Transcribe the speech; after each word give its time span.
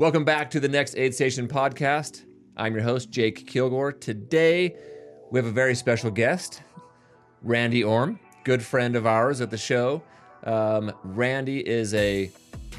Welcome 0.00 0.24
back 0.24 0.48
to 0.52 0.60
the 0.60 0.68
next 0.68 0.96
Aid 0.96 1.14
Station 1.14 1.46
podcast. 1.46 2.24
I'm 2.56 2.72
your 2.72 2.82
host, 2.82 3.10
Jake 3.10 3.46
Kilgore. 3.46 3.92
Today, 3.92 4.74
we 5.30 5.38
have 5.38 5.44
a 5.44 5.50
very 5.50 5.74
special 5.74 6.10
guest, 6.10 6.62
Rhandi 7.46 7.86
Orme, 7.86 8.18
good 8.44 8.62
friend 8.62 8.96
of 8.96 9.06
ours 9.06 9.42
at 9.42 9.50
the 9.50 9.58
show. 9.58 10.02
Um, 10.44 10.90
Rhandi 11.06 11.60
is 11.60 11.92
a 11.92 12.30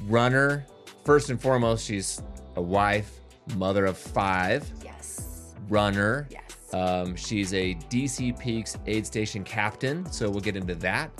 runner. 0.07 0.65
First 1.05 1.29
and 1.29 1.39
foremost, 1.39 1.85
she's 1.85 2.23
a 2.55 2.61
wife, 2.63 3.19
mother 3.55 3.85
of 3.85 3.99
five, 3.99 4.67
Yes. 4.83 5.53
runner. 5.69 6.27
Yes. 6.31 6.73
Um, 6.73 7.15
she's 7.15 7.53
a 7.53 7.75
DC 7.91 8.31
Peaks 8.39 8.79
aid 8.87 9.05
station 9.05 9.43
captain, 9.43 10.11
so 10.11 10.27
we'll 10.27 10.39
get 10.39 10.55
into 10.55 10.73
that. 10.73 11.11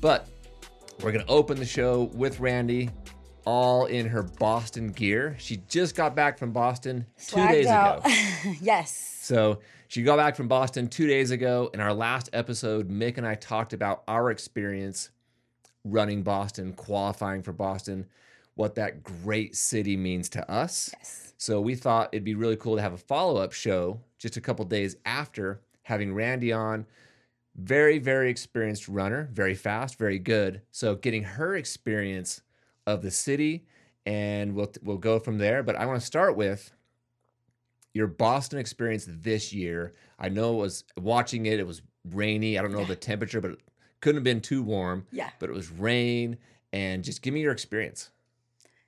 But 0.00 0.28
we're 1.02 1.10
going 1.10 1.26
to 1.26 1.32
open 1.32 1.58
the 1.58 1.66
show 1.66 2.04
with 2.14 2.38
Rhandi, 2.38 2.88
all 3.44 3.86
in 3.86 4.06
her 4.06 4.22
Boston 4.22 4.88
gear. 4.92 5.36
She 5.38 5.58
just 5.68 5.94
got 5.94 6.14
back 6.14 6.38
from 6.38 6.52
Boston 6.52 7.06
two 7.18 7.36
Swagged 7.36 7.50
days 7.50 7.66
out. 7.66 7.98
ago. 8.04 8.14
yes. 8.60 9.18
So 9.22 9.60
she 9.88 10.02
got 10.02 10.16
back 10.16 10.36
from 10.36 10.48
Boston 10.48 10.88
two 10.88 11.06
days 11.06 11.30
ago. 11.30 11.70
In 11.74 11.80
our 11.80 11.92
last 11.94 12.30
episode, 12.32 12.88
Mick 12.88 13.18
and 13.18 13.26
I 13.26 13.34
talked 13.34 13.72
about 13.72 14.02
our 14.08 14.30
experience 14.30 15.10
running 15.84 16.22
Boston, 16.22 16.72
qualifying 16.72 17.42
for 17.42 17.52
Boston, 17.52 18.06
what 18.54 18.74
that 18.76 19.02
great 19.02 19.54
city 19.54 19.96
means 19.96 20.28
to 20.30 20.50
us. 20.50 20.90
Yes. 20.98 21.32
So 21.36 21.60
we 21.60 21.74
thought 21.74 22.08
it'd 22.12 22.24
be 22.24 22.34
really 22.34 22.56
cool 22.56 22.76
to 22.76 22.82
have 22.82 22.92
a 22.92 22.98
follow 22.98 23.36
up 23.40 23.52
show 23.52 24.00
just 24.18 24.36
a 24.36 24.40
couple 24.40 24.64
days 24.64 24.96
after 25.04 25.60
having 25.82 26.14
Rhandi 26.14 26.56
on. 26.56 26.86
Very, 27.56 27.98
very 27.98 28.30
experienced 28.30 28.88
runner, 28.88 29.28
very 29.32 29.54
fast, 29.54 29.98
very 29.98 30.18
good. 30.18 30.62
So 30.70 30.96
getting 30.96 31.22
her 31.22 31.54
experience 31.54 32.40
of 32.86 33.02
the 33.02 33.10
city, 33.10 33.64
and 34.06 34.54
we'll 34.54 34.72
we'll 34.82 34.98
go 34.98 35.18
from 35.18 35.38
there. 35.38 35.62
But 35.62 35.76
I 35.76 35.86
want 35.86 36.00
to 36.00 36.06
start 36.06 36.36
with 36.36 36.72
your 37.92 38.06
Boston 38.06 38.58
experience 38.58 39.06
this 39.08 39.52
year. 39.52 39.94
I 40.18 40.28
know 40.28 40.54
it 40.54 40.58
was 40.62 40.84
watching 40.96 41.46
it. 41.46 41.60
It 41.60 41.66
was 41.66 41.82
rainy. 42.10 42.58
I 42.58 42.62
don't 42.62 42.72
know 42.72 42.80
Yeah. 42.80 42.86
the 42.86 42.96
temperature, 42.96 43.40
but 43.40 43.52
it 43.52 43.58
couldn't 44.00 44.16
have 44.18 44.24
been 44.24 44.40
too 44.40 44.62
warm. 44.62 45.06
Yeah. 45.12 45.30
But 45.38 45.48
it 45.50 45.52
was 45.52 45.70
rain, 45.70 46.36
and 46.72 47.04
just 47.04 47.22
give 47.22 47.32
me 47.34 47.40
your 47.40 47.52
experience. 47.52 48.10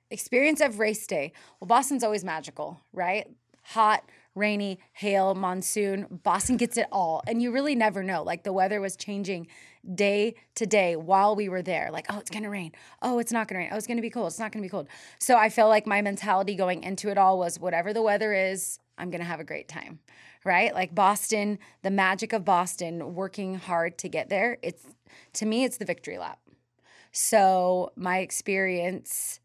Experience 0.09 0.61
of 0.61 0.79
race 0.79 1.05
day. 1.05 1.33
Well, 1.59 1.67
Boston's 1.67 2.03
always 2.03 2.23
magical, 2.23 2.79
right? 2.93 3.27
Hot, 3.63 4.09
rainy, 4.35 4.79
hail, 4.93 5.35
monsoon. 5.35 6.21
Boston 6.23 6.55
gets 6.55 6.77
it 6.77 6.87
all. 6.93 7.21
And 7.27 7.41
you 7.41 7.51
really 7.51 7.75
never 7.75 8.03
know. 8.03 8.23
Like 8.23 8.43
the 8.43 8.53
weather 8.53 8.79
was 8.79 8.95
changing 8.95 9.47
day 9.93 10.35
to 10.55 10.65
day 10.65 10.95
while 10.95 11.35
we 11.35 11.49
were 11.49 11.61
there. 11.61 11.89
Like, 11.91 12.05
oh, 12.09 12.19
it's 12.19 12.29
to 12.43 12.49
rain. 12.49 12.71
Oh, 13.01 13.19
it's 13.19 13.31
not 13.31 13.47
to 13.49 13.55
rain. 13.55 13.69
Oh, 13.71 13.77
it's 13.77 13.87
to 13.97 14.01
be 14.01 14.09
cold. 14.09 14.27
It's 14.27 14.39
not 14.39 14.51
to 14.63 14.67
be 14.67 14.69
cold. 14.69 14.87
So 15.19 15.37
I 15.37 15.49
feel 15.49 15.67
like 15.67 15.87
my 15.87 16.01
mentality 16.01 16.55
going 16.55 16.83
into 16.83 17.09
it 17.09 17.17
all 17.17 17.39
was 17.39 17.59
whatever 17.59 17.93
the 17.93 18.01
weather 18.01 18.33
is, 18.33 18.79
I'm 18.97 19.09
to 19.21 19.25
have 19.25 19.39
a 19.39 19.45
great 19.45 19.67
time. 19.67 19.99
Right? 20.43 20.73
Like 20.73 20.95
Boston, 20.95 21.59
the 21.81 21.91
magic 21.91 22.31
of 22.33 22.45
Boston, 22.45 23.15
working 23.15 23.55
hard 23.55 23.97
to 23.99 24.09
get 24.09 24.29
there. 24.29 24.57
It's 24.61 24.85
to 25.33 25.45
me, 25.45 25.63
it's 25.63 25.77
the 25.77 25.85
victory 25.85 26.17
lap. 26.17 26.39
So 27.11 27.91
my 27.95 28.19
experience 28.19 29.39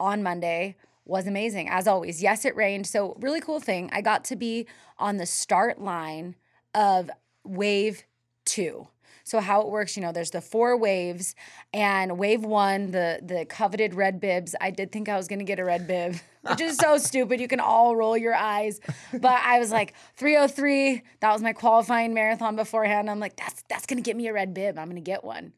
on 0.00 0.22
Monday 0.22 0.76
was 1.04 1.26
amazing 1.26 1.68
as 1.68 1.88
always. 1.88 2.22
Yes, 2.22 2.44
it 2.44 2.54
rained. 2.54 2.86
So, 2.86 3.16
really 3.18 3.40
cool 3.40 3.60
thing. 3.60 3.88
I 3.92 4.02
got 4.02 4.24
to 4.24 4.36
be 4.36 4.66
on 4.98 5.16
the 5.16 5.26
start 5.26 5.80
line 5.80 6.36
of 6.74 7.10
wave 7.44 8.04
two. 8.44 8.88
So 9.28 9.40
how 9.40 9.60
it 9.60 9.68
works, 9.68 9.94
you 9.94 10.02
know, 10.02 10.10
there's 10.10 10.30
the 10.30 10.40
four 10.40 10.74
waves, 10.78 11.34
and 11.74 12.18
wave 12.18 12.44
one, 12.44 12.92
the 12.92 13.20
the 13.22 13.44
coveted 13.44 13.94
red 13.94 14.20
bibs. 14.20 14.54
I 14.58 14.70
did 14.70 14.90
think 14.90 15.10
I 15.10 15.18
was 15.18 15.28
gonna 15.28 15.44
get 15.44 15.58
a 15.58 15.64
red 15.64 15.86
bib, 15.86 16.16
which 16.42 16.62
is 16.62 16.78
so 16.78 16.96
stupid. 16.96 17.38
You 17.38 17.46
can 17.46 17.60
all 17.60 17.94
roll 17.94 18.16
your 18.16 18.34
eyes, 18.34 18.80
but 19.12 19.40
I 19.44 19.58
was 19.58 19.70
like 19.70 19.92
303. 20.16 21.02
That 21.20 21.30
was 21.30 21.42
my 21.42 21.52
qualifying 21.52 22.14
marathon 22.14 22.56
beforehand. 22.56 23.10
I'm 23.10 23.20
like, 23.20 23.36
that's 23.36 23.62
that's 23.68 23.84
gonna 23.84 24.00
get 24.00 24.16
me 24.16 24.28
a 24.28 24.32
red 24.32 24.54
bib. 24.54 24.78
I'm 24.78 24.88
gonna 24.88 25.02
get 25.02 25.22
one. 25.22 25.52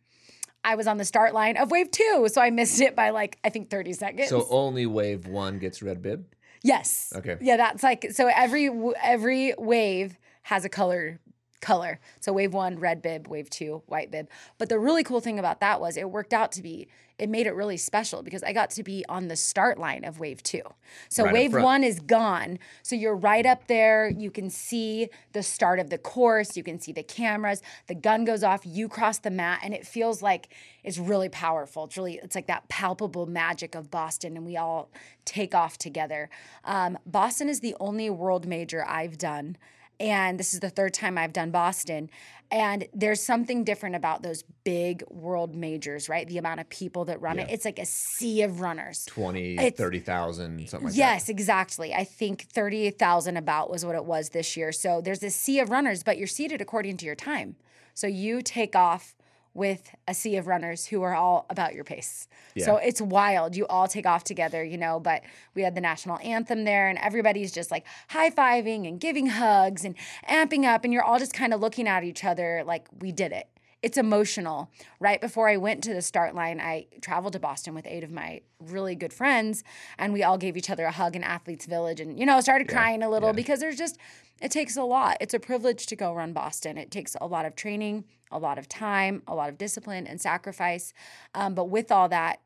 I 0.65 0.75
was 0.75 0.89
on 0.89 0.97
the 0.97 1.05
start 1.05 1.33
line 1.33 1.57
of 1.57 1.71
wave 1.71 1.93
two, 1.93 2.27
so 2.29 2.41
I 2.41 2.51
missed 2.51 2.81
it 2.81 2.97
by 2.97 3.11
like 3.11 3.39
I 3.45 3.51
think 3.51 3.71
30 3.71 3.93
seconds. 3.93 4.29
So 4.31 4.49
only 4.51 4.85
wave 4.85 5.29
one 5.29 5.61
gets 5.61 5.81
red 5.81 6.03
bib. 6.03 6.27
yes. 6.65 7.13
Okay. 7.15 7.37
Yeah, 7.41 7.57
that's 7.57 7.85
like 7.85 8.09
so 8.11 8.27
every 8.27 8.69
every 9.01 9.55
wave 9.57 10.19
has 10.43 10.65
a 10.65 10.69
color 10.69 11.21
color. 11.61 12.01
So 12.21 12.33
wave 12.33 12.55
1 12.55 12.79
red 12.79 13.03
bib, 13.03 13.29
wave 13.29 13.51
2 13.51 13.83
white 13.87 14.11
bib. 14.11 14.29
But 14.59 14.69
the 14.69 14.79
really 14.79 15.05
cool 15.05 15.21
thing 15.21 15.39
about 15.39 15.61
that 15.61 15.81
was 15.81 15.97
it 15.97 16.11
worked 16.11 16.33
out 16.33 16.53
to 16.53 16.63
be 16.63 16.89
it 17.21 17.29
made 17.29 17.47
it 17.47 17.55
really 17.55 17.77
special 17.77 18.23
because 18.23 18.43
I 18.43 18.55
got 18.55 18.71
to 18.71 18.83
be 18.83 19.05
on 19.07 19.29
the 19.29 19.37
start 19.37 19.79
line 19.79 20.07
of 20.07 20.19
wave 20.21 20.43
2. 20.43 20.63
So 21.11 21.25
Right 21.25 21.35
wave 21.35 21.53
1 21.53 21.85
is 21.85 22.01
gone. 22.01 22.59
So 22.83 22.97
you're 22.97 23.15
right 23.15 23.45
up 23.45 23.67
there. 23.67 24.09
You 24.09 24.31
can 24.31 24.49
see 24.49 25.11
the 25.33 25.43
start 25.43 25.79
of 25.79 25.91
the 25.91 25.99
course, 25.99 26.57
you 26.57 26.63
can 26.63 26.81
see 26.81 26.93
the 26.93 27.03
cameras, 27.03 27.61
the 27.89 27.95
gun 27.95 28.25
goes 28.25 28.43
off, 28.43 28.63
you 28.65 28.89
cross 28.89 29.19
the 29.19 29.31
mat 29.31 29.61
and 29.63 29.75
it 29.75 29.87
feels 29.87 30.23
like 30.23 30.49
it's 30.83 30.97
really 30.97 31.29
powerful. 31.29 31.85
It's 31.85 31.97
really 31.99 32.19
it's 32.23 32.35
like 32.35 32.47
that 32.47 32.67
palpable 32.71 33.27
magic 33.27 33.75
of 33.75 33.91
Boston 33.91 34.39
and 34.39 34.47
we 34.47 34.57
all 34.57 34.91
take 35.27 35.55
off 35.55 35.77
together. 35.77 36.31
Um, 36.65 36.99
Boston 37.05 37.51
is 37.51 37.61
the 37.61 37.77
only 37.81 38.09
world 38.09 38.47
major 38.47 38.83
I've 38.89 39.19
done 39.19 39.59
and 40.01 40.41
this 40.41 40.55
is 40.55 40.61
the 40.61 40.71
third 40.71 40.95
time 40.95 41.17
I've 41.19 41.33
done 41.33 41.51
Boston. 41.51 42.11
And 42.51 42.89
there's 42.93 43.23
something 43.23 43.63
different 43.63 43.95
about 43.95 44.23
those 44.25 44.43
big 44.65 45.05
world 45.09 45.55
majors, 45.55 46.09
right? 46.09 46.27
The 46.27 46.39
amount 46.39 46.59
of 46.59 46.69
people 46.69 47.05
that 47.05 47.21
run 47.21 47.39
it. 47.39 47.49
It's 47.49 47.65
like 47.65 47.79
a 47.79 47.85
sea 47.87 48.43
of 48.43 48.61
runners. 48.61 49.05
20, 49.07 49.55
It's- 49.55 49.75
30,000, 49.77 50.69
something 50.69 50.87
like 50.87 50.95
that. 50.95 50.99
yes, 50.99 51.29
exactly. 51.29 51.95
I 51.95 52.03
think 52.03 52.43
38,000 52.53 53.37
about 53.37 53.71
was 53.71 53.85
what 53.87 53.95
it 53.95 54.05
was 54.05 54.31
this 54.31 54.57
year. 54.57 54.73
So 54.73 55.01
there's 55.01 55.23
a 55.23 55.31
sea 55.31 55.61
of 55.61 55.71
runners, 55.71 56.03
but 56.03 56.19
you're 56.19 56.27
seated 56.27 56.61
according 56.61 56.97
to 56.97 57.07
your 57.07 57.15
time. 57.15 57.55
So 57.95 58.09
you 58.09 58.43
take 58.43 58.75
off 58.75 59.15
with 59.53 59.95
a 60.07 60.15
sea 60.15 60.37
of 60.37 60.47
runners 60.47 60.87
who 60.87 61.03
are 61.03 61.15
all 61.15 61.47
about 61.51 61.75
your 61.75 61.85
pace. 61.85 62.29
So 62.57 62.77
it's 62.77 63.01
wild. 63.01 63.57
You 63.57 63.67
all 63.67 63.89
take 63.89 64.07
off 64.07 64.23
together, 64.23 64.63
you 64.63 64.79
know, 64.79 65.01
but 65.01 65.23
we 65.55 65.63
had 65.63 65.75
the 65.75 65.81
national 65.81 66.19
anthem 66.19 66.65
there 66.65 66.89
and 66.89 66.99
everybody's 66.99 67.51
just 67.53 67.71
like 67.71 67.85
high 68.09 68.31
fiving 68.31 68.87
and 68.87 69.01
giving 69.01 69.27
hugs 69.27 69.85
and 69.85 69.97
amping 70.29 70.65
up. 70.65 70.85
And 70.85 70.93
you're 70.93 71.03
all 71.03 71.19
just 71.19 71.33
kind 71.33 71.53
of 71.53 71.61
looking 71.61 71.89
at 71.89 72.05
each 72.05 72.25
other 72.25 72.63
like, 72.65 72.87
we 73.01 73.13
did 73.13 73.33
it. 73.33 73.49
It's 73.83 73.97
emotional. 73.97 74.71
Right 74.99 75.21
before 75.21 75.49
I 75.49 75.57
went 75.57 75.83
to 75.85 75.95
the 75.95 76.03
start 76.03 76.35
line, 76.35 76.61
I 76.61 76.87
traveled 77.01 77.33
to 77.33 77.41
Boston 77.41 77.75
with 77.75 77.87
eight 77.87 78.05
of 78.05 78.11
my 78.11 78.43
really 78.59 78.95
good 78.95 79.13
friends, 79.13 79.65
and 79.99 80.13
we 80.13 80.23
all 80.23 80.37
gave 80.37 80.57
each 80.57 80.69
other 80.69 80.85
a 80.85 80.91
hug 80.91 81.17
in 81.17 81.25
Athletes 81.25 81.65
Village 81.65 82.01
and, 82.01 82.19
you 82.19 82.27
know, 82.27 82.41
started 82.41 82.69
crying 82.69 83.03
a 83.03 83.09
little 83.09 83.31
yeah. 83.31 83.35
because 83.35 83.61
there's 83.61 83.79
just, 83.79 83.97
it 84.43 84.51
takes 84.51 84.77
a 84.77 84.83
lot. 84.83 85.17
It's 85.21 85.33
a 85.33 85.41
privilege 85.41 85.87
to 85.87 85.97
go 85.97 86.13
run 86.13 86.35
Boston. 86.35 86.77
It 86.77 86.91
takes 86.91 87.17
a 87.21 87.27
lot 87.27 87.47
of 87.47 87.57
training, 87.57 88.05
a 88.31 88.39
lot 88.39 88.59
of 88.59 88.69
time, 88.69 89.23
a 89.27 89.35
lot 89.35 89.49
of 89.49 89.57
discipline 89.57 90.07
and 90.07 90.21
sacrifice. 90.21 90.93
Um, 91.35 91.55
but 91.55 91.71
with 91.71 91.91
all 91.91 92.09
that, 92.11 92.41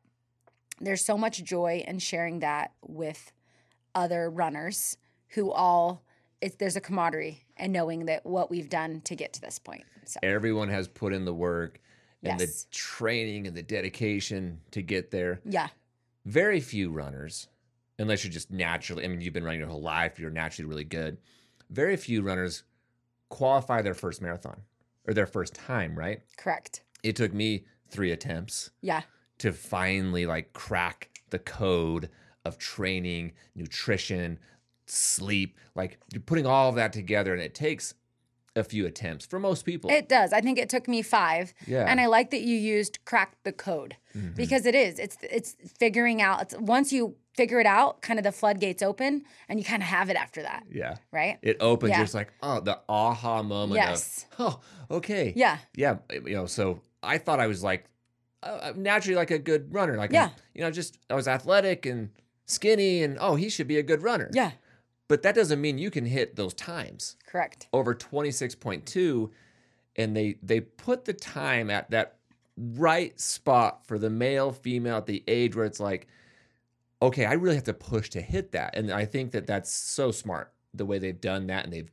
there's 0.79 1.03
so 1.03 1.17
much 1.17 1.43
joy 1.43 1.83
in 1.85 1.99
sharing 1.99 2.39
that 2.39 2.71
with 2.81 3.33
other 3.93 4.29
runners 4.29 4.97
who 5.29 5.51
all, 5.51 6.01
it's, 6.41 6.55
there's 6.55 6.75
a 6.75 6.81
camaraderie 6.81 7.43
and 7.57 7.71
knowing 7.73 8.05
that 8.05 8.25
what 8.25 8.49
we've 8.51 8.69
done 8.69 9.01
to 9.05 9.15
get 9.15 9.33
to 9.33 9.41
this 9.41 9.59
point. 9.59 9.83
So, 10.05 10.19
Everyone 10.23 10.69
has 10.69 10.87
put 10.87 11.13
in 11.13 11.25
the 11.25 11.33
work 11.33 11.79
and 12.23 12.39
Yes. 12.39 12.63
the 12.63 12.71
training 12.71 13.47
and 13.47 13.55
the 13.55 13.63
dedication 13.63 14.59
to 14.71 14.81
get 14.81 15.11
there. 15.11 15.41
yeah. 15.45 15.67
Very 16.25 16.59
few 16.59 16.89
runners, 16.91 17.47
unless 17.99 18.23
you're 18.23 18.33
just 18.33 18.49
naturally, 18.51 19.03
I 19.05 19.07
mean, 19.07 19.21
you've 19.21 19.33
been 19.33 19.43
running 19.43 19.59
your 19.59 19.69
whole 19.69 19.81
life, 19.81 20.19
you're 20.19 20.31
naturally 20.31 20.67
really 20.67 20.83
good. 20.83 21.17
Very 21.69 21.95
few 21.97 22.21
runners 22.23 22.63
qualify 23.29 23.81
their 23.81 23.93
first 23.93 24.21
marathon 24.21 24.61
or 25.07 25.13
their 25.13 25.27
first 25.27 25.53
time, 25.53 25.95
right? 25.97 26.21
Correct. 26.37 26.81
It 27.03 27.15
took 27.15 27.33
me 27.33 27.65
three 27.89 28.11
attempts 28.11 28.71
Yeah. 28.81 29.03
to 29.39 29.53
finally 29.53 30.25
like 30.25 30.51
crack 30.53 31.09
the 31.29 31.39
code 31.39 32.09
of 32.43 32.57
training, 32.57 33.33
nutrition, 33.55 34.39
sleep. 34.87 35.57
Like 35.75 35.99
you're 36.13 36.21
putting 36.21 36.45
all 36.45 36.69
of 36.69 36.75
that 36.75 36.93
together, 36.93 37.33
and 37.33 37.41
it 37.41 37.53
takes 37.53 37.93
a 38.57 38.63
few 38.63 38.85
attempts 38.85 39.25
for 39.25 39.37
most 39.37 39.65
people. 39.65 39.89
It 39.91 40.07
does. 40.07 40.31
I 40.31 40.39
think 40.39 40.57
it 40.57 40.69
took 40.69 40.87
me 40.87 41.01
five. 41.01 41.53
Yeah. 41.67 41.85
And 41.89 41.99
I 41.99 42.05
like 42.05 42.31
that 42.31 42.39
you 42.41 42.55
used 42.55 43.03
crack 43.03 43.35
the 43.43 43.51
code 43.51 43.97
Mhm. 44.15 44.33
because 44.35 44.65
it 44.65 44.73
is. 44.75 44.97
It's 44.97 45.17
it's 45.21 45.55
figuring 45.77 46.21
out. 46.21 46.41
It's 46.41 46.55
once 46.57 46.93
you 46.93 47.15
figure 47.35 47.59
it 47.59 47.65
out, 47.65 48.01
kind 48.01 48.17
of 48.17 48.23
the 48.23 48.31
floodgates 48.31 48.81
open, 48.81 49.23
and 49.49 49.59
you 49.59 49.65
kind 49.65 49.83
of 49.83 49.89
have 49.89 50.09
it 50.09 50.15
after 50.15 50.41
that, 50.41 50.63
yeah. 50.71 50.95
right? 51.11 51.37
It 51.41 51.57
opens. 51.59 51.89
Yeah. 51.89 51.97
You're 51.97 52.05
just 52.05 52.15
like, 52.15 52.31
oh, 52.41 52.61
the 52.61 52.79
aha 52.87 53.43
moment 53.43 53.75
Yes. 53.75 54.25
of, 54.39 54.61
oh, 54.89 54.95
okay. 54.97 55.33
Yeah. 55.35 55.57
Yeah. 55.75 55.97
You 56.13 56.21
know, 56.35 56.45
so 56.45 56.79
I 57.03 57.17
thought 57.17 57.41
I 57.41 57.47
was 57.47 57.61
like, 57.61 57.83
uh, 58.41 58.71
naturally 58.77 59.17
like 59.17 59.31
a 59.31 59.37
good 59.39 59.73
runner. 59.73 59.97
Like, 59.97 60.13
Yeah. 60.13 60.29
you 60.53 60.61
know, 60.61 60.71
just 60.71 60.97
I 61.09 61.15
was 61.15 61.27
athletic 61.27 61.85
and 61.85 62.11
skinny, 62.45 63.03
and 63.03 63.17
oh, 63.19 63.35
he 63.35 63.49
should 63.49 63.67
be 63.67 63.77
a 63.79 63.83
good 63.83 64.01
runner. 64.01 64.29
Yeah. 64.31 64.51
But 65.07 65.21
that 65.23 65.35
doesn't 65.35 65.61
mean 65.61 65.77
you 65.77 65.91
can 65.91 66.05
hit 66.05 66.35
those 66.35 66.53
times. 66.53 67.15
Correct. 67.27 67.67
over 67.73 67.93
26.2 67.93 69.29
and 69.97 70.15
they 70.15 70.35
they 70.41 70.59
put 70.61 71.05
the 71.05 71.13
time 71.13 71.69
at 71.69 71.89
that 71.91 72.15
right 72.57 73.19
spot 73.19 73.85
for 73.85 73.97
the 73.99 74.09
male 74.09 74.51
female 74.51 74.97
at 74.97 75.05
the 75.05 75.23
age 75.27 75.55
where 75.55 75.65
it's 75.65 75.79
like 75.79 76.07
okay, 77.01 77.25
I 77.25 77.33
really 77.33 77.55
have 77.55 77.65
to 77.65 77.73
push 77.73 78.09
to 78.11 78.21
hit 78.21 78.53
that. 78.53 78.75
And 78.75 78.89
I 78.91 79.05
think 79.05 79.31
that 79.33 79.45
that's 79.45 79.69
so 79.69 80.11
smart 80.11 80.51
the 80.73 80.85
way 80.85 80.97
they've 80.97 81.19
done 81.19 81.47
that 81.47 81.65
and 81.65 81.73
they've 81.73 81.91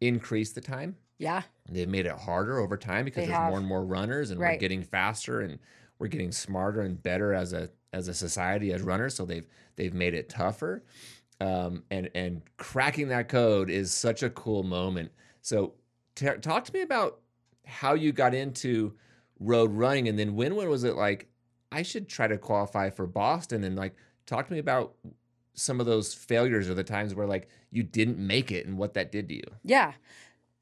increased 0.00 0.54
the 0.54 0.60
time. 0.60 0.96
Yeah. 1.18 1.42
They've 1.68 1.88
made 1.88 2.06
it 2.06 2.12
harder 2.12 2.58
over 2.60 2.76
time 2.76 3.04
because 3.04 3.24
They 3.24 3.26
there's 3.26 3.38
have. 3.38 3.50
more 3.50 3.58
and 3.58 3.66
more 3.66 3.84
runners 3.84 4.30
and 4.30 4.38
we're 4.40 4.56
getting 4.56 4.82
faster 4.82 5.40
and 5.40 5.58
we're 5.98 6.06
getting 6.06 6.30
smarter 6.32 6.80
and 6.82 7.02
better 7.02 7.34
as 7.34 7.52
a 7.52 7.68
as 7.92 8.08
a 8.08 8.14
society 8.14 8.72
as 8.72 8.82
runners. 8.82 9.14
So 9.14 9.24
they've 9.26 9.46
they've 9.74 9.92
made 9.94 10.14
it 10.14 10.28
tougher. 10.28 10.82
Um, 11.40 11.84
and 11.90 12.10
and 12.14 12.42
cracking 12.56 13.08
that 13.08 13.28
code 13.28 13.68
is 13.68 13.92
such 13.92 14.22
a 14.22 14.30
cool 14.30 14.62
moment. 14.62 15.12
So 15.42 15.74
t- 16.14 16.26
talk 16.40 16.64
to 16.64 16.72
me 16.72 16.80
about 16.80 17.18
how 17.66 17.94
you 17.94 18.12
got 18.12 18.34
into 18.34 18.94
road 19.38 19.70
running 19.72 20.08
and 20.08 20.18
then 20.18 20.34
when 20.34 20.56
when 20.56 20.68
was 20.70 20.84
it 20.84 20.96
like 20.96 21.28
I 21.70 21.82
should 21.82 22.08
try 22.08 22.26
to 22.26 22.38
qualify 22.38 22.88
for 22.88 23.06
Boston 23.06 23.64
and 23.64 23.76
like 23.76 23.94
talk 24.24 24.46
to 24.46 24.52
me 24.52 24.58
about 24.58 24.94
some 25.52 25.80
of 25.80 25.86
those 25.86 26.14
failures 26.14 26.70
or 26.70 26.74
the 26.74 26.84
times 26.84 27.14
where 27.14 27.26
like 27.26 27.48
you 27.70 27.82
didn't 27.82 28.18
make 28.18 28.50
it 28.52 28.66
and 28.66 28.78
what 28.78 28.94
that 28.94 29.12
did 29.12 29.28
to 29.28 29.34
you. 29.34 29.44
Yeah. 29.64 29.92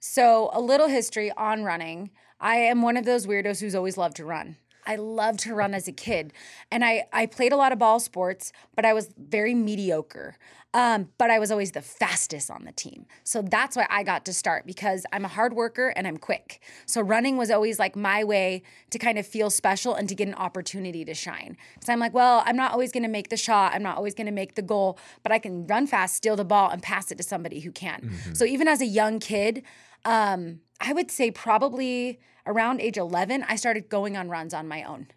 So, 0.06 0.50
a 0.52 0.60
little 0.60 0.88
history 0.88 1.32
on 1.32 1.64
running. 1.64 2.10
I 2.38 2.56
am 2.56 2.82
one 2.82 2.98
of 2.98 3.06
those 3.06 3.26
weirdos 3.26 3.60
who's 3.60 3.74
always 3.74 3.96
loved 3.96 4.16
to 4.16 4.24
run. 4.26 4.56
I 4.86 4.96
loved 4.96 5.40
to 5.40 5.54
run 5.54 5.74
as 5.74 5.88
a 5.88 5.92
kid. 5.92 6.32
And 6.70 6.84
I, 6.84 7.04
I 7.12 7.26
played 7.26 7.52
a 7.52 7.56
lot 7.56 7.72
of 7.72 7.78
ball 7.78 8.00
sports, 8.00 8.52
but 8.74 8.84
I 8.84 8.92
was 8.92 9.10
very 9.16 9.54
mediocre. 9.54 10.36
Um, 10.74 11.10
but 11.18 11.30
I 11.30 11.38
was 11.38 11.52
always 11.52 11.70
the 11.70 11.80
fastest 11.80 12.50
on 12.50 12.64
the 12.64 12.72
team. 12.72 13.06
So 13.22 13.42
that's 13.42 13.76
why 13.76 13.86
I 13.88 14.02
got 14.02 14.24
to 14.24 14.32
start 14.32 14.66
because 14.66 15.06
I'm 15.12 15.24
a 15.24 15.28
hard 15.28 15.54
worker 15.54 15.92
and 15.94 16.04
I'm 16.04 16.16
quick. 16.16 16.60
So 16.84 17.00
running 17.00 17.36
was 17.36 17.48
always 17.48 17.78
like 17.78 17.94
my 17.94 18.24
way 18.24 18.64
to 18.90 18.98
kind 18.98 19.16
of 19.16 19.24
feel 19.24 19.50
special 19.50 19.94
and 19.94 20.08
to 20.08 20.16
get 20.16 20.26
an 20.26 20.34
opportunity 20.34 21.04
to 21.04 21.14
shine. 21.14 21.56
So 21.80 21.92
I'm 21.92 22.00
like, 22.00 22.12
well, 22.12 22.42
I'm 22.44 22.56
not 22.56 22.72
always 22.72 22.90
going 22.90 23.04
to 23.04 23.08
make 23.08 23.28
the 23.28 23.36
shot. 23.36 23.72
I'm 23.72 23.84
not 23.84 23.96
always 23.96 24.14
going 24.14 24.26
to 24.26 24.32
make 24.32 24.56
the 24.56 24.62
goal, 24.62 24.98
but 25.22 25.30
I 25.30 25.38
can 25.38 25.64
run 25.68 25.86
fast, 25.86 26.16
steal 26.16 26.34
the 26.34 26.44
ball, 26.44 26.70
and 26.70 26.82
pass 26.82 27.12
it 27.12 27.18
to 27.18 27.22
somebody 27.24 27.60
who 27.60 27.70
can. 27.70 28.00
So 28.34 28.44
even 28.44 28.66
as 28.66 28.80
a 28.80 28.86
young 28.86 29.20
kid, 29.20 29.62
um, 30.04 30.58
I 30.80 30.92
would 30.92 31.10
say 31.10 31.30
probably 31.30 32.18
around 32.46 32.80
age 32.80 32.96
11, 32.96 33.44
I 33.48 33.56
started 33.56 33.88
going 33.88 34.16
on 34.16 34.28
runs 34.28 34.54
on 34.54 34.68
my 34.68 34.82
own. 34.82 35.08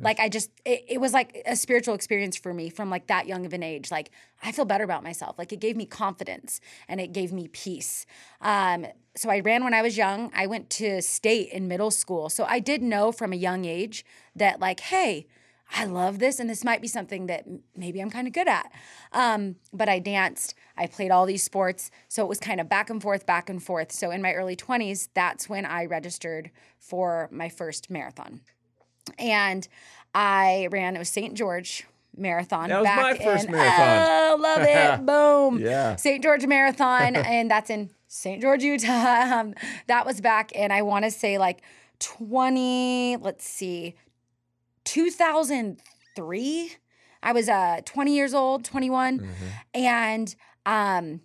Like 0.00 0.20
I 0.20 0.28
just, 0.28 0.50
it, 0.64 0.84
it 0.88 1.00
was 1.00 1.12
like 1.12 1.42
a 1.46 1.56
spiritual 1.56 1.94
experience 1.94 2.36
for 2.36 2.54
me 2.54 2.70
from 2.70 2.90
like 2.90 3.06
that 3.08 3.26
young 3.26 3.44
of 3.46 3.52
an 3.52 3.62
age. 3.62 3.90
Like 3.90 4.10
I 4.42 4.52
feel 4.52 4.64
better 4.64 4.84
about 4.84 5.02
myself. 5.02 5.38
Like 5.38 5.52
it 5.52 5.60
gave 5.60 5.76
me 5.76 5.86
confidence 5.86 6.60
and 6.88 7.00
it 7.00 7.12
gave 7.12 7.32
me 7.32 7.48
peace. 7.48 8.06
Um, 8.40 8.86
so 9.16 9.30
I 9.30 9.40
ran 9.40 9.64
when 9.64 9.74
I 9.74 9.82
was 9.82 9.96
young. 9.96 10.30
I 10.34 10.46
went 10.46 10.70
to 10.70 11.02
state 11.02 11.50
in 11.50 11.68
middle 11.68 11.90
school. 11.90 12.28
So 12.28 12.44
I 12.44 12.58
did 12.58 12.82
know 12.82 13.12
from 13.12 13.32
a 13.32 13.36
young 13.36 13.64
age 13.64 14.04
that 14.36 14.60
like, 14.60 14.80
hey, 14.80 15.26
I 15.74 15.84
love 15.86 16.18
this 16.18 16.38
and 16.38 16.50
this 16.50 16.64
might 16.64 16.82
be 16.82 16.88
something 16.88 17.26
that 17.26 17.46
maybe 17.76 18.00
I'm 18.00 18.10
kind 18.10 18.26
of 18.26 18.32
good 18.32 18.48
at. 18.48 18.70
Um, 19.12 19.56
but 19.72 19.88
I 19.88 19.98
danced, 19.98 20.54
I 20.76 20.86
played 20.86 21.10
all 21.10 21.24
these 21.24 21.42
sports. 21.42 21.90
So 22.08 22.22
it 22.22 22.28
was 22.28 22.38
kind 22.38 22.60
of 22.60 22.68
back 22.68 22.90
and 22.90 23.00
forth, 23.00 23.24
back 23.26 23.48
and 23.48 23.62
forth. 23.62 23.90
So 23.92 24.10
in 24.10 24.20
my 24.22 24.34
early 24.34 24.54
20s, 24.56 25.08
that's 25.14 25.48
when 25.48 25.64
I 25.64 25.86
registered 25.86 26.50
for 26.78 27.28
my 27.32 27.48
first 27.48 27.90
marathon. 27.90 28.40
And 29.18 29.66
I 30.14 30.68
ran, 30.70 30.94
it 30.94 30.98
was 30.98 31.08
St. 31.08 31.34
George 31.34 31.86
Marathon. 32.16 32.68
That 32.68 32.78
was 32.80 32.84
back 32.84 33.18
my 33.18 33.24
first 33.24 33.44
in- 33.46 33.52
marathon. 33.52 34.08
Oh, 34.32 34.36
love 34.38 34.60
it. 34.62 35.06
Boom. 35.06 35.58
Yeah. 35.58 35.96
St. 35.96 36.22
George 36.22 36.46
Marathon, 36.46 37.16
and 37.16 37.50
that's 37.50 37.68
in 37.70 37.90
St. 38.08 38.40
George, 38.40 38.62
Utah. 38.62 39.40
Um, 39.40 39.54
that 39.88 40.04
was 40.06 40.20
back 40.20 40.52
in, 40.52 40.70
I 40.70 40.82
want 40.82 41.04
to 41.06 41.10
say 41.10 41.38
like 41.38 41.62
20, 41.98 43.16
let's 43.20 43.44
see, 43.44 43.94
2003. 44.92 46.72
I 47.24 47.32
was 47.32 47.48
uh 47.48 47.80
20 47.84 48.14
years 48.14 48.34
old, 48.34 48.64
21, 48.64 49.18
Mm-hmm. 49.20 49.30
and 49.74 50.34
um 50.66 51.20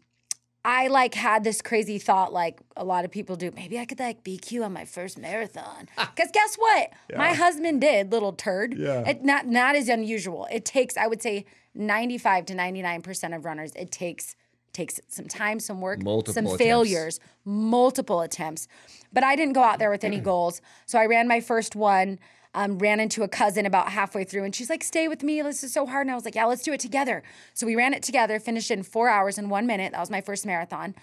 I 0.65 0.87
like 0.87 1.13
had 1.13 1.43
this 1.45 1.61
crazy 1.61 1.97
thought 1.97 2.33
like 2.33 2.59
a 2.75 2.83
lot 2.83 3.05
of 3.05 3.11
people 3.11 3.35
do, 3.37 3.51
maybe 3.55 3.79
I 3.79 3.85
could 3.85 3.99
like 3.99 4.23
BQ 4.23 4.65
on 4.65 4.73
my 4.73 4.83
first 4.85 5.17
marathon. 5.17 5.87
Cuz 6.15 6.29
guess 6.33 6.55
what? 6.57 6.89
My 7.15 7.33
husband 7.33 7.79
did, 7.81 8.11
little 8.11 8.33
turd. 8.33 8.77
Yeah. 8.77 9.07
It 9.09 9.23
not 9.23 9.47
not 9.47 9.75
as 9.75 9.87
unusual. 9.89 10.47
It 10.51 10.65
takes 10.65 10.97
I 10.97 11.07
would 11.07 11.21
say 11.21 11.45
95 11.73 12.45
to 12.47 12.53
99% 12.53 13.35
of 13.35 13.45
runners 13.45 13.71
it 13.75 13.91
takes 13.91 14.35
takes 14.73 14.99
some 15.07 15.25
time, 15.27 15.59
some 15.59 15.81
work, 15.81 16.03
Multiple 16.03 16.33
some 16.33 16.45
attempts. 16.45 16.63
failures, 16.63 17.19
multiple 17.45 18.21
attempts. 18.21 18.67
But 19.11 19.23
I 19.23 19.35
didn't 19.35 19.53
go 19.53 19.63
out 19.63 19.79
there 19.79 19.89
with 19.89 20.03
any 20.03 20.19
goals. 20.31 20.61
So 20.85 20.99
I 20.99 21.05
ran 21.07 21.27
my 21.27 21.39
first 21.39 21.75
one, 21.75 22.19
um, 22.57 22.79
ran 22.79 22.99
into 22.99 23.21
a 23.21 23.27
cousin 23.27 23.67
about 23.67 23.89
halfway 23.89 24.23
through, 24.23 24.43
and 24.43 24.53
she's 24.53 24.69
like, 24.69 24.83
Stay 24.83 25.07
with 25.07 25.21
me. 25.21 25.41
This 25.43 25.63
is 25.63 25.71
so 25.71 25.85
hard. 25.85 26.07
And 26.07 26.11
I 26.11 26.15
was 26.15 26.25
like, 26.25 26.33
Yeah, 26.33 26.45
let's 26.45 26.63
do 26.63 26.73
it 26.73 26.79
together. 26.79 27.21
So 27.53 27.67
we 27.67 27.75
ran 27.75 27.93
it 27.93 28.01
together, 28.01 28.39
finished 28.39 28.71
in 28.71 28.81
four 28.81 29.09
hours 29.09 29.37
and 29.37 29.51
one 29.51 29.67
minute. 29.67 29.91
That 29.91 29.99
was 29.99 30.09
my 30.09 30.21
first 30.21 30.43
marathon. 30.43 30.95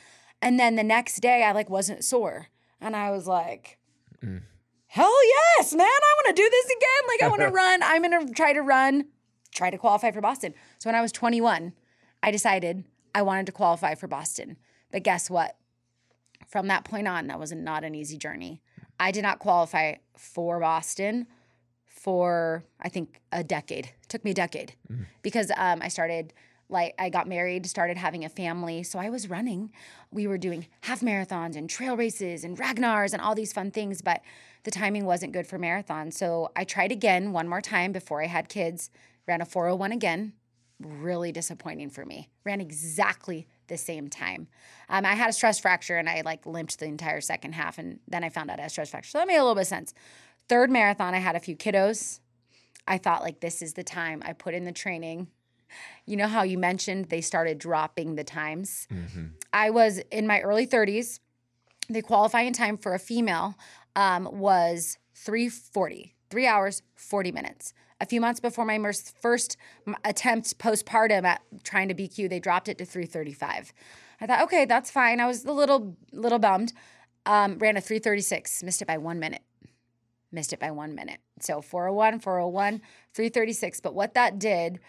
And 0.43 0.59
then 0.59 0.75
the 0.75 0.83
next 0.83 1.21
day, 1.21 1.45
I 1.45 1.53
like 1.53 1.71
wasn't 1.71 2.05
sore. 2.05 2.49
And 2.81 2.97
I 2.97 3.12
was 3.12 3.29
like, 3.29 3.79
Hell 4.89 5.27
yes, 5.56 5.73
man. 5.73 5.87
I 5.87 6.15
want 6.25 6.37
to 6.37 6.43
do 6.43 6.51
this 6.51 6.67
again. 6.67 7.09
Like, 7.09 7.23
I 7.23 7.29
want 7.29 7.43
to 7.43 7.49
run. 7.57 7.83
I'm 7.85 8.03
going 8.03 8.27
to 8.27 8.35
try 8.35 8.53
to 8.53 8.61
run, 8.61 9.07
try 9.55 9.71
to 9.71 9.79
qualify 9.79 10.11
for 10.11 10.21
Boston. 10.21 10.55
So 10.81 10.89
when 10.89 10.97
I 10.97 11.03
was 11.03 11.12
21, 11.12 11.73
I 12.21 12.31
decided 12.33 12.85
I 13.15 13.23
wanted 13.23 13.47
to 13.47 13.53
qualify 13.53 13.95
for 13.95 14.09
Boston. 14.09 14.57
But 14.91 15.05
guess 15.05 15.31
what? 15.31 15.57
From 16.49 16.67
that 16.67 16.85
point 16.85 17.07
on, 17.07 17.29
that 17.29 17.39
was 17.39 17.53
not 17.53 17.85
an 17.85 17.95
easy 17.95 18.19
journey. 18.19 18.61
I 18.99 19.12
did 19.12 19.23
not 19.23 19.39
qualify 19.39 19.95
for 20.17 20.59
Boston 20.59 21.27
for, 22.05 22.62
I 22.83 22.91
think, 22.91 23.23
a 23.33 23.43
decade. 23.43 23.87
It 23.87 24.09
took 24.11 24.27
me 24.27 24.33
a 24.33 24.35
decade 24.35 24.75
because 25.23 25.51
um, 25.56 25.81
I 25.81 25.89
started 25.89 26.35
like 26.69 26.95
I 26.99 27.09
got 27.09 27.27
married, 27.27 27.65
started 27.67 27.97
having 27.97 28.27
a 28.27 28.29
family, 28.29 28.83
so 28.83 28.99
I 28.99 29.09
was 29.09 29.31
running. 29.31 29.73
We 30.11 30.27
were 30.27 30.37
doing 30.37 30.67
half 30.83 31.01
marathons 31.01 31.56
and 31.56 31.69
trail 31.69 31.97
races 31.97 32.45
and 32.45 32.59
Ragnars 32.59 33.15
and 33.15 33.23
all 33.23 33.35
these 33.35 33.55
fun 33.55 33.71
things, 33.71 34.03
but 34.03 34.21
the 34.65 34.71
timing 34.71 35.06
wasn't 35.06 35.33
good 35.33 35.47
for 35.47 35.59
marathon. 35.59 36.11
So 36.11 36.51
I 36.55 36.65
tried 36.65 36.93
again 36.93 37.33
one 37.33 37.49
more 37.49 37.62
time 37.62 37.91
before 37.93 38.23
I 38.23 38.27
had 38.27 38.50
kids, 38.50 38.91
ran 39.27 39.41
a 39.41 39.47
401 39.47 39.93
again. 39.93 40.35
Really 40.81 41.33
disappointing 41.33 41.89
for 41.89 42.05
me. 42.05 42.29
Ran 42.45 42.61
exactly 42.61 43.47
the 43.69 43.79
same 43.79 44.09
time. 44.09 44.49
Um, 44.91 45.07
I 45.07 45.15
had 45.15 45.31
a 45.31 45.33
stress 45.33 45.59
fracture 45.59 45.97
and 45.97 46.09
I 46.09 46.21
like 46.23 46.45
limped 46.45 46.79
the 46.79 46.87
entire 46.87 47.23
second 47.23 47.55
half, 47.55 47.79
and 47.79 48.00
then 48.09 48.25
I 48.25 48.29
found 48.29 48.50
out 48.50 48.59
I 48.59 48.62
had 48.62 48.71
a 48.71 48.71
stress 48.71 48.91
fracture. 48.91 49.11
So 49.11 49.19
that 49.19 49.27
made 49.27 49.37
a 49.37 49.43
little 49.43 49.55
bit 49.55 49.62
of 49.62 49.69
sense. 49.69 49.95
Third 50.49 50.70
marathon, 50.70 51.14
I 51.14 51.19
had 51.19 51.37
a 51.37 51.41
few 51.41 51.56
kiddos. 51.56 52.20
I 52.87 52.99
thought 52.99 53.23
like 53.23 53.41
this 53.41 53.62
is 53.62 53.75
the 53.75 53.85
time. 53.85 54.23
I 54.25 54.32
put 54.35 54.55
in 54.55 54.64
the 54.64 54.73
training. 54.73 55.29
You 56.06 56.17
know 56.17 56.29
how 56.29 56.43
you 56.43 56.58
mentioned 56.58 57.06
they 57.06 57.23
started 57.23 57.58
dropping 57.58 58.14
the 58.14 58.25
times? 58.25 58.87
I 59.52 59.71
was 59.71 59.99
in 60.11 60.26
my 60.26 60.40
early 60.40 60.66
30s. 60.66 61.21
The 61.88 62.02
qualifying 62.02 62.52
time 62.52 62.76
for 62.76 62.95
a 62.95 62.99
female 62.99 63.57
um, 63.97 64.28
was 64.33 64.99
340, 65.14 66.14
three 66.30 66.47
hours, 66.47 66.83
40 66.95 67.33
minutes. 67.33 67.73
A 68.00 68.07
few 68.07 68.21
months 68.21 68.40
before 68.40 68.64
my 68.64 68.78
first 69.21 69.57
attempt 70.04 70.59
postpartum 70.59 71.25
at 71.25 71.40
trying 71.62 71.88
to 71.88 71.95
BQ, 71.95 72.28
they 72.28 72.40
dropped 72.40 72.69
it 72.69 72.76
to 72.78 72.85
335. 72.85 73.73
I 74.21 74.26
thought, 74.26 74.42
okay, 74.42 74.64
that's 74.66 74.90
fine. 74.90 75.21
I 75.21 75.26
was 75.26 75.45
a 75.45 75.52
little 75.52 75.97
little 76.12 76.38
bummed. 76.38 76.73
Um, 77.26 77.59
ran 77.59 77.78
a 77.78 77.80
336, 77.80 78.62
missed 78.62 78.83
it 78.83 78.88
by 78.88 78.99
one 78.99 79.19
minute 79.19 79.42
missed 80.35 80.53
it 80.53 80.61
by 80.61 80.71
one 80.71 80.95
minute. 80.95 81.21
So 81.41 81.62
401, 81.62 82.21
401, 82.21 82.83
336. 83.14 83.81
But 83.81 83.95
what 83.95 84.14
that 84.14 84.38
did 84.38 84.81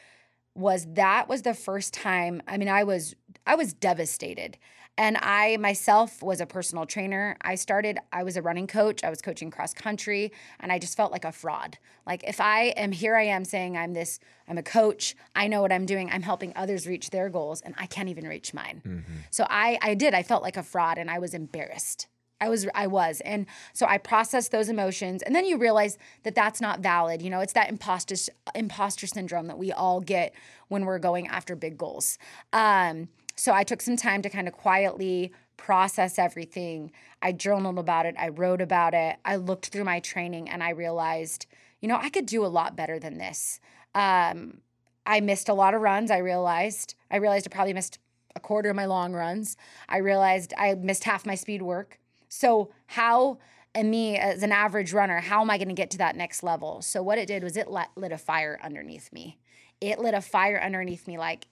was 0.55 0.87
that 0.93 1.27
was 1.27 1.41
the 1.41 1.53
first 1.53 1.93
time, 1.93 2.41
I 2.47 2.57
mean, 2.57 2.69
I 2.69 2.83
was 2.83 3.15
I 3.45 3.55
was 3.55 3.73
devastated. 3.73 4.57
And 4.97 5.17
I 5.21 5.57
myself 5.57 6.23
was 6.23 6.39
a 6.39 6.45
personal 6.45 6.85
trainer. 6.85 7.35
I 7.41 7.55
started, 7.55 7.99
I 8.13 8.23
was 8.23 8.37
a 8.37 8.41
running 8.41 8.65
coach. 8.65 9.03
I 9.03 9.09
was 9.09 9.21
coaching 9.21 9.51
cross 9.51 9.73
country, 9.73 10.31
and 10.61 10.71
I 10.71 10.79
just 10.79 10.95
felt 10.95 11.11
like 11.11 11.25
a 11.25 11.33
fraud. 11.33 11.77
Like 12.07 12.23
if 12.23 12.39
I 12.39 12.67
am 12.77 12.93
here, 12.93 13.15
I 13.15 13.23
am 13.23 13.43
saying 13.43 13.75
I'm 13.75 13.93
this, 13.93 14.19
I'm 14.47 14.57
a 14.57 14.63
coach. 14.63 15.13
I 15.35 15.47
know 15.47 15.61
what 15.61 15.73
I'm 15.73 15.85
doing. 15.85 16.09
I'm 16.11 16.21
helping 16.21 16.53
others 16.55 16.87
reach 16.87 17.09
their 17.09 17.29
goals, 17.29 17.59
and 17.59 17.75
I 17.77 17.87
can't 17.87 18.07
even 18.07 18.25
reach 18.25 18.53
mine. 18.53 18.81
Mm-hmm. 18.85 19.13
So 19.31 19.45
I, 19.49 19.77
I 19.81 19.95
did. 19.95 20.13
I 20.13 20.23
felt 20.23 20.43
like 20.43 20.55
a 20.55 20.63
fraud, 20.63 20.97
and 20.97 21.11
I 21.11 21.19
was 21.19 21.33
embarrassed. 21.33 22.07
I 22.41 22.49
was 22.49 22.67
I 22.75 22.87
was. 22.87 23.21
And 23.21 23.45
so 23.73 23.85
I 23.85 23.97
processed 23.97 24.51
those 24.51 24.69
emotions. 24.69 25.21
And 25.21 25.33
then 25.33 25.45
you 25.45 25.57
realize 25.57 25.97
that 26.23 26.35
that's 26.35 26.59
not 26.59 26.81
valid. 26.81 27.21
You 27.21 27.29
know 27.29 27.39
it's 27.39 27.53
that 27.53 27.69
imposter 27.69 28.15
imposter 28.53 29.07
syndrome 29.07 29.47
that 29.47 29.57
we 29.57 29.71
all 29.71 30.01
get 30.01 30.33
when 30.67 30.85
we're 30.85 30.99
going 30.99 31.27
after 31.27 31.55
big 31.55 31.77
goals. 31.77 32.17
Um 32.51 33.07
so 33.37 33.53
I 33.53 33.63
took 33.63 33.81
some 33.81 33.97
time 33.97 34.21
to 34.21 34.29
kind 34.29 34.47
of 34.47 34.53
quietly 34.53 35.31
process 35.57 36.19
everything. 36.19 36.91
I 37.21 37.31
journaled 37.31 37.79
about 37.79 38.05
it. 38.05 38.15
I 38.17 38.29
wrote 38.29 38.61
about 38.61 38.93
it. 38.93 39.17
I 39.25 39.35
looked 39.37 39.67
through 39.67 39.83
my 39.83 39.99
training 39.99 40.49
and 40.49 40.61
I 40.61 40.71
realized 40.71 41.45
you 41.79 41.87
know 41.87 41.97
I 41.97 42.09
could 42.09 42.25
do 42.25 42.45
a 42.45 42.47
lot 42.47 42.75
better 42.75 42.99
than 42.99 43.17
this. 43.17 43.61
Um 43.93 44.59
I 45.05 45.21
missed 45.21 45.47
a 45.49 45.53
lot 45.53 45.73
of 45.73 45.81
runs 45.81 46.11
I 46.11 46.17
realized. 46.17 46.95
I 47.09 47.17
realized 47.17 47.47
I 47.47 47.55
probably 47.55 47.73
missed 47.73 47.99
a 48.35 48.41
quarter 48.41 48.69
of 48.69 48.75
my 48.75 48.85
long 48.85 49.13
runs. 49.13 49.55
I 49.87 49.97
realized 49.99 50.53
I 50.57 50.73
missed 50.75 51.05
half 51.05 51.25
my 51.25 51.35
speed 51.35 51.61
work 51.61 51.99
so, 52.35 52.71
how, 52.87 53.37
and 53.73 53.89
me 53.89 54.17
as 54.17 54.43
an 54.43 54.51
average 54.51 54.91
runner, 54.91 55.21
how 55.21 55.39
am 55.41 55.49
I 55.49 55.57
going 55.57 55.69
to 55.69 55.73
get 55.73 55.89
to 55.91 55.97
that 55.99 56.17
next 56.17 56.43
level? 56.43 56.81
So, 56.81 57.01
what 57.01 57.17
it 57.17 57.27
did 57.27 57.43
was 57.43 57.55
it 57.55 57.69
lit, 57.69 57.87
lit 57.95 58.11
a 58.11 58.17
fire 58.17 58.59
underneath 58.61 59.13
me. 59.13 59.39
it 59.79 59.99
lit 59.99 60.13
a 60.13 60.21
fire 60.21 60.61
underneath 60.61 61.07
me. 61.07 61.17
Like 61.17 61.47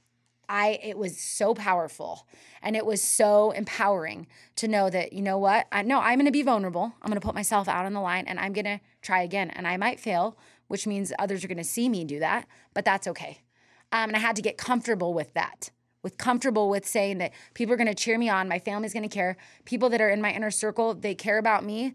I, 0.50 0.78
it 0.84 0.98
was 0.98 1.18
so 1.18 1.54
powerful 1.54 2.28
and 2.62 2.75
it 2.75 2.86
was 2.86 3.02
so 3.02 3.52
empowering 3.52 4.28
to 4.58 4.68
know 4.68 4.90
that, 4.90 5.13
you 5.13 5.22
know 5.22 5.38
what? 5.38 5.68
I 5.72 5.84
know 5.84 6.00
I'm 6.00 6.18
going 6.18 6.25
to 6.25 6.32
be 6.32 6.44
vulnerable. 6.44 6.94
I'm 7.02 7.10
going 7.10 7.20
to 7.20 7.25
put 7.25 7.36
myself 7.36 7.70
out 7.70 7.86
on 7.86 7.94
the 7.94 8.02
line 8.02 8.25
and 8.28 8.38
I'm 8.38 8.52
going 8.52 8.66
to 8.66 8.82
try 9.02 9.22
again. 9.22 9.52
And 9.52 9.66
I 9.66 9.78
might 9.78 10.02
fail, 10.02 10.38
which 10.68 10.86
means 10.86 11.13
others 11.18 11.46
are 11.46 11.48
going 11.48 11.58
to 11.58 11.63
see 11.63 11.88
me 11.88 12.04
do 12.04 12.20
that, 12.20 12.46
but 12.74 12.84
that's 12.84 13.08
okay. 13.08 13.40
Um, 13.94 14.10
and 14.10 14.16
I 14.18 14.20
had 14.20 14.36
to 14.36 14.42
get 14.42 14.58
comfortable 14.58 15.13
with 15.13 15.34
that, 15.34 15.70
with 16.04 16.18
comfortable 16.18 16.70
with 16.70 16.86
saying 16.86 17.18
that 17.20 17.32
people 17.54 17.74
are 17.74 17.78
going 17.78 17.88
to 17.88 17.96
cheer 17.96 18.18
me 18.18 18.30
on. 18.30 18.48
My 18.48 18.60
family's 18.60 18.94
going 18.94 19.08
to 19.08 19.14
care. 19.14 19.38
People 19.66 19.90
that 19.90 20.02
are 20.02 20.10
in 20.10 20.22
my 20.22 20.32
inner 20.32 20.52
circle, 20.52 20.94
they 20.94 21.16
care 21.16 21.38
about 21.38 21.64
me. 21.64 21.94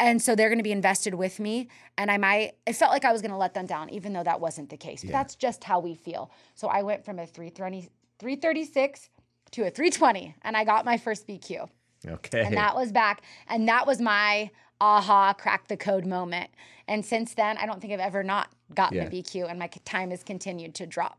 And 0.00 0.20
so 0.20 0.34
they're 0.34 0.48
going 0.48 0.58
to 0.58 0.64
be 0.64 0.72
invested 0.72 1.14
with 1.14 1.38
me. 1.38 1.68
And 1.96 2.10
I 2.10 2.16
might, 2.18 2.54
it 2.66 2.74
felt 2.74 2.90
like 2.90 3.04
I 3.04 3.12
was 3.12 3.22
going 3.22 3.30
to 3.30 3.36
let 3.36 3.54
them 3.54 3.64
down, 3.66 3.90
even 3.90 4.12
though 4.12 4.24
that 4.24 4.40
wasn't 4.40 4.68
the 4.70 4.76
case. 4.76 5.02
But 5.02 5.10
Yeah. 5.10 5.18
that's 5.18 5.36
just 5.36 5.62
how 5.64 5.78
we 5.78 5.94
feel. 5.94 6.32
So 6.56 6.66
I 6.66 6.82
went 6.82 7.04
from 7.04 7.20
a 7.20 7.26
330, 7.26 7.88
336 8.18 9.08
to 9.52 9.62
a 9.62 9.70
320, 9.70 10.34
and 10.42 10.56
I 10.56 10.64
got 10.64 10.84
my 10.84 10.96
first 10.96 11.28
BQ. 11.28 11.68
Okay. 12.06 12.44
And 12.44 12.56
that 12.56 12.74
was 12.74 12.90
back, 12.92 13.22
and 13.48 13.68
that 13.68 13.86
was 13.86 14.00
my 14.00 14.50
aha, 14.84 15.32
crack 15.32 15.68
the 15.68 15.76
code 15.76 16.04
moment. 16.06 16.50
And 16.86 17.04
since 17.04 17.34
then, 17.34 17.56
I 17.56 17.64
don't 17.66 17.80
think 17.80 17.92
I've 17.94 18.00
ever 18.00 18.22
not 18.22 18.48
gotten 18.74 18.98
Yeah. 18.98 19.04
a 19.04 19.10
BQ, 19.10 19.48
and 19.48 19.58
my 19.58 19.68
time 19.84 20.10
has 20.10 20.22
continued 20.22 20.74
to 20.76 20.86
drop. 20.86 21.18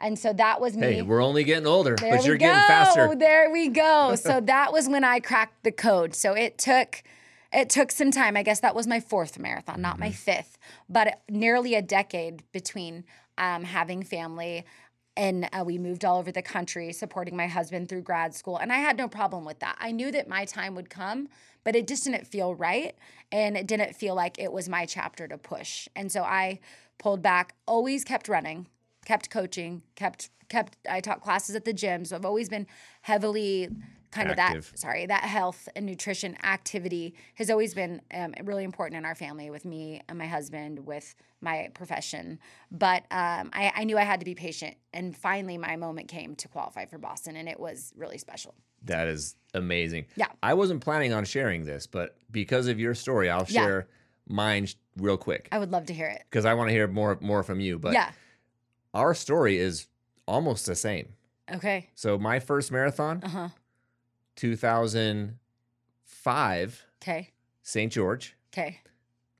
And 0.00 0.18
so 0.18 0.32
that 0.32 0.60
was 0.60 0.76
me. 0.76 0.94
hey, 0.94 1.02
we're 1.02 1.22
only 1.22 1.44
getting 1.44 1.66
older, 1.66 1.94
There 1.96 2.16
but 2.16 2.26
you're 2.26 2.36
go. 2.36 2.46
getting 2.46 2.66
faster. 2.66 3.14
There 3.14 3.50
we 3.50 3.68
go. 3.68 4.14
so 4.16 4.40
that 4.40 4.72
was 4.72 4.88
when 4.88 5.04
I 5.04 5.20
cracked 5.20 5.62
the 5.62 5.70
code. 5.72 6.14
So 6.14 6.34
it 6.34 6.58
took 6.58 7.02
it 7.52 7.70
took 7.70 7.92
some 7.92 8.10
time. 8.10 8.36
I 8.36 8.42
guess 8.42 8.58
that 8.60 8.74
was 8.74 8.88
my 8.88 8.98
fourth 8.98 9.38
marathon, 9.38 9.80
not 9.80 9.92
Mm-hmm. 9.94 10.00
my 10.00 10.10
fifth, 10.10 10.58
but 10.88 11.20
nearly 11.30 11.76
a 11.76 11.82
decade 11.82 12.42
between 12.50 13.04
um, 13.38 13.62
having 13.62 14.02
family. 14.02 14.64
And 15.16 15.48
uh, 15.52 15.62
we 15.64 15.78
moved 15.78 16.04
all 16.04 16.18
over 16.18 16.32
the 16.32 16.42
country 16.42 16.92
supporting 16.92 17.36
my 17.36 17.46
husband 17.46 17.88
through 17.88 18.02
grad 18.02 18.34
school. 18.34 18.56
And 18.56 18.72
I 18.72 18.78
had 18.78 18.96
no 18.96 19.06
problem 19.06 19.44
with 19.44 19.60
that. 19.60 19.76
I 19.78 19.92
knew 19.92 20.10
that 20.10 20.26
my 20.28 20.44
time 20.44 20.74
would 20.74 20.90
come, 20.90 21.28
but 21.64 21.74
it 21.74 21.88
just 21.88 22.04
didn't 22.04 22.26
feel 22.26 22.54
right. 22.54 22.94
And 23.32 23.56
it 23.56 23.66
didn't 23.66 23.96
feel 23.96 24.14
like 24.14 24.38
it 24.38 24.52
was 24.52 24.68
my 24.68 24.86
chapter 24.86 25.26
to 25.26 25.36
push. 25.36 25.88
And 25.96 26.12
so 26.12 26.22
I 26.22 26.60
pulled 26.98 27.22
back, 27.22 27.54
always 27.66 28.04
kept 28.04 28.28
running, 28.28 28.68
kept 29.04 29.30
coaching, 29.30 29.82
kept 29.96 30.30
kept 30.48 30.76
I 30.88 31.00
taught 31.00 31.20
classes 31.20 31.56
at 31.56 31.64
the 31.64 31.72
gym. 31.72 32.04
So 32.04 32.16
I've 32.16 32.24
always 32.26 32.48
been 32.48 32.66
heavily 33.02 33.68
kind 34.10 34.30
Active. 34.30 34.58
of 34.58 34.70
that 34.72 34.78
sorry, 34.78 35.06
that 35.06 35.24
health 35.24 35.68
and 35.74 35.86
nutrition 35.86 36.36
activity 36.44 37.14
has 37.34 37.50
always 37.50 37.74
been 37.74 38.00
um, 38.12 38.34
really 38.44 38.64
important 38.64 38.96
in 38.96 39.04
our 39.04 39.14
family 39.14 39.50
with 39.50 39.64
me 39.64 40.02
and 40.08 40.18
my 40.18 40.26
husband, 40.26 40.86
with 40.86 41.14
my 41.40 41.70
profession. 41.74 42.38
But 42.70 43.02
um, 43.10 43.50
I, 43.52 43.72
I 43.74 43.84
knew 43.84 43.98
I 43.98 44.04
had 44.04 44.20
to 44.20 44.24
be 44.24 44.34
patient. 44.34 44.76
And 44.92 45.16
finally 45.16 45.58
my 45.58 45.76
moment 45.76 46.08
came 46.08 46.36
to 46.36 46.48
qualify 46.48 46.86
for 46.86 46.98
Boston 46.98 47.36
and 47.36 47.48
it 47.48 47.58
was 47.58 47.92
really 47.96 48.18
special. 48.18 48.54
That 48.84 49.08
is 49.08 49.34
amazing. 49.54 50.06
Yeah. 50.16 50.26
I 50.42 50.54
wasn't 50.54 50.80
planning 50.82 51.12
on 51.12 51.24
sharing 51.24 51.64
this, 51.64 51.86
but 51.86 52.16
because 52.30 52.66
of 52.68 52.78
your 52.80 52.94
story, 52.94 53.30
I'll 53.30 53.46
Yeah. 53.48 53.64
share 53.64 53.86
mine 54.28 54.66
sh- 54.66 54.74
real 54.96 55.16
quick 55.16 55.48
I 55.52 55.58
would 55.58 55.70
love 55.72 55.86
to 55.86 55.94
hear 55.94 56.06
it. 56.08 56.22
because 56.30 56.44
I 56.44 56.54
want 56.54 56.68
to 56.68 56.72
hear 56.74 56.86
more 56.88 57.16
more 57.20 57.42
from 57.42 57.60
you. 57.60 57.78
But 57.78 57.92
yeah. 57.94 58.12
our 58.92 59.14
story 59.14 59.56
is 59.58 59.86
almost 60.26 60.66
the 60.66 60.74
same. 60.74 61.14
Okay. 61.52 61.90
So 61.94 62.18
my 62.18 62.40
first 62.40 62.72
marathon, 62.72 63.20
Uh 63.22 63.28
huh. 63.28 63.48
2005, 64.36 66.84
Okay. 67.02 67.30
St. 67.62 67.92
George, 67.92 68.36
Okay. 68.52 68.80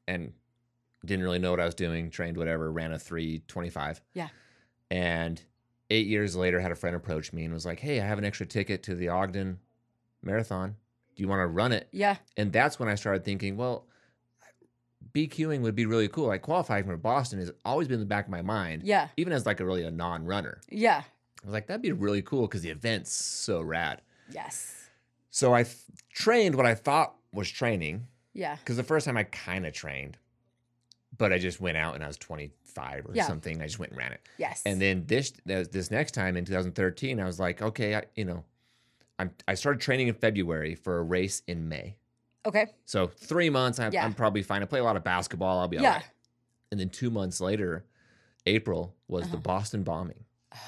and 0.06 0.32
didn't 1.04 1.24
really 1.24 1.38
know 1.38 1.50
what 1.50 1.60
I 1.60 1.66
was 1.66 1.74
doing. 1.74 2.10
Trained 2.10 2.36
whatever, 2.36 2.70
ran 2.70 2.92
a 2.92 2.98
325. 2.98 4.00
Yeah. 4.14 4.28
And 4.90 5.42
eight 5.90 6.06
years 6.06 6.34
later, 6.36 6.60
had 6.60 6.72
a 6.72 6.76
friend 6.76 6.96
approach 6.96 7.32
me 7.32 7.44
and 7.44 7.52
was 7.54 7.66
like, 7.66 7.80
"Hey, 7.80 8.00
I 8.00 8.06
have 8.06 8.18
an 8.18 8.24
extra 8.24 8.46
ticket 8.46 8.82
to 8.84 8.94
the 8.94 9.08
Ogden 9.08 9.58
Marathon. 10.22 10.76
Do 11.16 11.22
you 11.22 11.28
want 11.28 11.40
to 11.40 11.46
run 11.46 11.72
it?" 11.72 11.88
Yeah. 11.92 12.16
And 12.36 12.52
that's 12.52 12.78
when 12.78 12.88
I 12.88 12.94
started 12.94 13.24
thinking, 13.24 13.56
well, 13.56 13.86
BQing 15.12 15.60
would 15.60 15.74
be 15.74 15.86
really 15.86 16.08
cool. 16.08 16.26
Like 16.28 16.42
qualifying 16.42 16.84
for 16.84 16.96
Boston 16.96 17.38
has 17.38 17.52
always 17.64 17.86
been 17.88 17.94
in 17.96 18.00
the 18.00 18.06
back 18.06 18.24
of 18.24 18.30
my 18.30 18.42
mind, 18.42 18.82
Yeah. 18.84 19.08
even 19.16 19.32
as 19.32 19.46
like 19.46 19.60
a 19.60 19.64
really 19.64 19.84
a 19.84 19.90
non-runner. 19.90 20.60
Yeah. 20.70 21.02
I 21.42 21.46
was 21.46 21.52
like, 21.52 21.66
that'd 21.66 21.82
be 21.82 21.92
really 21.92 22.22
cool 22.22 22.42
because 22.48 22.62
the 22.62 22.70
event's 22.70 23.12
so 23.12 23.60
rad. 23.60 24.00
Yes. 24.30 24.74
So 25.30 25.52
I 25.52 25.64
th- 25.64 25.76
trained 26.12 26.54
what 26.54 26.64
I 26.66 26.74
thought 26.74 27.14
was 27.32 27.50
training 27.50 28.06
Yeah. 28.32 28.56
because 28.56 28.76
the 28.76 28.82
first 28.82 29.04
time 29.06 29.16
I 29.16 29.24
kind 29.24 29.66
of 29.66 29.72
trained, 29.74 30.16
but 31.16 31.32
I 31.32 31.38
just 31.38 31.60
went 31.60 31.76
out 31.76 31.94
and 31.94 32.02
I 32.04 32.06
was 32.06 32.16
25 32.16 33.06
or 33.06 33.12
Yeah. 33.14 33.26
something. 33.26 33.60
I 33.62 33.66
just 33.66 33.78
went 33.78 33.92
and 33.92 33.98
ran 33.98 34.12
it. 34.12 34.20
Yes. 34.38 34.62
And 34.66 34.80
then 34.80 35.04
this 35.06 35.32
this 35.44 35.90
next 35.90 36.12
time 36.12 36.36
in 36.36 36.44
2013, 36.44 37.20
I 37.20 37.24
was 37.24 37.38
like, 37.40 37.62
okay, 37.62 37.94
I, 37.96 38.02
you 38.16 38.24
know, 38.24 38.44
I'm 39.18 39.30
I 39.46 39.54
started 39.54 39.80
training 39.80 40.08
in 40.08 40.14
February 40.14 40.74
for 40.74 40.98
a 40.98 41.02
race 41.02 41.42
in 41.46 41.68
May. 41.68 41.96
okay. 42.46 42.66
So 42.84 43.06
three 43.06 43.48
months, 43.50 43.78
I'm, 43.78 43.92
Yeah. 43.92 44.04
I'm 44.04 44.12
probably 44.12 44.42
fine. 44.42 44.62
I 44.62 44.66
play 44.66 44.80
a 44.80 44.84
lot 44.84 44.96
of 44.96 45.04
basketball. 45.04 45.60
I'll 45.60 45.68
be 45.68 45.78
all 45.78 45.82
Yeah. 45.84 45.94
right. 45.94 46.04
And 46.70 46.78
then 46.80 46.88
two 46.90 47.10
months 47.10 47.40
later, 47.40 47.84
April 48.46 48.94
was 49.08 49.24
the 49.30 49.36
Uh-huh. 49.36 49.42
Boston 49.42 49.82
bombing. 49.84 50.24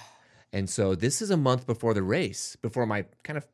And 0.52 0.70
so 0.70 0.94
this 0.94 1.20
is 1.20 1.30
a 1.30 1.36
month 1.36 1.66
before 1.66 1.92
the 1.92 2.02
race, 2.02 2.56
before 2.62 2.86
my 2.86 3.04
kind 3.24 3.36
of 3.36 3.46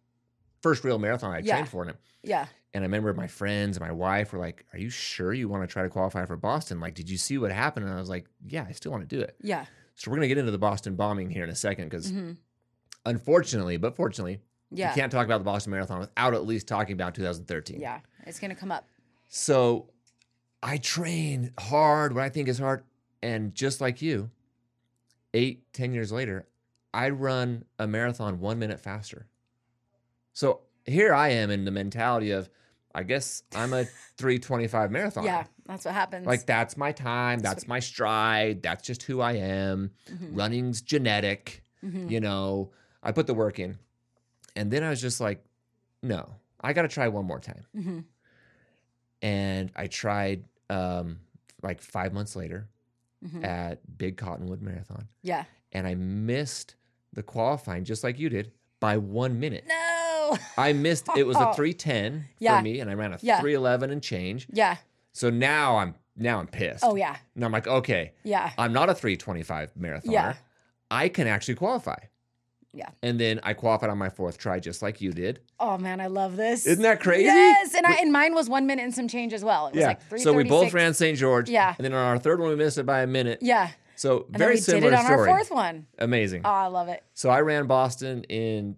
first 0.61 0.85
real 0.85 0.99
marathon 1.01 1.33
I 1.33 1.39
Yeah. 1.39 1.55
trained 1.55 1.69
for 1.71 1.89
it. 1.89 1.97
Yeah. 2.23 2.47
And 2.75 2.83
I 2.83 2.87
remember 2.87 3.13
my 3.13 3.27
friends 3.27 3.77
and 3.77 3.85
my 3.87 3.93
wife 3.93 4.33
were 4.33 4.39
like, 4.39 4.65
Are 4.73 4.79
you 4.79 4.89
sure 4.91 5.33
you 5.35 5.49
want 5.49 5.63
to 5.63 5.67
try 5.67 5.83
to 5.83 5.89
qualify 5.91 6.25
for 6.25 6.37
Boston? 6.37 6.81
Like, 6.81 6.95
did 6.95 7.11
you 7.11 7.19
see 7.19 7.37
what 7.39 7.53
happened? 7.53 7.85
And 7.87 7.95
I 7.95 7.99
was 7.99 8.09
like, 8.09 8.27
Yeah, 8.47 8.65
I 8.69 8.73
still 8.73 8.91
want 8.93 9.09
to 9.09 9.17
do 9.17 9.21
it. 9.23 9.37
Yeah. 9.43 9.67
So 9.95 10.11
we're 10.11 10.17
going 10.17 10.23
to 10.23 10.29
get 10.29 10.39
into 10.39 10.51
the 10.53 10.59
Boston 10.59 10.95
bombing 10.97 11.31
here 11.31 11.45
in 11.45 11.51
a 11.51 11.55
second 11.55 11.87
because 11.91 12.11
hmm 12.11 12.33
unfortunately, 13.05 13.77
but 13.79 13.97
fortunately, 13.97 14.41
Yeah. 14.71 14.91
you 14.91 14.95
can't 14.95 15.11
talk 15.11 15.25
about 15.27 15.39
the 15.39 15.45
Boston 15.45 15.73
Marathon 15.73 15.99
without 15.99 16.35
at 16.35 16.47
least 16.47 16.69
talking 16.69 16.93
about 16.93 17.15
2013. 17.17 17.81
Yeah. 17.81 17.99
It's 18.27 18.39
gonna 18.39 18.55
come 18.55 18.71
up. 18.71 18.85
So 19.29 19.91
I 20.63 20.77
train 20.79 21.53
hard, 21.59 22.15
what 22.15 22.23
I 22.23 22.29
think 22.29 22.49
is 22.49 22.59
hard. 22.61 22.85
And 23.23 23.55
just 23.57 23.81
like 23.81 24.01
you, 24.03 24.31
eight, 25.35 25.65
ten 25.73 25.93
years 25.93 26.13
later, 26.13 26.47
I 26.95 27.09
run 27.11 27.65
a 27.79 27.87
marathon 27.89 28.39
one 28.41 28.59
minute 28.61 28.79
faster. 28.81 29.27
So 30.33 30.61
here 30.87 31.13
I 31.15 31.31
am 31.31 31.51
in 31.51 31.65
the 31.65 31.71
mentality 31.71 32.31
of, 32.31 32.49
I 32.95 33.03
guess 33.05 33.43
I'm 33.55 33.73
a 33.73 33.85
325 34.19 34.91
marathon. 34.91 35.25
Yeah. 35.25 35.45
That's 35.67 35.85
what 35.85 35.95
happens. 35.95 36.27
Like 36.27 36.45
that's 36.47 36.77
my 36.77 36.93
time. 36.93 37.39
That's 37.39 37.67
my 37.67 37.79
stride. 37.81 38.63
That's 38.63 38.85
just 38.87 39.03
who 39.05 39.21
I 39.21 39.33
am. 39.35 39.91
Mhm. 40.11 40.37
Running's 40.37 40.83
genetic. 40.83 41.63
Mhm. 41.85 42.11
You 42.11 42.21
know, 42.21 42.73
I 43.03 43.13
put 43.13 43.27
the 43.27 43.35
work 43.35 43.59
in. 43.59 43.79
And 44.55 44.71
then 44.71 44.83
I 44.85 44.91
was 44.91 45.01
just 45.01 45.21
like, 45.21 45.43
no, 46.03 46.29
I 46.61 46.73
got 46.75 46.83
to 46.83 46.89
try 46.89 47.09
one 47.09 47.25
more 47.25 47.41
time 47.41 47.65
Mhm. 47.75 48.05
and 49.23 49.71
I 49.77 49.87
tried 49.87 50.45
um, 50.71 51.21
like 51.63 51.81
five 51.83 52.13
months 52.13 52.35
later 52.35 52.69
Mhm. 53.25 53.45
at 53.45 53.99
Big 53.99 54.17
Cottonwood 54.17 54.63
Marathon, 54.63 55.07
Yeah. 55.23 55.45
and 55.71 55.87
I 55.87 55.95
missed 55.95 56.77
the 57.13 57.23
qualifying 57.23 57.85
just 57.85 58.03
like 58.03 58.19
you 58.19 58.29
did 58.31 58.53
by 58.81 58.97
one 58.97 59.39
minute. 59.39 59.65
No. 59.69 59.75
I 60.57 60.73
missed. 60.73 61.09
It 61.17 61.27
was 61.27 61.37
a 61.37 61.49
oh. 61.51 61.53
three 61.53 61.73
ten 61.75 62.25
Yeah. 62.39 62.59
for 62.59 62.63
me, 62.65 62.81
and 62.81 62.91
I 62.91 62.95
ran 62.95 63.13
a 63.13 63.19
Yeah. 63.23 63.41
three 63.41 63.55
eleven 63.55 63.91
and 63.91 64.03
change. 64.03 64.47
Yeah. 64.53 64.77
So 65.13 65.31
now 65.31 65.77
I'm 65.77 65.95
now 66.17 66.39
I'm 66.41 66.47
pissed. 66.47 66.85
Oh 66.85 66.95
yeah. 66.97 67.17
And 67.35 67.45
I'm 67.45 67.53
like, 67.53 67.67
okay, 67.67 68.13
Yeah. 68.25 68.51
I'm 68.59 68.73
not 68.73 68.91
a 68.91 68.95
three 68.95 69.17
twenty 69.17 69.43
five 69.43 69.73
marathoner. 69.79 70.13
Yeah. 70.13 70.35
I 70.91 71.09
can 71.09 71.27
actually 71.27 71.55
qualify. 71.55 71.97
Yeah. 72.75 72.89
And 73.03 73.21
then 73.21 73.39
I 73.43 73.53
qualified 73.53 73.91
on 73.91 73.99
my 73.99 74.09
fourth 74.09 74.39
try, 74.39 74.59
just 74.59 74.81
like 74.81 75.01
you 75.03 75.13
did. 75.13 75.41
Oh 75.61 75.77
man, 75.77 76.01
I 76.01 76.07
love 76.07 76.37
this. 76.37 76.67
Isn't 76.67 76.83
that 76.83 77.01
crazy? 77.01 77.25
Yes, 77.25 77.75
and 77.75 77.87
I 77.87 77.97
and 78.01 78.11
mine 78.13 78.35
was 78.35 78.49
one 78.49 78.67
minute 78.67 78.83
and 78.83 78.95
some 78.95 79.09
change 79.09 79.35
as 79.35 79.45
well. 79.45 79.67
It 79.67 79.75
was 79.75 79.85
like 79.85 80.03
three. 80.09 80.21
so 80.21 80.33
we 80.33 80.45
both 80.45 80.73
ran 80.73 80.95
St. 80.95 81.19
George. 81.19 81.51
Yeah. 81.51 81.75
And 81.77 81.85
then 81.85 81.93
on 81.93 81.99
our 82.07 82.19
third 82.19 82.41
one, 82.41 82.49
we 82.49 82.57
missed 82.57 82.79
it 82.79 82.87
by 82.87 83.03
a 83.03 83.07
minute. 83.07 83.39
Yeah. 83.43 83.71
So 83.95 84.25
And 84.29 84.39
very 84.39 84.57
similar 84.57 84.91
did 84.91 84.97
it 84.97 84.99
on 85.01 85.05
story. 85.05 85.19
our 85.31 85.37
fourth 85.37 85.51
one. 85.51 85.87
Amazing. 85.99 86.43
Oh, 86.47 86.51
I 86.51 86.67
love 86.69 86.89
it. 86.89 87.03
So 87.13 87.29
I 87.29 87.41
ran 87.43 87.67
Boston 87.67 88.25
in 88.25 88.77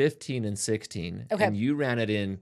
2015 0.00 0.44
and 0.44 0.58
16. 0.58 1.26
Okay. 1.32 1.44
And 1.44 1.56
you 1.56 1.74
ran 1.74 1.98
it 1.98 2.10
in 2.10 2.38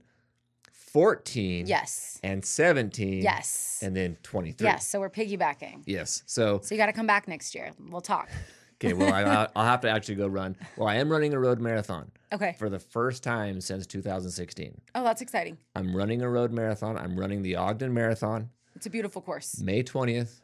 14 0.71 1.67
Yes. 1.67 2.19
and 2.23 2.43
17. 2.43 3.21
Yes. 3.21 3.79
And 3.81 3.95
then 3.95 4.17
23. 4.23 4.65
Yes. 4.65 4.87
So 4.87 4.99
we're 4.99 5.09
piggybacking. 5.09 5.83
Yes. 5.85 6.23
So, 6.25 6.59
So 6.63 6.75
you 6.75 6.79
got 6.79 6.87
to 6.87 6.93
come 6.93 7.07
back 7.07 7.27
next 7.27 7.55
year. 7.55 7.71
We'll 7.89 8.01
talk. 8.01 8.29
okay, 8.83 8.93
well, 8.93 9.13
I, 9.13 9.23
I'll- 9.23 9.51
I'll 9.55 9.65
have 9.65 9.81
to 9.81 9.89
actually 9.89 10.15
go 10.15 10.27
run. 10.27 10.55
Well, 10.77 10.87
I 10.87 10.95
am 10.95 11.09
running 11.09 11.33
a 11.33 11.39
road 11.39 11.59
marathon 11.59 12.11
Okay. 12.33 12.55
for 12.59 12.69
the 12.69 12.79
first 12.79 13.23
time 13.23 13.61
since 13.61 13.87
2016. 13.87 14.79
Oh, 14.95 15.03
that's 15.03 15.21
exciting. 15.21 15.57
I'm 15.75 15.95
running 15.95 16.21
a 16.21 16.29
road 16.29 16.51
marathon. 16.51 16.97
I'm 16.97 17.17
running 17.17 17.41
the 17.41 17.55
Ogden 17.55 17.93
Marathon 17.93 18.49
It's 18.75 18.85
a 18.85 18.89
beautiful 18.89 19.21
course. 19.21 19.59
May 19.61 19.83
20th, 19.83 20.41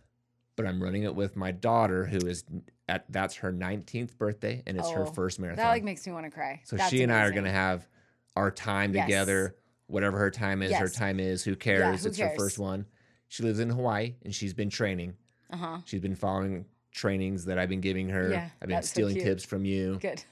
but 0.55 0.65
I'm 0.65 0.81
running 0.81 1.03
it 1.03 1.13
with 1.15 1.35
my 1.35 1.51
daughter 1.51 2.05
who 2.05 2.17
is 2.27 2.43
at 2.91 3.05
that's 3.09 3.35
her 3.35 3.51
19th 3.53 4.17
birthday 4.17 4.61
and 4.67 4.77
it's 4.77 4.89
her 4.91 5.03
Oh, 5.07 5.11
first 5.11 5.39
marathon. 5.39 5.63
That 5.63 5.69
like 5.69 5.83
makes 5.83 6.05
me 6.05 6.11
want 6.13 6.25
to 6.25 6.31
cry. 6.31 6.61
So 6.65 6.75
That's 6.75 6.89
she 6.89 7.03
and 7.03 7.11
I 7.11 7.21
are 7.23 7.31
going 7.31 7.45
to 7.45 7.51
have 7.51 7.87
our 8.35 8.51
time 8.51 8.93
Yes. 8.93 9.05
together. 9.05 9.55
Whatever 9.87 10.17
her 10.19 10.31
time 10.31 10.61
is, 10.61 10.73
her 10.73 10.87
time 10.87 11.19
is. 11.19 11.43
Who 11.43 11.55
cares? 11.55 12.03
who 12.03 12.09
it's 12.09 12.17
her 12.19 12.33
first 12.37 12.59
one. 12.59 12.85
She 13.29 13.43
lives 13.43 13.59
in 13.59 13.69
Hawaii 13.69 14.15
and 14.23 14.33
she's 14.35 14.53
been 14.53 14.69
training. 14.69 15.15
Uh 15.51 15.57
huh. 15.57 15.77
She's 15.85 16.01
been 16.01 16.15
following 16.15 16.65
trainings 16.91 17.45
that 17.45 17.57
I've 17.57 17.69
been 17.69 17.81
giving 17.81 18.09
her. 18.09 18.29
Yeah, 18.29 18.49
I've 18.61 18.67
been 18.67 18.81
so 18.81 18.87
stealing 18.87 19.15
cute. 19.15 19.25
tips 19.25 19.45
from 19.45 19.63
you. 19.65 19.97
Good. 20.01 20.23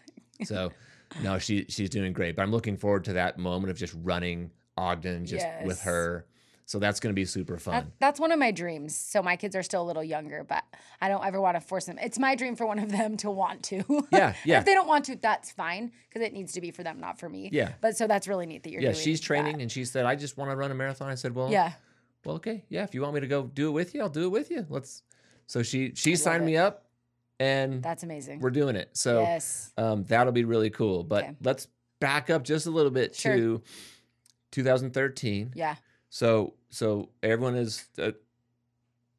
So 0.43 0.71
no, 1.23 1.39
she 1.39 1.65
she's 1.69 1.89
doing 1.89 2.11
great. 2.13 2.35
But 2.35 2.43
I'm 2.43 2.51
looking 2.51 2.77
forward 2.77 3.05
to 3.05 3.13
that 3.13 3.37
moment 3.37 3.71
of 3.71 3.77
just 3.77 3.93
running 4.01 4.51
Ogden 4.77 5.25
just 5.25 5.45
with 5.63 5.81
her. 5.81 6.25
So 6.69 6.77
that's 6.77 6.99
going 6.99 7.09
to 7.09 7.15
be 7.15 7.25
super 7.25 7.55
That, 7.55 7.61
fun. 7.63 7.91
that's 7.97 8.19
one 8.19 8.31
of 8.31 8.37
my 8.37 8.51
dreams. 8.51 8.95
So 8.95 9.23
my 9.23 9.37
kids 9.37 9.55
are 9.55 9.63
still 9.63 9.81
a 9.81 9.87
little 9.87 10.03
younger, 10.03 10.43
but 10.47 10.63
I 11.01 11.09
don't 11.09 11.25
ever 11.25 11.41
want 11.41 11.55
to 11.57 11.61
force 11.61 11.85
them. 11.85 11.97
It's 11.99 12.19
my 12.19 12.35
dream 12.35 12.55
for 12.55 12.67
one 12.67 12.77
of 12.77 12.91
them 12.91 13.17
to 13.17 13.31
want 13.31 13.63
to. 13.63 13.83
Yeah, 14.11 14.35
yeah. 14.45 14.59
if 14.59 14.65
they 14.65 14.75
don't 14.75 14.87
want 14.87 15.05
to, 15.05 15.15
that's 15.15 15.49
fine 15.51 15.91
because 16.07 16.21
it 16.21 16.31
needs 16.31 16.53
to 16.53 16.61
be 16.61 16.69
for 16.69 16.83
them, 16.83 16.99
not 16.99 17.19
for 17.19 17.27
me. 17.27 17.49
Yeah. 17.51 17.71
But 17.81 17.97
so 17.97 18.05
that's 18.05 18.27
really 18.27 18.45
neat 18.45 18.61
that 18.61 18.71
you're 18.71 18.83
yeah, 18.83 18.93
she's 18.93 19.19
that. 19.19 19.25
training 19.25 19.63
and 19.63 19.71
she 19.71 19.83
said, 19.83 20.05
I 20.05 20.15
just 20.15 20.37
want 20.37 20.51
to 20.51 20.55
run 20.55 20.69
a 20.69 20.75
marathon. 20.75 21.09
I 21.09 21.15
said, 21.15 21.33
Well, 21.33 21.49
Yeah. 21.51 21.71
well, 22.23 22.35
okay. 22.35 22.63
Yeah, 22.69 22.83
if 22.83 22.93
you 22.93 23.01
want 23.01 23.15
me 23.15 23.21
to 23.21 23.27
go 23.27 23.47
do 23.47 23.69
it 23.69 23.71
with 23.71 23.95
you, 23.95 24.01
I'll 24.03 24.07
do 24.09 24.25
it 24.25 24.29
with 24.31 24.51
you. 24.51 24.67
Let's 24.69 25.01
so 25.47 25.63
she 25.63 25.93
she 25.95 26.11
love 26.11 26.19
signed 26.19 26.45
me 26.45 26.55
up 26.57 26.85
and 27.39 27.81
That's 27.81 28.03
amazing. 28.03 28.41
we're 28.41 28.51
doing 28.51 28.75
it. 28.75 28.89
So 28.93 29.21
yes. 29.21 29.73
um, 29.75 30.03
that'll 30.03 30.33
be 30.33 30.43
really 30.43 30.69
cool. 30.69 31.03
But 31.03 31.23
Okay. 31.23 31.35
let's 31.41 31.67
back 31.99 32.29
up 32.29 32.43
just 32.43 32.67
a 32.67 32.69
little 32.69 32.91
bit 32.91 33.15
Sure. 33.15 33.35
to 33.35 33.63
2013. 34.51 35.53
Yeah. 35.55 35.73
So 36.09 36.53
so 36.69 37.09
everyone 37.23 37.55
is 37.55 37.85
uh, 37.97 38.11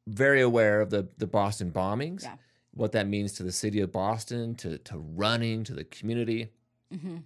very 0.07 0.41
aware 0.41 0.81
of 0.81 0.89
the 0.89 1.07
the 1.17 1.27
Boston 1.27 1.71
bombings, 1.71 2.23
Yeah. 2.23 2.35
what 2.73 2.91
that 2.93 3.07
means 3.07 3.33
to 3.33 3.43
the 3.43 3.51
city 3.51 3.79
of 3.81 3.91
Boston, 3.91 4.55
to 4.55 4.77
to 4.79 4.97
running, 4.97 5.63
to 5.65 5.73
the 5.73 5.83
community. 5.83 6.51
hmm 6.91 7.17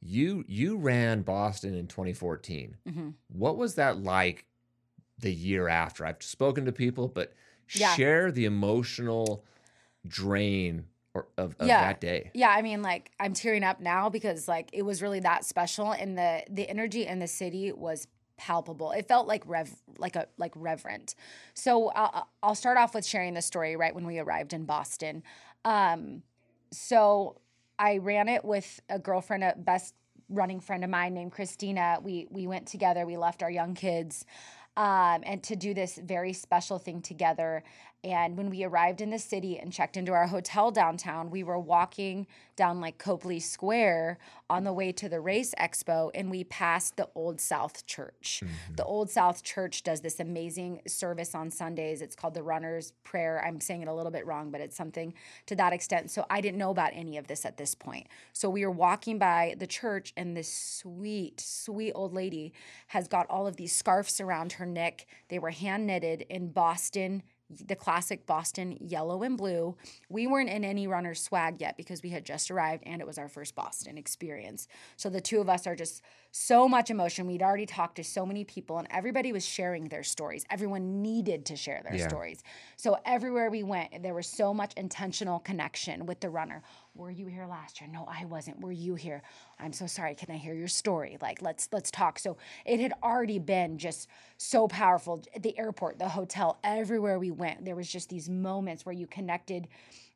You 0.00 0.44
you 0.46 0.76
ran 0.76 1.22
Boston 1.22 1.74
in 1.74 1.86
2014. 1.86 2.76
hmm 2.88 3.10
What 3.28 3.56
was 3.56 3.74
that 3.74 3.98
like 4.02 4.46
the 5.18 5.32
year 5.32 5.68
after? 5.68 6.04
I've 6.06 6.22
spoken 6.22 6.64
to 6.66 6.72
people, 6.72 7.08
but 7.08 7.32
Yeah. 7.74 7.94
share 7.94 8.30
the 8.32 8.44
emotional 8.44 9.44
drain 10.06 10.84
or, 11.14 11.26
of, 11.36 11.54
of 11.58 11.66
Yeah. 11.68 11.80
that 11.80 12.00
day. 12.00 12.30
Yeah, 12.34 12.48
I 12.50 12.62
mean, 12.62 12.82
like 12.82 13.10
I'm 13.20 13.34
tearing 13.34 13.64
up 13.64 13.80
now 13.80 14.08
because 14.08 14.48
like 14.48 14.70
it 14.72 14.82
was 14.82 15.02
really 15.02 15.20
that 15.20 15.44
special, 15.44 15.92
and 15.92 16.16
the 16.16 16.44
the 16.50 16.68
energy 16.68 17.06
in 17.06 17.18
the 17.18 17.28
city 17.28 17.72
was 17.72 18.06
palpable. 18.36 18.92
It 18.92 19.08
felt 19.08 19.26
like 19.26 19.42
rev 19.46 19.74
like 19.98 20.16
a 20.16 20.26
like 20.38 20.52
reverent. 20.54 21.14
So 21.54 21.88
I'll, 21.90 22.28
I'll 22.42 22.54
start 22.54 22.78
off 22.78 22.94
with 22.94 23.06
sharing 23.06 23.34
the 23.34 23.42
story 23.42 23.76
right 23.76 23.94
when 23.94 24.06
we 24.06 24.18
arrived 24.18 24.52
in 24.52 24.64
Boston. 24.64 25.22
Um, 25.64 26.22
so 26.70 27.40
I 27.78 27.98
ran 27.98 28.28
it 28.28 28.44
with 28.44 28.80
a 28.88 28.98
girlfriend, 28.98 29.44
a 29.44 29.54
best 29.56 29.94
running 30.28 30.60
friend 30.60 30.82
of 30.84 30.90
mine 30.90 31.14
named 31.14 31.32
Christina. 31.32 31.98
We 32.02 32.26
we 32.30 32.46
went 32.46 32.66
together. 32.66 33.06
We 33.06 33.16
left 33.16 33.42
our 33.42 33.50
young 33.50 33.74
kids. 33.74 34.24
Um, 34.74 35.22
and 35.24 35.42
to 35.44 35.56
do 35.56 35.74
this 35.74 35.98
very 36.02 36.32
special 36.32 36.78
thing 36.78 37.02
together. 37.02 37.62
And 38.04 38.36
when 38.36 38.50
we 38.50 38.64
arrived 38.64 39.00
in 39.00 39.10
the 39.10 39.18
city 39.18 39.58
and 39.58 39.72
checked 39.72 39.96
into 39.96 40.12
our 40.12 40.26
hotel 40.26 40.72
downtown, 40.72 41.30
we 41.30 41.44
were 41.44 41.58
walking 41.58 42.26
down 42.56 42.80
like 42.80 42.98
Copley 42.98 43.38
Square 43.38 44.18
on 44.50 44.64
the 44.64 44.72
way 44.72 44.90
to 44.90 45.08
the 45.08 45.20
race 45.20 45.54
expo, 45.58 46.10
and 46.12 46.28
we 46.28 46.42
passed 46.42 46.96
the 46.96 47.08
Old 47.14 47.40
South 47.40 47.86
Church. 47.86 48.42
Mm-hmm. 48.44 48.74
The 48.74 48.84
Old 48.84 49.08
South 49.08 49.44
Church 49.44 49.84
does 49.84 50.00
this 50.00 50.18
amazing 50.18 50.80
service 50.86 51.32
on 51.32 51.50
Sundays. 51.50 52.02
It's 52.02 52.16
called 52.16 52.34
the 52.34 52.42
Runner's 52.42 52.92
Prayer. 53.04 53.42
I'm 53.46 53.60
saying 53.60 53.82
it 53.82 53.88
a 53.88 53.94
little 53.94 54.10
bit 54.10 54.26
wrong, 54.26 54.50
but 54.50 54.60
it's 54.60 54.76
something 54.76 55.14
to 55.46 55.54
that 55.56 55.72
extent. 55.72 56.10
So 56.10 56.26
I 56.28 56.40
didn't 56.40 56.58
know 56.58 56.70
about 56.70 56.90
any 56.94 57.16
of 57.18 57.28
this 57.28 57.46
at 57.46 57.56
this 57.56 57.74
point. 57.74 58.08
So 58.32 58.50
we 58.50 58.66
were 58.66 58.72
walking 58.72 59.18
by 59.18 59.54
the 59.58 59.66
church, 59.68 60.12
and 60.16 60.36
this 60.36 60.52
sweet, 60.52 61.40
sweet 61.40 61.92
old 61.94 62.12
lady 62.12 62.52
has 62.88 63.06
got 63.06 63.30
all 63.30 63.46
of 63.46 63.56
these 63.56 63.74
scarves 63.74 64.20
around 64.20 64.54
her 64.54 64.66
neck. 64.66 65.06
They 65.28 65.38
were 65.38 65.50
hand 65.50 65.86
knitted 65.86 66.26
in 66.28 66.48
Boston 66.48 67.22
the 67.66 67.76
classic 67.76 68.26
Boston 68.26 68.76
yellow 68.80 69.22
and 69.22 69.36
blue. 69.36 69.76
We 70.08 70.26
weren't 70.26 70.48
in 70.50 70.64
any 70.64 70.86
runner 70.86 71.14
swag 71.14 71.60
yet 71.60 71.76
because 71.76 72.02
we 72.02 72.10
had 72.10 72.24
just 72.24 72.50
arrived 72.50 72.82
and 72.86 73.00
it 73.00 73.06
was 73.06 73.18
our 73.18 73.28
first 73.28 73.54
Boston 73.54 73.98
experience. 73.98 74.68
So 74.96 75.08
the 75.10 75.20
two 75.20 75.40
of 75.40 75.48
us 75.48 75.66
are 75.66 75.76
just 75.76 76.02
so 76.30 76.68
much 76.68 76.90
emotion. 76.90 77.26
We'd 77.26 77.42
already 77.42 77.66
talked 77.66 77.96
to 77.96 78.04
so 78.04 78.24
many 78.24 78.44
people 78.44 78.78
and 78.78 78.88
everybody 78.90 79.32
was 79.32 79.44
sharing 79.44 79.88
their 79.88 80.02
stories. 80.02 80.44
Everyone 80.50 81.02
needed 81.02 81.44
to 81.46 81.56
share 81.56 81.82
their 81.84 81.96
Yeah. 81.96 82.08
stories. 82.08 82.42
So 82.76 82.98
everywhere 83.04 83.50
we 83.50 83.62
went, 83.62 84.02
there 84.02 84.14
was 84.14 84.26
so 84.26 84.54
much 84.54 84.72
intentional 84.74 85.40
connection 85.40 86.06
with 86.06 86.20
the 86.20 86.30
runner. 86.30 86.62
Were 86.94 87.10
you 87.10 87.26
here 87.26 87.46
last 87.46 87.80
year? 87.80 87.88
No, 87.90 88.06
I 88.06 88.26
wasn't. 88.26 88.60
Were 88.60 88.70
you 88.70 88.94
here? 88.94 89.22
I'm 89.58 89.72
so 89.72 89.86
sorry. 89.86 90.14
Can 90.14 90.30
I 90.30 90.36
hear 90.36 90.52
your 90.52 90.68
story? 90.68 91.16
Like 91.22 91.40
let's 91.40 91.68
let's 91.72 91.90
talk. 91.90 92.18
So 92.18 92.36
it 92.66 92.80
had 92.80 92.92
already 93.02 93.38
been 93.38 93.78
just 93.78 94.08
so 94.36 94.68
powerful. 94.68 95.22
The 95.40 95.58
airport, 95.58 95.98
the 95.98 96.08
hotel, 96.10 96.58
everywhere 96.62 97.18
we 97.18 97.30
went, 97.30 97.64
there 97.64 97.76
was 97.76 97.90
just 97.90 98.10
these 98.10 98.28
moments 98.28 98.84
where 98.84 98.94
you 98.94 99.06
connected 99.06 99.68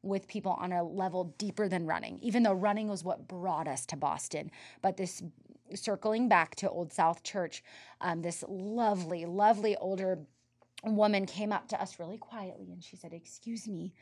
with 0.03 0.29
people 0.29 0.53
on 0.53 0.71
a 0.73 0.83
level 0.85 1.35
deeper 1.39 1.67
than 1.67 1.87
running. 1.87 2.19
Even 2.21 2.43
though 2.43 2.53
running 2.53 2.89
was 2.89 3.03
what 3.03 3.27
brought 3.27 3.67
us 3.67 3.87
to 3.87 3.97
Boston, 3.97 4.51
but 4.83 4.99
this 4.99 5.23
circling 5.75 6.29
back 6.29 6.55
to 6.57 6.69
Old 6.69 6.93
South 6.93 7.23
Church, 7.23 7.65
um, 8.03 8.21
this 8.21 8.45
lovely, 8.49 9.25
lovely 9.25 9.77
older 9.77 10.19
woman 10.85 11.27
came 11.27 11.53
up 11.53 11.69
to 11.69 11.81
us 11.81 11.99
really 11.99 12.19
quietly 12.19 12.71
and 12.71 12.83
she 12.83 12.97
said, 12.97 13.13
Excuse 13.13 13.67
me, 13.67 13.93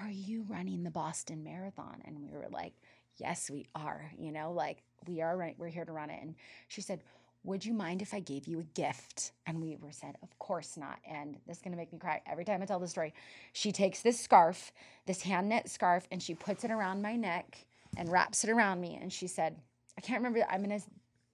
are 0.00 0.10
you 0.10 0.44
running 0.48 0.84
the 0.84 0.90
Boston 0.90 1.42
Marathon? 1.42 2.02
And 2.04 2.20
we 2.20 2.30
were 2.30 2.48
like, 2.50 2.74
Yes, 3.16 3.50
we 3.50 3.66
are. 3.74 4.10
You 4.16 4.30
know, 4.30 4.52
like 4.52 4.82
we 5.08 5.20
are 5.20 5.36
right, 5.36 5.56
we're 5.58 5.68
here 5.68 5.84
to 5.84 5.92
run 5.92 6.10
it. 6.10 6.20
And 6.22 6.34
she 6.68 6.80
said, 6.80 7.00
Would 7.44 7.64
you 7.64 7.72
mind 7.72 8.00
if 8.00 8.14
I 8.14 8.20
gave 8.20 8.46
you 8.46 8.60
a 8.60 8.64
gift? 8.64 9.32
And 9.46 9.60
we 9.60 9.76
were 9.76 9.92
said, 9.92 10.16
Of 10.22 10.38
course 10.38 10.76
not. 10.76 10.98
And 11.08 11.36
this 11.46 11.56
is 11.56 11.62
gonna 11.62 11.76
make 11.76 11.92
me 11.92 11.98
cry 11.98 12.22
every 12.26 12.44
time 12.44 12.62
I 12.62 12.66
tell 12.66 12.78
the 12.78 12.88
story. 12.88 13.12
She 13.52 13.72
takes 13.72 14.02
this 14.02 14.20
scarf, 14.20 14.72
this 15.06 15.22
hand 15.22 15.48
knit 15.48 15.68
scarf, 15.68 16.06
and 16.12 16.22
she 16.22 16.34
puts 16.34 16.64
it 16.64 16.70
around 16.70 17.02
my 17.02 17.16
neck 17.16 17.66
and 17.96 18.10
wraps 18.10 18.44
it 18.44 18.50
around 18.50 18.80
me. 18.80 18.98
And 19.00 19.12
she 19.12 19.26
said, 19.26 19.56
I 19.96 20.00
can't 20.00 20.20
remember, 20.20 20.46
I'm 20.48 20.62
gonna 20.62 20.80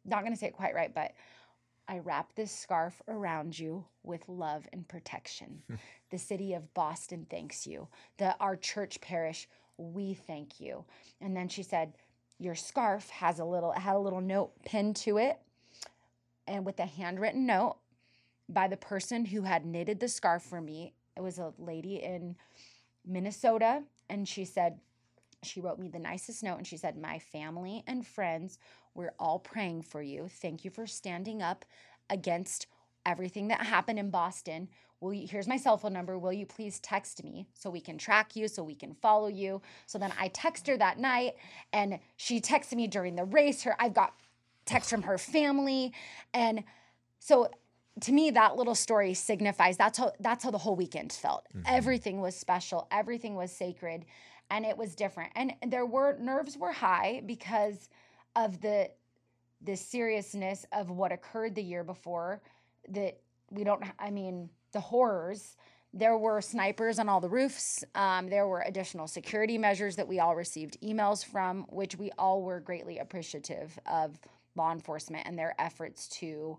not 0.07 0.23
gonna 0.23 0.37
say 0.37 0.47
it 0.47 0.55
quite 0.55 0.75
right, 0.75 0.95
but 0.95 1.13
I 1.89 1.99
wrap 1.99 2.35
this 2.35 2.51
scarf 2.51 3.03
around 3.09 3.59
you 3.59 3.85
with 4.03 4.29
love 4.29 4.67
and 4.73 4.87
protection. 4.87 5.63
the 6.11 6.19
city 6.19 6.55
of 6.55 6.73
Boston 6.75 7.27
thanks 7.29 7.67
you. 7.67 7.89
The 8.19 8.37
our 8.41 8.57
church 8.57 9.01
parish, 9.01 9.49
we 9.77 10.15
thank 10.15 10.61
you. 10.61 10.85
And 11.21 11.37
then 11.37 11.49
she 11.49 11.63
said, 11.63 11.95
Your 12.39 12.55
scarf 12.55 13.11
has 13.11 13.39
a 13.39 13.45
little 13.45 13.73
It 13.73 13.81
had 13.81 13.97
a 13.97 14.01
little 14.01 14.21
note 14.21 14.53
pinned 14.65 14.97
to 14.97 15.19
it, 15.19 15.39
and 16.47 16.65
with 16.65 16.79
a 16.79 16.87
handwritten 16.87 17.47
note 17.47 17.77
by 18.49 18.69
the 18.69 18.77
person 18.77 19.25
who 19.25 19.43
had 19.43 19.67
knitted 19.67 20.01
the 20.01 20.09
scarf 20.09 20.43
for 20.43 20.61
me. 20.61 20.95
It 21.17 21.23
was 21.23 21.39
a 21.39 21.53
lady 21.59 22.03
in 22.03 22.37
Minnesota, 23.07 23.83
and 24.09 24.29
she 24.29 24.45
said, 24.45 24.79
she 25.45 25.61
wrote 25.61 25.79
me 25.79 25.89
the 25.89 25.99
nicest 25.99 26.43
note 26.43 26.57
and 26.57 26.67
she 26.67 26.77
said, 26.77 26.97
My 26.97 27.19
family 27.19 27.85
and 27.87 28.07
friends, 28.07 28.59
we're 28.95 29.15
all 29.19 29.39
praying 29.39 29.83
for 29.83 30.03
you. 30.03 30.29
Thank 30.29 30.65
you 30.65 30.71
for 30.71 30.87
standing 30.87 31.43
up 31.43 31.65
against 32.11 32.67
everything 33.07 33.49
that 33.49 33.63
happened 33.63 33.99
in 33.99 34.11
Boston. 34.11 34.69
Will 35.01 35.13
you, 35.13 35.27
here's 35.27 35.47
my 35.47 35.57
cell 35.57 35.77
phone 35.77 35.93
number. 35.93 36.19
Will 36.19 36.33
you 36.33 36.47
please 36.47 36.81
text 36.81 37.23
me 37.23 37.47
so 37.53 37.69
we 37.69 37.81
can 37.81 37.99
track 37.99 38.37
you, 38.37 38.49
so 38.49 38.63
we 38.63 38.75
can 38.75 38.95
follow 38.95 39.29
you? 39.29 39.61
So 39.87 39.99
then 39.99 40.13
I 40.19 40.29
text 40.29 40.67
her 40.69 40.77
that 40.79 40.99
night 40.99 41.35
and 41.73 41.99
she 42.17 42.41
texted 42.41 42.75
me 42.75 42.87
during 42.87 43.17
the 43.17 43.25
race. 43.25 43.63
Her 43.65 43.77
I've 43.79 43.95
got 43.95 44.15
text 44.65 44.89
from 44.89 45.03
her 45.03 45.19
family. 45.19 45.93
And 46.33 46.65
so 47.19 47.51
to 48.01 48.13
me 48.13 48.31
that 48.31 48.57
little 48.57 48.75
story 48.75 49.15
signifies 49.15 49.77
that's 49.77 49.99
how 49.99 50.13
that's 50.21 50.43
how 50.43 50.51
the 50.51 50.59
whole 50.59 50.77
weekend 50.77 51.13
felt. 51.13 51.47
Mm-hmm. 51.49 51.67
Everything 51.67 52.21
was 52.21 52.35
special, 52.35 52.89
everything 52.91 53.35
was 53.35 53.53
sacred 53.53 54.05
and 54.51 54.65
it 54.65 54.79
was 54.79 54.95
different. 54.95 55.33
And 55.37 55.55
there 55.67 55.87
were 55.87 56.17
nerves 56.19 56.57
were 56.57 56.73
high 56.73 57.23
because 57.27 57.89
of 58.37 58.61
the 58.61 58.91
the 59.63 59.77
seriousness 59.77 60.67
of 60.73 60.91
what 60.91 61.13
occurred 61.13 61.55
the 61.55 61.63
year 61.63 61.85
before 61.85 62.41
that 62.89 63.19
we 63.51 63.65
don't 63.65 63.83
I 63.99 64.11
mean 64.11 64.51
the 64.73 64.81
horrors 64.81 65.57
there 65.97 66.19
were 66.19 66.41
snipers 66.41 66.99
on 66.99 67.09
all 67.09 67.21
the 67.21 67.29
roofs. 67.29 67.85
Um, 67.95 68.29
there 68.29 68.49
were 68.49 68.63
additional 68.67 69.07
security 69.07 69.57
measures 69.57 69.95
that 69.95 70.09
we 70.09 70.19
all 70.19 70.35
received 70.35 70.77
emails 70.83 71.25
from, 71.25 71.67
which 71.69 71.97
we 71.97 72.11
all 72.19 72.43
were 72.43 72.59
greatly 72.59 72.99
appreciative 72.99 73.79
of 73.87 74.19
law 74.57 74.73
enforcement 74.73 75.25
and 75.27 75.39
their 75.39 75.55
efforts 75.57 76.09
to 76.09 76.59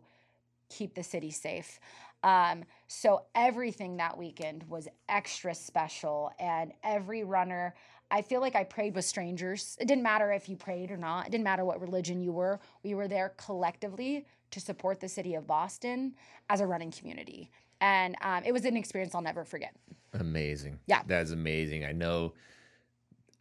keep 0.69 0.95
the 0.95 1.03
city 1.03 1.31
safe. 1.31 1.81
Um, 2.23 2.63
so 2.87 3.23
everything 3.35 3.97
that 3.97 4.17
weekend 4.17 4.63
was 4.69 4.87
extra 5.09 5.53
special, 5.53 6.31
and 6.39 6.71
every 6.83 7.23
runner, 7.23 7.75
I 8.15 8.21
feel 8.21 8.39
like 8.39 8.55
I 8.55 8.63
prayed 8.63 8.95
with 8.95 9.03
strangers. 9.03 9.77
It 9.77 9.89
didn't 9.89 10.03
matter 10.03 10.31
if 10.31 10.47
you 10.47 10.55
prayed 10.55 10.89
or 10.89 10.95
not. 10.95 11.27
It 11.27 11.31
didn't 11.31 11.43
matter 11.43 11.65
what 11.65 11.81
religion 11.81 12.21
you 12.21 12.31
were. 12.31 12.61
We 12.81 12.95
were 12.95 13.09
there 13.09 13.33
collectively 13.35 14.25
to 14.51 14.59
support 14.61 15.01
the 15.01 15.09
city 15.09 15.35
of 15.35 15.45
Boston 15.45 16.15
as 16.49 16.61
a 16.61 16.65
running 16.65 16.91
community, 16.91 17.51
and 17.81 18.15
um, 18.21 18.43
it 18.45 18.53
was 18.53 18.63
an 18.63 18.77
experience 18.77 19.13
I'll 19.13 19.21
never 19.21 19.43
forget. 19.43 19.75
Amazing. 20.13 20.79
Yeah. 20.87 21.01
That 21.07 21.23
is 21.23 21.31
amazing. 21.31 21.83
I 21.83 21.91
know 21.91 22.31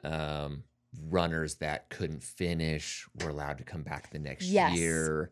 um, 0.03 0.65
runners 1.09 1.55
that 1.57 1.89
couldn't 1.91 2.25
finish 2.25 3.07
were 3.23 3.29
allowed 3.31 3.59
to 3.59 3.65
come 3.65 3.83
back 3.83 4.11
the 4.11 4.19
next 4.19 4.49
Yes. 4.49 4.73
year. 4.73 5.31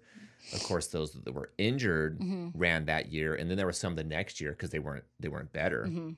Of 0.52 0.62
course, 0.62 0.86
those 0.86 1.14
that 1.14 1.32
were 1.32 1.50
injured 1.58 2.18
hmm 2.20 2.48
ran 2.54 2.84
that 2.84 3.10
year, 3.10 3.34
and 3.34 3.50
then 3.50 3.56
there 3.56 3.66
were 3.66 3.72
some 3.72 3.96
the 3.96 4.04
next 4.04 4.40
year 4.40 4.52
because 4.52 4.70
they 4.70 4.78
weren't 4.78 5.04
they 5.18 5.28
weren't 5.28 5.52
better. 5.52 5.86
hmm 5.86 6.10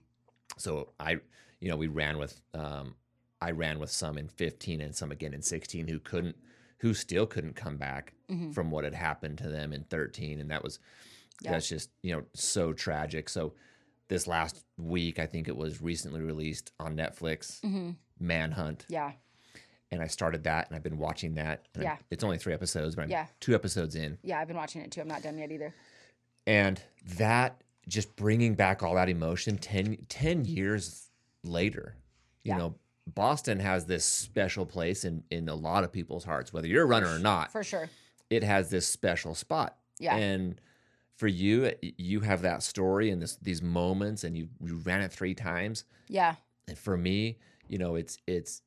So 0.59 0.91
I, 1.01 1.21
you 1.61 1.71
know, 1.71 1.77
we 1.77 1.87
ran 1.87 2.19
with, 2.19 2.39
um, 2.53 2.97
I 3.45 3.51
ran 3.51 3.79
with 3.79 3.91
some 3.91 4.17
in 4.17 4.29
15 4.29 4.81
and 4.81 4.95
some 4.95 5.13
again 5.13 5.35
in 5.35 5.43
16 5.43 5.87
who 5.87 5.99
couldn't, 6.01 6.35
who 6.79 6.95
still 6.95 7.27
couldn't 7.27 7.55
come 7.55 7.77
back 7.77 8.15
Mhm. 8.31 8.55
from 8.55 8.71
what 8.71 8.85
had 8.85 8.95
happened 8.95 9.37
to 9.39 9.51
them 9.51 9.73
in 9.75 9.85
13. 9.85 10.41
And 10.41 10.51
that 10.51 10.65
was, 10.65 10.79
Yeah. 11.43 11.53
that's 11.53 11.69
just, 11.69 11.91
you 12.03 12.13
know, 12.17 12.25
so 12.33 12.73
tragic. 12.73 13.29
So 13.29 13.55
this 14.09 14.27
last 14.27 14.65
week, 14.79 15.19
I 15.19 15.27
think 15.27 15.47
it 15.47 15.57
was 15.57 15.83
recently 15.83 16.23
released 16.23 16.73
on 16.81 16.97
Netflix, 16.97 17.61
hmm 17.61 17.91
Manhunt. 18.19 18.87
Yeah. 18.89 19.13
And 19.91 20.01
I 20.01 20.07
started 20.07 20.45
that 20.45 20.69
and 20.69 20.77
I've 20.77 20.83
been 20.83 20.97
watching 20.99 21.35
that. 21.35 21.69
and 21.75 21.85
I'm- 21.87 21.97
Yeah. 21.99 22.03
it's 22.11 22.25
only 22.25 22.39
three 22.39 22.55
episodes, 22.55 22.97
but 22.97 23.03
I'm 23.03 23.11
Yeah. 23.11 23.27
two 23.41 23.55
episodes 23.55 23.95
in. 23.95 24.19
Yeah. 24.23 24.39
I've 24.41 24.49
been 24.49 24.57
watching 24.57 24.81
it 24.81 24.91
too. 24.91 25.03
I'm 25.03 25.09
not 25.09 25.23
done 25.23 25.37
yet 25.37 25.53
either. 25.53 25.75
And 26.47 26.81
that 27.17 27.63
just 27.87 28.17
bringing 28.17 28.55
back 28.55 28.83
all 28.83 28.95
that 28.95 29.11
emotion 29.11 29.59
10, 29.59 30.07
10 30.09 30.47
years 30.47 31.11
later, 31.43 31.97
you 32.43 32.53
Yeah. 32.53 32.57
know, 32.59 32.79
Boston 33.07 33.61
has 33.61 33.85
this 33.87 34.05
special 34.05 34.65
place 34.67 35.05
in, 35.05 35.25
in 35.31 35.49
a 35.49 35.55
lot 35.55 35.85
of 35.85 35.93
people's 35.93 36.25
hearts, 36.25 36.53
whether 36.53 36.67
you're 36.67 36.85
a 36.85 36.87
runner 36.87 37.15
or 37.15 37.19
not, 37.19 37.53
For 37.53 37.63
sure. 37.63 37.91
it 38.31 38.43
has 38.43 38.71
this 38.71 38.87
special 38.87 39.35
spot. 39.35 39.77
Yeah. 39.99 40.17
And 40.17 40.61
for 41.17 41.29
you, 41.29 41.73
you 41.83 42.21
have 42.21 42.43
that 42.43 42.63
story 42.63 43.11
and 43.11 43.21
this, 43.21 43.37
these 43.37 43.63
moments 43.63 44.25
and 44.25 44.37
you, 44.37 44.49
you 44.65 44.77
ran 44.77 45.03
it 45.03 45.13
three 45.13 45.35
times. 45.35 45.85
Yeah. 46.09 46.37
And 46.67 46.79
for 46.79 46.97
me, 46.97 47.39
you 47.69 47.79
know, 47.79 47.95
it's, 47.95 48.19
it's 48.27 48.63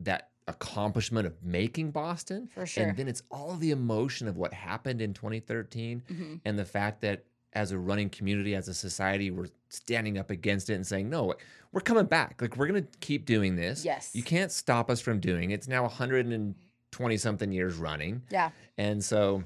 that 0.00 0.30
accomplishment 0.48 1.26
of 1.26 1.42
making 1.42 1.92
Boston. 1.92 2.48
For 2.52 2.66
sure. 2.66 2.84
And 2.84 2.96
then 2.96 3.06
it's 3.08 3.22
all 3.30 3.54
the 3.54 3.70
emotion 3.70 4.26
of 4.28 4.36
what 4.36 4.52
happened 4.52 5.00
in 5.00 5.14
2013 5.14 6.02
hmm 6.08 6.34
and 6.44 6.58
the 6.58 6.64
fact 6.64 7.00
that 7.02 7.24
as 7.54 7.72
a 7.72 7.78
running 7.78 8.10
community 8.10 8.54
as 8.54 8.68
a 8.68 8.74
society 8.74 9.30
we're 9.30 9.48
standing 9.70 10.18
up 10.18 10.30
against 10.30 10.68
it 10.70 10.74
and 10.74 10.86
saying 10.86 11.08
no 11.08 11.34
we're 11.72 11.80
coming 11.80 12.04
back 12.06 12.40
like 12.42 12.56
we're 12.56 12.66
going 12.66 12.82
to 12.82 12.98
keep 13.00 13.24
doing 13.26 13.56
this 13.56 13.84
Yes. 13.84 14.10
you 14.14 14.22
can't 14.22 14.52
stop 14.52 14.90
us 14.90 15.00
from 15.00 15.18
doing 15.20 15.50
it 15.50 15.54
it's 15.54 15.68
now 15.68 15.82
120 15.82 17.16
something 17.16 17.52
years 17.52 17.76
running 17.76 18.22
Yeah. 18.30 18.50
and 18.76 19.02
so 19.02 19.44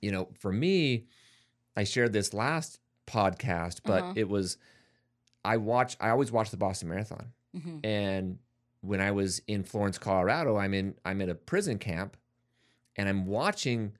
you 0.00 0.10
know 0.12 0.28
for 0.38 0.52
me 0.52 1.04
i 1.76 1.84
shared 1.84 2.12
this 2.12 2.32
last 2.34 2.80
podcast 3.06 3.80
but 3.84 4.02
Uh-huh. 4.02 4.12
it 4.16 4.28
was 4.28 4.56
i 5.44 5.56
watch 5.56 5.96
i 6.00 6.10
always 6.10 6.32
watch 6.32 6.50
the 6.50 6.56
boston 6.56 6.88
marathon 6.88 7.32
hmm 7.60 7.78
and 7.84 8.38
when 8.82 8.98
I 9.02 9.10
was 9.10 9.42
in 9.46 9.62
Florence, 9.62 9.98
Colorado, 9.98 10.56
I'm 10.56 10.72
in 10.72 10.94
I'm 11.04 11.20
in 11.20 11.28
a 11.28 11.34
prison 11.34 11.76
camp 11.76 12.16
and 12.96 13.10
I'm 13.10 13.26
watching 13.26 13.92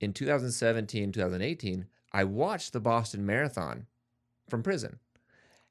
in 0.00 0.12
2017, 0.12 1.10
2018, 1.10 1.86
I 2.12 2.24
watched 2.24 2.72
the 2.72 2.80
Boston 2.80 3.24
Marathon 3.26 3.86
from 4.48 4.62
prison. 4.62 4.98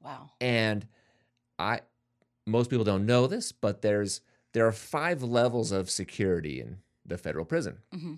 Wow. 0.02 0.30
And 0.40 0.86
I 1.58 1.80
most 2.46 2.70
people 2.70 2.84
don't 2.84 3.06
know 3.06 3.26
this, 3.26 3.52
but 3.52 3.82
there's 3.82 4.20
there 4.54 4.66
are 4.66 4.72
five 4.72 5.22
levels 5.22 5.72
of 5.72 5.90
security 5.90 6.60
in 6.60 6.78
the 7.04 7.18
federal 7.18 7.44
prison 7.44 7.78
hmm 7.92 8.14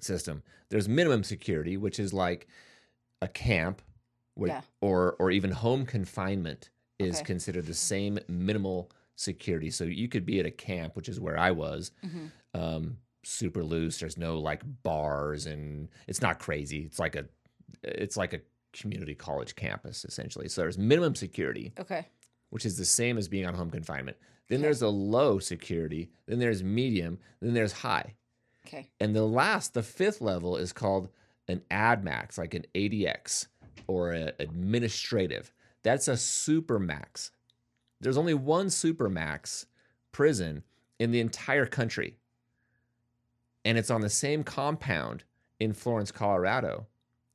system. 0.00 0.42
There's 0.68 0.88
minimum 0.88 1.24
security, 1.24 1.76
which 1.76 1.98
is 1.98 2.12
like 2.12 2.46
a 3.22 3.28
camp 3.28 3.80
Yeah. 4.36 4.60
or 4.80 5.16
or 5.18 5.30
even 5.30 5.50
home 5.52 5.86
confinement 5.86 6.70
is 6.98 7.16
Okay. 7.16 7.24
considered 7.24 7.66
the 7.66 7.74
same 7.74 8.18
minimal 8.28 8.90
security. 9.16 9.70
So 9.70 9.84
you 9.84 10.08
could 10.08 10.26
be 10.26 10.38
at 10.40 10.46
a 10.46 10.50
camp, 10.50 10.94
which 10.96 11.08
is 11.08 11.18
where 11.20 11.38
I 11.38 11.50
was, 11.52 11.90
hmm 12.02 12.26
um, 12.52 12.98
super 13.24 13.64
loose. 13.64 13.98
There's 13.98 14.16
no 14.18 14.38
like 14.38 14.62
bars 14.82 15.46
and 15.46 15.88
it's 16.06 16.20
not 16.22 16.38
crazy. 16.38 16.82
It's 16.84 16.98
like 17.00 17.16
a 17.16 17.26
it's 17.82 18.16
like 18.16 18.32
a 18.32 18.40
community 18.72 19.14
college 19.14 19.54
campus 19.54 20.04
essentially. 20.04 20.48
So 20.48 20.62
there's 20.62 20.78
minimum 20.78 21.14
security, 21.14 21.72
Okay. 21.78 22.08
which 22.50 22.66
is 22.66 22.76
the 22.76 22.84
same 22.84 23.18
as 23.18 23.28
being 23.28 23.46
on 23.46 23.54
home 23.54 23.70
confinement. 23.70 24.16
Then 24.48 24.56
Okay. 24.58 24.62
there's 24.64 24.82
a 24.82 24.88
low 24.88 25.38
security, 25.38 26.10
then 26.26 26.38
there's 26.38 26.62
medium, 26.62 27.18
then 27.40 27.54
there's 27.54 27.72
high. 27.72 28.14
Okay. 28.66 28.88
And 29.00 29.14
the 29.14 29.24
last, 29.26 29.74
the 29.74 29.82
fifth 29.82 30.20
level 30.20 30.56
is 30.56 30.72
called 30.72 31.08
an 31.48 31.62
AdMax, 31.70 32.38
like 32.38 32.54
an 32.54 32.64
ADX 32.74 33.46
or 33.86 34.10
an 34.12 34.32
administrative. 34.38 35.52
That's 35.82 36.08
a 36.08 36.12
supermax. 36.14 37.30
There's 38.00 38.16
only 38.16 38.34
one 38.34 38.66
supermax 38.66 39.66
prison 40.12 40.62
in 40.98 41.10
the 41.10 41.20
entire 41.20 41.66
country. 41.66 42.16
And 43.64 43.78
it's 43.78 43.90
on 43.90 44.00
the 44.00 44.10
same 44.10 44.44
compound 44.44 45.24
in 45.60 45.72
Florence, 45.72 46.10
Colorado 46.10 46.86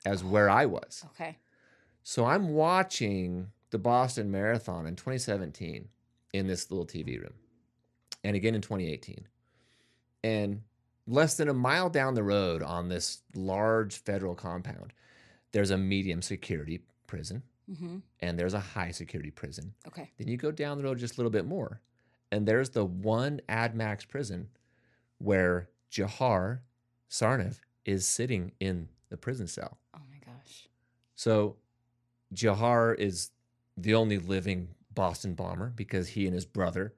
as 0.06 0.24
where 0.24 0.50
I 0.50 0.66
was. 0.66 1.04
Okay. 1.12 1.38
So 2.04 2.26
I'm 2.26 2.50
watching 2.50 3.52
the 3.72 3.78
Boston 3.78 4.32
Marathon 4.32 4.86
in 4.88 4.96
2017 4.96 5.88
in 6.34 6.48
this 6.48 6.72
little 6.72 6.86
TV 6.86 7.20
room, 7.20 7.34
and 8.24 8.36
again 8.36 8.56
in 8.56 8.62
2018. 8.62 9.28
And 10.24 10.62
less 11.08 11.36
than 11.36 11.50
a 11.50 11.54
mile 11.54 11.90
down 11.90 12.14
the 12.14 12.24
road 12.24 12.62
on 12.62 12.90
this 12.90 13.22
large 13.36 13.96
federal 14.04 14.36
compound, 14.36 14.94
there's 15.52 15.72
a 15.72 15.78
medium 15.78 16.22
security 16.22 16.82
prison 17.08 17.44
hmm 17.78 17.98
and 18.20 18.38
there's 18.38 18.54
a 18.54 18.60
high 18.60 18.92
security 18.92 19.32
prison. 19.32 19.74
Okay. 19.88 20.10
Then 20.18 20.28
you 20.28 20.38
go 20.38 20.52
down 20.52 20.78
the 20.78 20.84
road 20.84 20.98
just 20.98 21.16
a 21.16 21.18
little 21.18 21.32
bit 21.32 21.46
more, 21.46 21.82
and 22.32 22.48
there's 22.48 22.72
the 22.72 22.84
one 22.84 23.42
AdMax 23.48 24.08
prison 24.08 24.50
where 25.20 25.70
Jahar 25.92 26.60
Tsarnaev 27.10 27.60
is 27.86 28.08
sitting 28.08 28.52
in 28.60 28.90
the 29.10 29.17
prison 29.17 29.48
cell. 29.48 29.78
Oh 29.95 30.02
my 30.10 30.17
gosh. 30.26 30.67
So 31.15 31.58
Jahar 32.34 32.95
is 32.98 33.32
the 33.78 33.93
only 33.95 34.17
living 34.17 34.69
Boston 34.93 35.34
bomber 35.34 35.72
because 35.76 36.10
he 36.10 36.26
and 36.26 36.34
his 36.34 36.45
brother, 36.45 36.93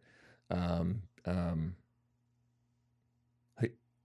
um, 0.49 1.03
um, 1.25 1.75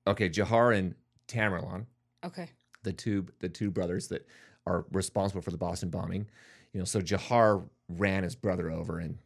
okay, 0.07 0.29
Jahar 0.29 0.77
and 0.77 0.95
Tamerlan, 1.29 1.87
Okay. 2.25 2.51
the 2.83 2.93
two 2.93 3.27
the 3.41 3.49
two 3.49 3.71
brothers 3.71 4.09
that 4.09 4.27
are 4.67 4.85
responsible 4.93 5.43
for 5.43 5.51
the 5.51 5.57
Boston 5.57 5.91
bombing. 5.91 6.27
You 6.73 6.81
know, 6.81 6.85
so 6.85 7.01
Jahar 7.01 7.69
ran 7.89 8.23
his 8.23 8.35
brother 8.35 8.71
over 8.71 8.99
and 8.99 9.19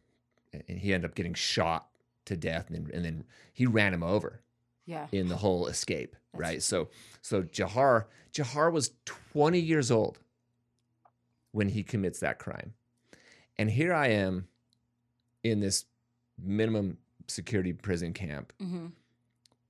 and 0.53 0.79
he 0.79 0.93
ended 0.93 1.09
up 1.09 1.15
getting 1.15 1.33
shot 1.33 1.87
to 2.25 2.35
death 2.35 2.69
and 2.69 2.87
then, 2.87 2.91
and 2.93 3.05
then 3.05 3.23
he 3.53 3.65
ran 3.65 3.93
him 3.93 4.03
over 4.03 4.41
Yeah. 4.85 5.07
in 5.11 5.27
the 5.27 5.37
whole 5.37 5.67
escape, 5.67 6.15
That's- 6.33 6.39
right? 6.51 6.63
So 6.63 6.89
so 7.21 7.43
Jahar 7.43 8.05
Jahar 8.33 8.71
was 8.71 8.91
20 9.05 9.59
years 9.59 9.91
old 9.91 10.19
when 11.51 11.69
he 11.69 11.83
commits 11.83 12.19
that 12.19 12.39
crime. 12.39 12.73
And 13.57 13.69
here 13.69 13.93
I 13.93 14.07
am 14.07 14.47
in 15.43 15.59
this 15.59 15.85
minimum 16.41 16.97
security 17.27 17.73
prison 17.73 18.13
camp 18.13 18.53
hmm 18.59 18.87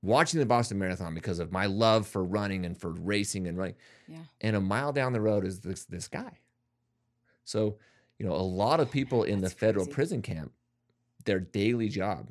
watching 0.03 0.39
the 0.39 0.45
Boston 0.47 0.79
Marathon 0.79 1.13
because 1.13 1.37
of 1.37 1.51
my 1.51 1.67
love 1.67 2.07
for 2.07 2.23
running 2.23 2.65
and 2.65 2.75
for 2.75 2.89
racing 2.89 3.47
and 3.47 3.55
running. 3.55 3.75
Yeah. 4.07 4.23
And 4.41 4.55
a 4.55 4.59
mile 4.61 4.91
down 4.91 5.13
the 5.13 5.21
road 5.21 5.45
is 5.45 5.59
this 5.59 5.85
this 5.85 6.07
guy. 6.07 6.39
So, 7.45 7.77
you 8.17 8.25
know, 8.25 8.33
a 8.33 8.41
lot 8.41 8.79
of 8.79 8.89
people 8.89 9.23
in 9.23 9.41
the 9.41 9.49
federal 9.49 9.85
crazy. 9.85 9.93
prison 9.95 10.21
camp, 10.23 10.53
their 11.25 11.39
daily 11.39 11.87
job 11.89 12.29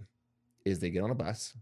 is 0.64 0.80
they 0.80 0.90
get 0.90 1.02
on 1.04 1.10
a 1.10 1.14
bus 1.14 1.54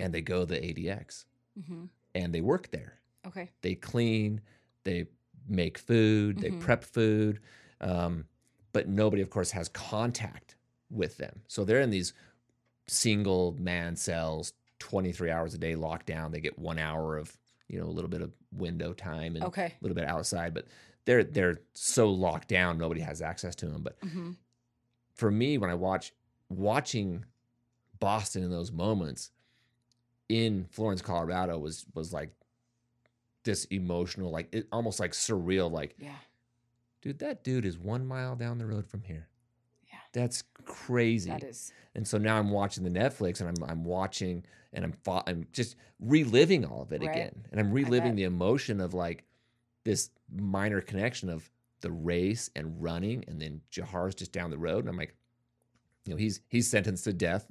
and 0.00 0.12
they 0.14 0.20
go 0.22 0.40
to 0.40 0.46
the 0.46 0.56
ADX 0.64 1.26
hmm 1.66 1.86
and 2.14 2.34
they 2.34 2.40
work 2.40 2.70
there. 2.70 3.00
Okay. 3.26 3.50
They 3.62 3.74
clean, 3.74 4.40
they 4.84 5.06
make 5.48 5.78
food, 5.78 6.38
they 6.38 6.50
Mhm. 6.50 6.60
prep 6.60 6.84
food, 6.84 7.40
um, 7.80 8.26
but 8.72 8.88
nobody, 8.88 9.22
of 9.22 9.30
course, 9.30 9.50
has 9.52 9.68
contact 9.68 10.56
with 10.90 11.16
them. 11.16 11.42
So 11.48 11.64
they're 11.64 11.80
in 11.80 11.90
these 11.90 12.12
single 12.86 13.52
man 13.58 13.96
cells, 13.96 14.52
23 14.78 15.30
hours 15.30 15.54
a 15.54 15.58
day 15.58 15.74
locked 15.74 16.06
down. 16.06 16.32
They 16.32 16.40
get 16.40 16.58
one 16.58 16.78
hour 16.78 17.16
of, 17.16 17.36
you 17.68 17.78
know, 17.78 17.86
a 17.86 17.90
little 17.90 18.10
bit 18.10 18.22
of 18.22 18.32
window 18.52 18.92
time 18.92 19.36
and 19.36 19.44
Okay. 19.46 19.66
a 19.66 19.76
little 19.80 19.94
bit 19.96 20.04
outside, 20.04 20.54
but 20.54 20.66
they're 21.04 21.24
they're 21.24 21.60
so 21.74 22.10
locked 22.10 22.48
down, 22.48 22.78
nobody 22.78 23.00
has 23.00 23.20
access 23.22 23.54
to 23.56 23.66
them. 23.68 23.82
But 23.82 23.98
hmm 24.02 24.32
for 25.14 25.30
me, 25.30 25.58
when 25.58 25.70
I 25.70 25.74
watch 25.74 26.12
watching 26.48 27.24
Boston 28.00 28.42
in 28.44 28.50
those 28.50 28.72
moments 28.72 29.30
in 30.28 30.66
Florence, 30.70 31.02
Colorado, 31.02 31.58
was 31.58 31.86
was 31.94 32.12
like 32.12 32.30
this 33.44 33.64
emotional, 33.66 34.30
like 34.30 34.48
it 34.52 34.66
almost 34.72 35.00
like 35.00 35.12
surreal, 35.12 35.70
like, 35.70 35.94
Yeah. 35.98 36.16
dude, 37.00 37.18
that 37.20 37.42
dude 37.44 37.64
is 37.64 37.78
one 37.78 38.06
mile 38.06 38.36
down 38.36 38.58
the 38.58 38.66
road 38.66 38.86
from 38.86 39.02
here. 39.02 39.28
Yeah. 39.88 39.98
That's 40.12 40.42
crazy. 40.64 41.30
That 41.30 41.44
is. 41.44 41.72
And 41.94 42.06
so 42.06 42.18
now 42.18 42.38
I'm 42.38 42.50
watching 42.50 42.84
the 42.84 42.90
Netflix 42.90 43.40
and 43.40 43.48
I'm 43.48 43.70
I'm 43.70 43.84
watching 43.84 44.44
and 44.72 44.84
I'm 44.84 44.92
fo- 44.92 45.22
I'm 45.26 45.46
just 45.52 45.76
reliving 45.98 46.64
all 46.66 46.82
of 46.82 46.92
it 46.92 47.00
Right. 47.00 47.10
again. 47.10 47.46
And 47.50 47.60
I'm 47.60 47.72
reliving 47.72 48.14
the 48.16 48.24
emotion 48.24 48.80
of 48.80 48.92
like 48.92 49.24
this 49.84 50.10
minor 50.30 50.80
connection 50.82 51.30
of 51.30 51.50
the 51.80 51.90
race 51.90 52.50
and 52.54 52.82
running 52.82 53.24
and 53.28 53.40
then 53.40 53.62
Jahar's 53.70 54.14
just 54.14 54.32
down 54.32 54.50
the 54.50 54.58
road 54.58 54.80
and 54.80 54.88
I'm 54.90 54.96
like 54.96 55.14
you 56.04 56.12
know 56.12 56.18
he's 56.18 56.40
he's 56.48 56.68
sentenced 56.68 57.04
to 57.04 57.12
death 57.12 57.46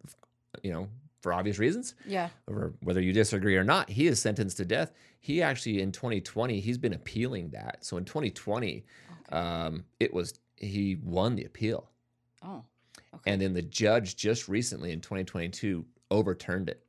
you 0.61 0.71
know 0.73 0.89
for 1.27 1.33
obvious 1.33 1.59
reasons 1.59 1.93
Yeah. 2.05 2.29
or 2.47 2.73
whether 2.81 3.01
you 3.01 3.11
disagree 3.11 3.57
or 3.57 3.63
not 3.65 3.89
he 3.89 4.07
is 4.07 4.21
sentenced 4.21 4.55
to 4.57 4.65
death 4.65 4.93
he 5.19 5.41
actually 5.41 5.81
in 5.81 5.91
2020 5.91 6.61
he's 6.61 6.77
been 6.77 6.93
appealing 6.93 7.49
that 7.49 7.83
so 7.83 7.97
in 7.97 8.05
2020 8.05 8.85
Okay. 9.27 9.35
um 9.37 9.83
it 9.99 10.13
was 10.13 10.39
he 10.55 10.95
won 11.03 11.35
the 11.35 11.43
appeal 11.43 11.89
oh. 12.43 12.63
Okay. 13.13 13.29
and 13.31 13.41
then 13.41 13.53
the 13.53 13.61
judge 13.61 14.15
just 14.15 14.47
recently 14.47 14.93
in 14.93 15.01
2022 15.01 15.85
overturned 16.11 16.69
it. 16.69 16.81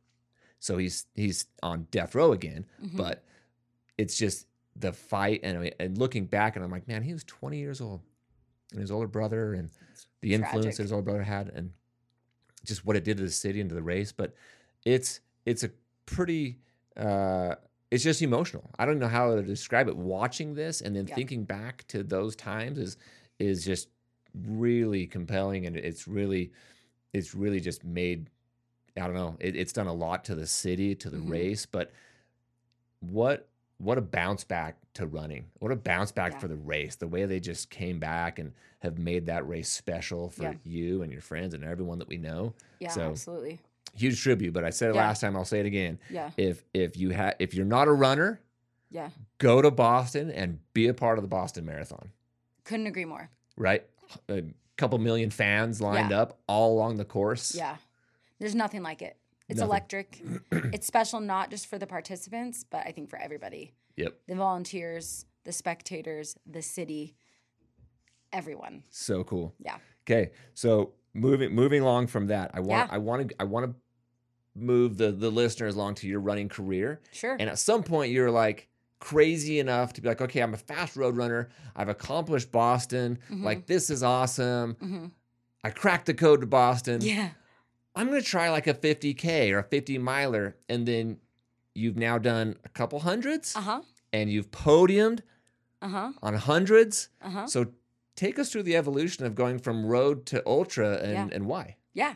So 0.61 0.77
he's 0.79 1.07
he's 1.15 1.47
on 1.65 1.89
death 1.91 2.15
row 2.15 2.31
again, 2.33 2.65
Mhm. 2.81 2.97
but 2.97 3.25
it's 3.97 4.17
just 4.17 4.47
the 4.77 4.93
fight 4.93 5.41
and 5.43 5.59
I 5.59 5.61
mean, 5.61 5.73
and 5.81 5.99
looking 5.99 6.27
back 6.27 6.55
and 6.55 6.65
I'm 6.65 6.71
like, 6.71 6.87
man, 6.87 7.03
he 7.03 7.13
was 7.13 7.25
20 7.25 7.59
years 7.59 7.81
old, 7.81 8.01
and 8.73 8.81
his 8.81 8.91
older 8.93 9.09
brother 9.09 9.55
and 9.55 9.71
the 10.21 10.35
influence 10.35 10.65
tragic. 10.65 10.77
that 10.77 10.83
his 10.85 10.93
older 10.93 11.03
brother 11.05 11.23
had, 11.25 11.49
and 11.49 11.73
just 12.65 12.85
what 12.85 12.97
it 12.97 13.05
did 13.05 13.17
to 13.19 13.23
the 13.23 13.31
city 13.31 13.61
and 13.61 13.69
to 13.71 13.75
the 13.75 13.83
race. 13.83 14.13
But 14.13 14.35
it's 14.85 15.21
it's 15.47 15.65
a 15.65 15.71
pretty 16.07 16.59
uh, 16.97 17.55
it's 17.91 18.05
just 18.05 18.23
emotional. 18.23 18.71
I 18.79 18.85
don't 18.87 18.99
know 18.99 19.09
how 19.09 19.35
to 19.35 19.43
describe 19.43 19.89
it. 19.89 19.97
Watching 19.97 20.55
this 20.55 20.81
and 20.81 20.95
then 20.95 21.07
Yeah. 21.07 21.15
thinking 21.15 21.45
back 21.45 21.87
to 21.89 22.03
those 22.03 22.37
times 22.37 22.79
is 22.79 22.97
is 23.39 23.65
just 23.65 23.89
really 24.35 25.07
compelling, 25.07 25.67
and 25.67 25.77
it's 25.77 26.07
really 26.09 26.53
it's 27.13 27.35
really 27.35 27.61
just 27.61 27.85
made. 27.85 28.31
I 28.97 29.03
don't 29.03 29.15
know. 29.15 29.37
It, 29.41 29.55
it's 29.55 29.73
done 29.73 29.87
a 29.87 29.93
lot 29.93 30.25
to 30.25 30.35
the 30.35 30.47
city, 30.47 30.95
to 30.97 31.09
the 31.11 31.19
Mhm. 31.19 31.31
race, 31.31 31.67
but 31.67 31.93
what 33.01 33.49
what 33.79 33.97
a 33.99 34.01
bounce 34.01 34.45
back 34.45 34.77
to 34.95 35.07
running. 35.07 35.47
What 35.61 35.71
a 35.73 35.77
bounce 35.77 36.11
back 36.13 36.33
Yeah. 36.33 36.39
for 36.41 36.49
the 36.49 36.57
race. 36.57 36.97
The 36.97 37.07
way 37.09 37.25
they 37.27 37.41
just 37.41 37.71
came 37.71 37.99
back 37.99 38.39
and 38.39 38.53
have 38.81 38.99
made 38.99 39.27
that 39.27 39.47
race 39.49 39.71
special 39.71 40.31
for 40.31 40.43
Yeah. 40.45 40.55
you 40.65 41.03
and 41.03 41.13
your 41.13 41.21
friends 41.21 41.55
and 41.55 41.65
everyone 41.65 41.99
that 42.01 42.09
we 42.09 42.19
know. 42.19 42.55
Yeah, 42.81 42.91
So- 42.91 43.11
absolutely. 43.11 43.61
Huge 43.95 44.21
tribute, 44.21 44.53
but 44.53 44.65
I 44.65 44.71
said 44.71 44.91
it 44.91 44.95
Yeah. 44.97 45.07
last 45.07 45.21
time, 45.21 45.37
I'll 45.37 45.45
say 45.45 45.61
it 45.61 45.67
again. 45.67 45.99
Yeah, 46.11 46.31
If 46.37 46.65
if 46.75 46.97
you 46.97 47.11
have 47.11 47.37
if 47.39 47.55
you're 47.55 47.65
not 47.67 47.89
a 47.89 47.93
runner, 47.93 48.41
yeah. 48.91 49.11
go 49.39 49.63
to 49.63 49.71
Boston 49.71 50.31
and 50.31 50.61
be 50.75 50.89
a 50.89 50.95
part 50.95 51.19
of 51.19 51.23
the 51.23 51.29
Boston 51.29 51.65
Marathon, 51.65 52.11
Couldn't 52.65 52.87
agree 52.87 53.05
more. 53.07 53.31
right? 53.57 53.85
A 54.29 54.45
couple 54.77 54.99
million 54.99 55.31
fans 55.31 55.81
lined 55.81 56.13
up 56.13 56.39
all 56.47 56.75
along 56.75 56.97
the 56.97 57.05
course. 57.05 57.55
Yeah. 57.55 57.77
There's 58.39 58.55
nothing 58.55 58.83
like 58.83 59.03
it. 59.03 59.17
It's 59.49 59.61
Nothing. 59.61 59.69
electric. 59.71 60.23
it's 60.75 60.87
special 60.87 61.21
not 61.21 61.51
just 61.51 61.67
for 61.69 61.79
the 61.79 61.87
participants, 61.87 62.65
but 62.69 62.87
I 62.87 62.93
think 62.93 63.09
for 63.11 63.19
everybody. 63.19 63.73
Yep. 63.97 64.15
The 64.29 64.35
volunteers, 64.35 65.25
the 65.45 65.53
spectators, 65.53 66.37
the 66.47 66.63
city, 66.63 67.15
everyone. 68.33 68.83
So 68.91 69.25
cool. 69.25 69.55
Yeah. 69.59 69.77
Okay. 70.07 70.31
So 70.55 70.93
moving 71.15 71.55
moving 71.55 71.83
along 71.83 72.09
from 72.09 72.27
that, 72.29 72.51
I 72.55 72.61
want 72.61 72.89
Yeah. 72.91 72.95
I 72.95 72.99
want 72.99 73.29
to 73.29 73.35
I 73.41 73.45
want 73.45 73.67
to 73.67 73.75
move 74.55 74.97
the 74.99 75.13
the 75.13 75.31
listeners 75.31 75.75
along 75.77 75.95
to 75.97 76.09
your 76.09 76.21
running 76.21 76.49
career. 76.49 77.01
Sure. 77.13 77.37
And 77.39 77.49
at 77.49 77.59
some 77.59 77.83
point 77.83 78.13
you're 78.13 78.31
like 78.31 78.69
crazy 79.01 79.61
enough 79.61 79.93
to 79.95 80.01
be 80.01 80.09
like, 80.09 80.21
okay, 80.21 80.41
I'm 80.41 80.55
a 80.55 80.59
fast 80.59 80.97
road 80.97 81.17
runner. 81.17 81.49
I've 81.77 81.89
accomplished 81.89 82.51
Boston. 82.51 83.19
Mhm. 83.31 83.45
Like 83.45 83.67
this 83.67 83.91
is 83.91 84.03
awesome. 84.03 84.75
hmm 84.81 85.07
I 85.65 85.71
cracked 85.71 86.07
the 86.07 86.15
code 86.15 86.41
to 86.43 86.47
Boston. 86.47 87.01
Yeah. 87.01 87.31
I'm 87.99 88.07
gonna 88.09 88.23
try 88.23 88.49
like 88.51 88.67
a 88.67 88.75
50k 88.75 89.53
or 89.53 89.59
a 89.59 89.63
50 89.65 89.99
miler, 89.99 90.57
and 90.69 90.87
then 90.87 91.19
you've 91.75 91.97
now 91.97 92.19
done 92.19 92.57
a 92.65 92.69
couple 92.69 93.01
hundreds, 93.01 93.55
Uh 93.57 93.61
huh. 93.61 93.83
and 94.13 94.31
you've 94.31 94.51
podiumed 94.51 95.21
Uh 95.83 95.89
huh. 95.89 96.13
on 96.23 96.35
hundreds. 96.35 97.09
Uh 97.23 97.31
huh. 97.31 97.47
So 97.47 97.67
take 98.17 98.39
us 98.39 98.51
through 98.51 98.65
the 98.65 98.77
evolution 98.77 99.25
of 99.27 99.35
going 99.35 99.59
from 99.59 99.85
road 99.87 100.27
to 100.27 100.43
ultra, 100.47 100.97
and 100.99 101.13
Yeah. 101.13 101.29
and 101.33 101.47
why. 101.47 101.77
Yeah. 101.95 102.15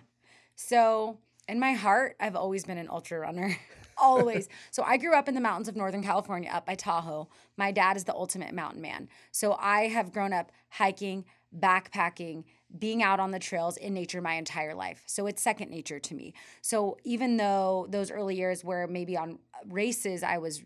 So, 0.54 1.18
in 1.48 1.58
my 1.58 1.72
heart, 1.72 2.14
I've 2.20 2.36
always 2.36 2.64
been 2.64 2.78
an 2.78 2.88
ultra 2.88 3.18
runner. 3.18 3.56
always. 3.96 4.48
So, 4.70 4.82
I 4.84 4.96
grew 4.96 5.14
up 5.14 5.28
in 5.28 5.34
the 5.34 5.40
mountains 5.40 5.68
of 5.68 5.76
Northern 5.76 6.02
California 6.02 6.50
up 6.52 6.66
by 6.66 6.74
Tahoe. 6.76 7.28
My 7.56 7.72
dad 7.72 7.96
is 7.96 8.04
the 8.04 8.14
ultimate 8.14 8.52
mountain 8.54 8.80
man. 8.82 9.08
So, 9.32 9.54
I 9.58 9.88
have 9.88 10.12
grown 10.12 10.32
up 10.32 10.52
hiking, 10.68 11.24
backpacking, 11.56 12.44
being 12.78 13.02
out 13.02 13.20
on 13.20 13.30
the 13.30 13.38
trails 13.38 13.76
in 13.76 13.94
nature 13.94 14.20
my 14.20 14.34
entire 14.34 14.74
life. 14.74 15.02
So, 15.06 15.26
it's 15.26 15.42
second 15.42 15.70
nature 15.70 15.98
to 15.98 16.14
me. 16.14 16.34
So, 16.60 16.96
even 17.04 17.36
though 17.36 17.86
those 17.90 18.10
early 18.10 18.36
years 18.36 18.64
where 18.64 18.86
maybe 18.86 19.16
on 19.16 19.38
races 19.68 20.22
I 20.22 20.38
was 20.38 20.62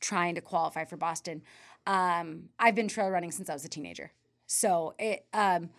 trying 0.00 0.34
to 0.36 0.40
qualify 0.40 0.84
for 0.84 0.96
Boston, 0.96 1.42
um, 1.86 2.50
I've 2.58 2.74
been 2.74 2.88
trail 2.88 3.08
running 3.08 3.32
since 3.32 3.50
I 3.50 3.54
was 3.54 3.64
a 3.64 3.68
teenager. 3.68 4.12
So, 4.46 4.94
it, 4.98 5.26
um, 5.32 5.70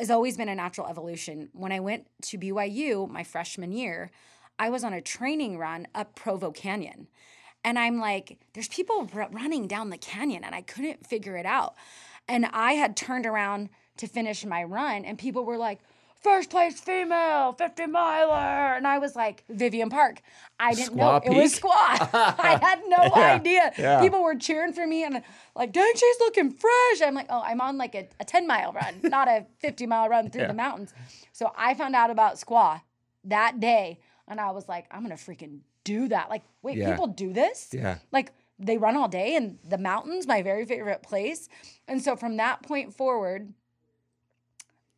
has 0.00 0.10
always 0.10 0.36
been 0.36 0.48
a 0.48 0.54
natural 0.54 0.86
evolution. 0.86 1.50
When 1.52 1.72
I 1.72 1.80
went 1.80 2.06
to 2.22 2.38
BYU 2.38 3.08
my 3.08 3.22
freshman 3.22 3.70
year, 3.70 4.10
I 4.58 4.70
was 4.70 4.82
on 4.82 4.92
a 4.92 5.00
training 5.00 5.58
run 5.58 5.86
up 5.94 6.14
Provo 6.16 6.50
Canyon. 6.50 7.06
And 7.64 7.78
I'm 7.78 8.00
like, 8.00 8.38
there's 8.54 8.68
people 8.68 9.08
r- 9.14 9.28
running 9.30 9.66
down 9.66 9.90
the 9.90 9.98
canyon, 9.98 10.44
and 10.44 10.54
I 10.54 10.62
couldn't 10.62 11.06
figure 11.06 11.36
it 11.36 11.46
out. 11.46 11.74
And 12.26 12.46
I 12.46 12.72
had 12.72 12.96
turned 12.96 13.26
around 13.26 13.68
to 14.00 14.06
finish 14.06 14.44
my 14.44 14.64
run, 14.64 15.04
and 15.04 15.18
people 15.18 15.44
were 15.44 15.56
like, 15.56 15.78
first 16.22 16.50
place 16.50 16.78
female, 16.78 17.52
50 17.54 17.86
miler. 17.86 18.74
And 18.76 18.86
I 18.86 18.98
was 18.98 19.16
like, 19.16 19.42
Vivian 19.48 19.88
Park. 19.88 20.20
I 20.58 20.74
didn't 20.74 20.94
Squaw 20.94 21.24
know 21.24 21.32
it 21.32 21.34
was 21.34 21.54
Peak? 21.54 21.62
squaw. 21.62 22.10
I 22.38 22.58
had 22.60 22.80
no 22.88 22.98
Yeah, 23.16 23.34
idea. 23.34 23.72
yeah. 23.78 24.00
People 24.02 24.22
were 24.22 24.34
cheering 24.34 24.74
for 24.74 24.86
me 24.86 25.02
and 25.04 25.22
like, 25.56 25.72
dang, 25.72 25.90
she's 25.96 26.20
looking 26.20 26.50
fresh. 26.50 27.00
I'm 27.02 27.14
like, 27.14 27.26
oh, 27.30 27.40
I'm 27.42 27.62
on 27.62 27.78
like 27.78 27.94
a, 27.94 28.06
a 28.20 28.24
10 28.26 28.46
mile 28.46 28.72
run, 28.72 29.00
not 29.04 29.28
a 29.28 29.46
50 29.60 29.86
mile 29.86 30.10
run 30.10 30.28
through 30.30 30.42
Yeah. 30.42 30.48
the 30.48 30.54
mountains. 30.54 30.92
So 31.32 31.52
I 31.56 31.72
found 31.72 31.96
out 31.96 32.10
about 32.10 32.34
squaw 32.34 32.82
that 33.24 33.58
day. 33.58 33.98
And 34.28 34.38
I 34.40 34.50
was 34.50 34.68
like, 34.68 34.84
I'm 34.90 35.06
to 35.08 35.14
freaking 35.14 35.60
do 35.84 36.06
that. 36.08 36.28
Like, 36.28 36.42
wait, 36.62 36.84
people 36.84 37.06
do 37.06 37.32
this? 37.32 37.70
Yeah. 37.72 37.96
Like 38.12 38.32
they 38.58 38.76
run 38.76 38.94
all 38.94 39.08
day 39.08 39.36
in 39.36 39.58
the 39.66 39.78
mountains, 39.78 40.26
my 40.26 40.42
very 40.42 40.66
favorite 40.66 41.02
place. 41.02 41.48
And 41.88 42.02
so 42.02 42.14
from 42.14 42.36
that 42.36 42.62
point 42.62 42.92
forward, 42.94 43.54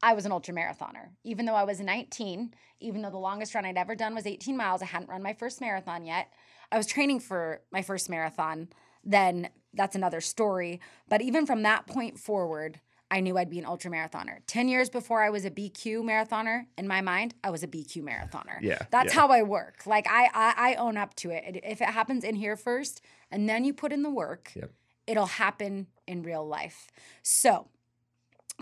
I 0.02 0.14
was 0.14 0.26
an 0.26 0.32
ultra 0.32 0.52
marathoner. 0.54 1.10
Even 1.24 1.46
though 1.46 1.54
I 1.54 1.64
was 1.64 1.80
19, 1.80 2.54
even 2.80 3.02
though 3.02 3.10
the 3.10 3.18
longest 3.18 3.54
run 3.54 3.64
I'd 3.64 3.76
ever 3.76 3.94
done 3.94 4.14
was 4.14 4.26
18 4.26 4.56
miles, 4.56 4.82
I 4.82 4.86
hadn't 4.86 5.08
run 5.08 5.22
my 5.22 5.32
first 5.32 5.60
marathon 5.60 6.04
yet. 6.04 6.32
I 6.72 6.76
was 6.76 6.86
training 6.86 7.20
for 7.20 7.60
my 7.70 7.82
first 7.82 8.08
marathon. 8.10 8.68
Then 9.04 9.50
that's 9.74 9.94
another 9.94 10.20
story. 10.20 10.80
But 11.08 11.22
even 11.22 11.46
from 11.46 11.62
that 11.62 11.86
point 11.86 12.18
forward, 12.18 12.80
I 13.10 13.20
knew 13.20 13.36
I'd 13.36 13.50
be 13.50 13.58
an 13.58 13.66
ultra 13.66 13.90
marathoner. 13.90 14.38
10 14.46 14.68
years 14.68 14.88
before 14.88 15.22
I 15.22 15.28
was 15.30 15.44
a 15.44 15.50
BQ 15.50 16.02
marathoner, 16.02 16.64
in 16.78 16.88
my 16.88 17.02
mind, 17.02 17.34
I 17.44 17.50
was 17.50 17.62
a 17.62 17.68
BQ 17.68 17.98
marathoner. 18.02 18.58
Yeah, 18.62 18.78
That's 18.90 19.14
yeah. 19.14 19.20
how 19.20 19.28
I 19.28 19.42
work. 19.42 19.82
Like 19.86 20.06
I, 20.10 20.30
I 20.32 20.72
I 20.72 20.74
own 20.76 20.96
up 20.96 21.14
to 21.16 21.30
it. 21.30 21.60
If 21.62 21.82
it 21.82 21.88
happens 21.90 22.24
in 22.24 22.34
here 22.36 22.56
first 22.56 23.02
and 23.30 23.48
then 23.48 23.64
you 23.64 23.74
put 23.74 23.92
in 23.92 24.02
the 24.02 24.10
work, 24.10 24.52
Yep. 24.56 24.70
it'll 25.06 25.26
happen 25.26 25.88
in 26.06 26.22
real 26.22 26.46
life. 26.46 26.90
So 27.22 27.68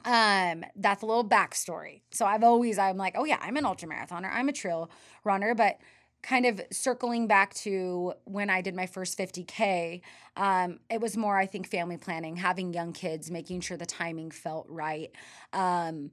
um 0.04 0.64
that's 0.76 1.02
a 1.02 1.06
little 1.06 1.24
backstory. 1.24 2.00
So 2.10 2.26
i've 2.26 2.42
always 2.42 2.78
i'm 2.78 2.96
like 2.96 3.14
oh 3.16 3.24
yeah 3.24 3.38
i'm 3.40 3.56
an 3.56 3.64
ultra 3.64 3.88
marathoner 3.88 4.30
i'm 4.32 4.48
a 4.48 4.52
trail 4.52 4.90
runner 5.24 5.54
but 5.54 5.78
kind 6.22 6.44
of 6.44 6.60
circling 6.70 7.26
back 7.26 7.54
to 7.54 8.12
when 8.24 8.50
i 8.50 8.60
did 8.60 8.74
my 8.74 8.86
first 8.86 9.16
50k 9.18 10.00
um 10.36 10.78
it 10.90 11.00
was 11.00 11.16
more 11.16 11.36
i 11.38 11.46
think 11.46 11.66
family 11.68 11.96
planning 11.96 12.36
having 12.36 12.72
young 12.74 12.92
kids 12.92 13.30
making 13.30 13.60
sure 13.60 13.76
the 13.76 13.86
timing 13.86 14.30
felt 14.30 14.66
right. 14.68 15.10
Um 15.52 16.10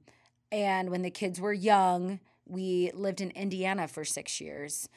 and 0.50 0.90
when 0.90 1.02
the 1.02 1.10
kids 1.10 1.40
were 1.40 1.52
young 1.52 2.20
we 2.46 2.90
lived 2.94 3.20
in 3.20 3.30
indiana 3.32 3.86
for 3.86 4.04
six 4.04 4.40
years 4.40 4.88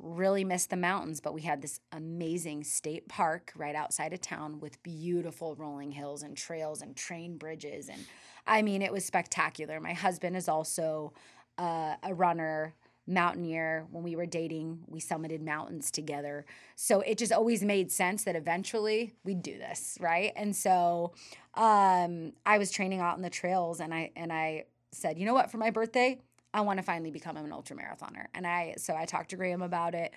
really 0.00 0.44
missed 0.44 0.70
the 0.70 0.76
mountains, 0.76 1.20
but 1.20 1.34
we 1.34 1.42
had 1.42 1.60
this 1.62 1.80
amazing 1.92 2.64
state 2.64 3.08
park 3.08 3.52
right 3.56 3.74
outside 3.74 4.12
of 4.12 4.20
town 4.20 4.60
with 4.60 4.82
beautiful 4.82 5.54
rolling 5.56 5.92
hills 5.92 6.22
and 6.22 6.36
trails 6.36 6.82
and 6.82 6.96
train 6.96 7.36
bridges. 7.36 7.88
And 7.88 8.04
I 8.46 8.62
mean, 8.62 8.82
it 8.82 8.92
was 8.92 9.04
spectacular. 9.04 9.80
My 9.80 9.92
husband 9.92 10.36
is 10.36 10.48
also 10.48 11.12
uh, 11.58 11.96
a 12.02 12.14
runner, 12.14 12.74
mountaineer. 13.06 13.86
When 13.90 14.04
we 14.04 14.14
were 14.14 14.26
dating, 14.26 14.80
we 14.86 15.00
summited 15.00 15.40
mountains 15.40 15.90
together. 15.90 16.44
So 16.76 17.00
it 17.00 17.18
just 17.18 17.32
always 17.32 17.62
made 17.62 17.90
sense 17.90 18.24
that 18.24 18.36
eventually 18.36 19.14
we'd 19.24 19.42
do 19.42 19.58
this, 19.58 19.98
right? 20.00 20.32
And 20.36 20.54
so 20.54 21.12
um, 21.54 22.34
I 22.46 22.58
was 22.58 22.70
training 22.70 23.00
out 23.00 23.16
in 23.16 23.22
the 23.22 23.30
trails, 23.30 23.80
and 23.80 23.92
I 23.92 24.12
and 24.14 24.32
I 24.32 24.66
said, 24.92 25.18
you 25.18 25.26
know 25.26 25.34
what, 25.34 25.50
for 25.50 25.58
my 25.58 25.70
birthday, 25.70 26.20
I 26.54 26.62
want 26.62 26.78
to 26.78 26.82
finally 26.82 27.10
become 27.10 27.36
an 27.36 27.52
ultra 27.52 27.76
marathoner. 27.76 28.26
And 28.34 28.46
I 28.46 28.74
so 28.78 28.96
I 28.96 29.04
talked 29.04 29.30
to 29.30 29.36
Graham 29.36 29.62
about 29.62 29.94
it 29.94 30.12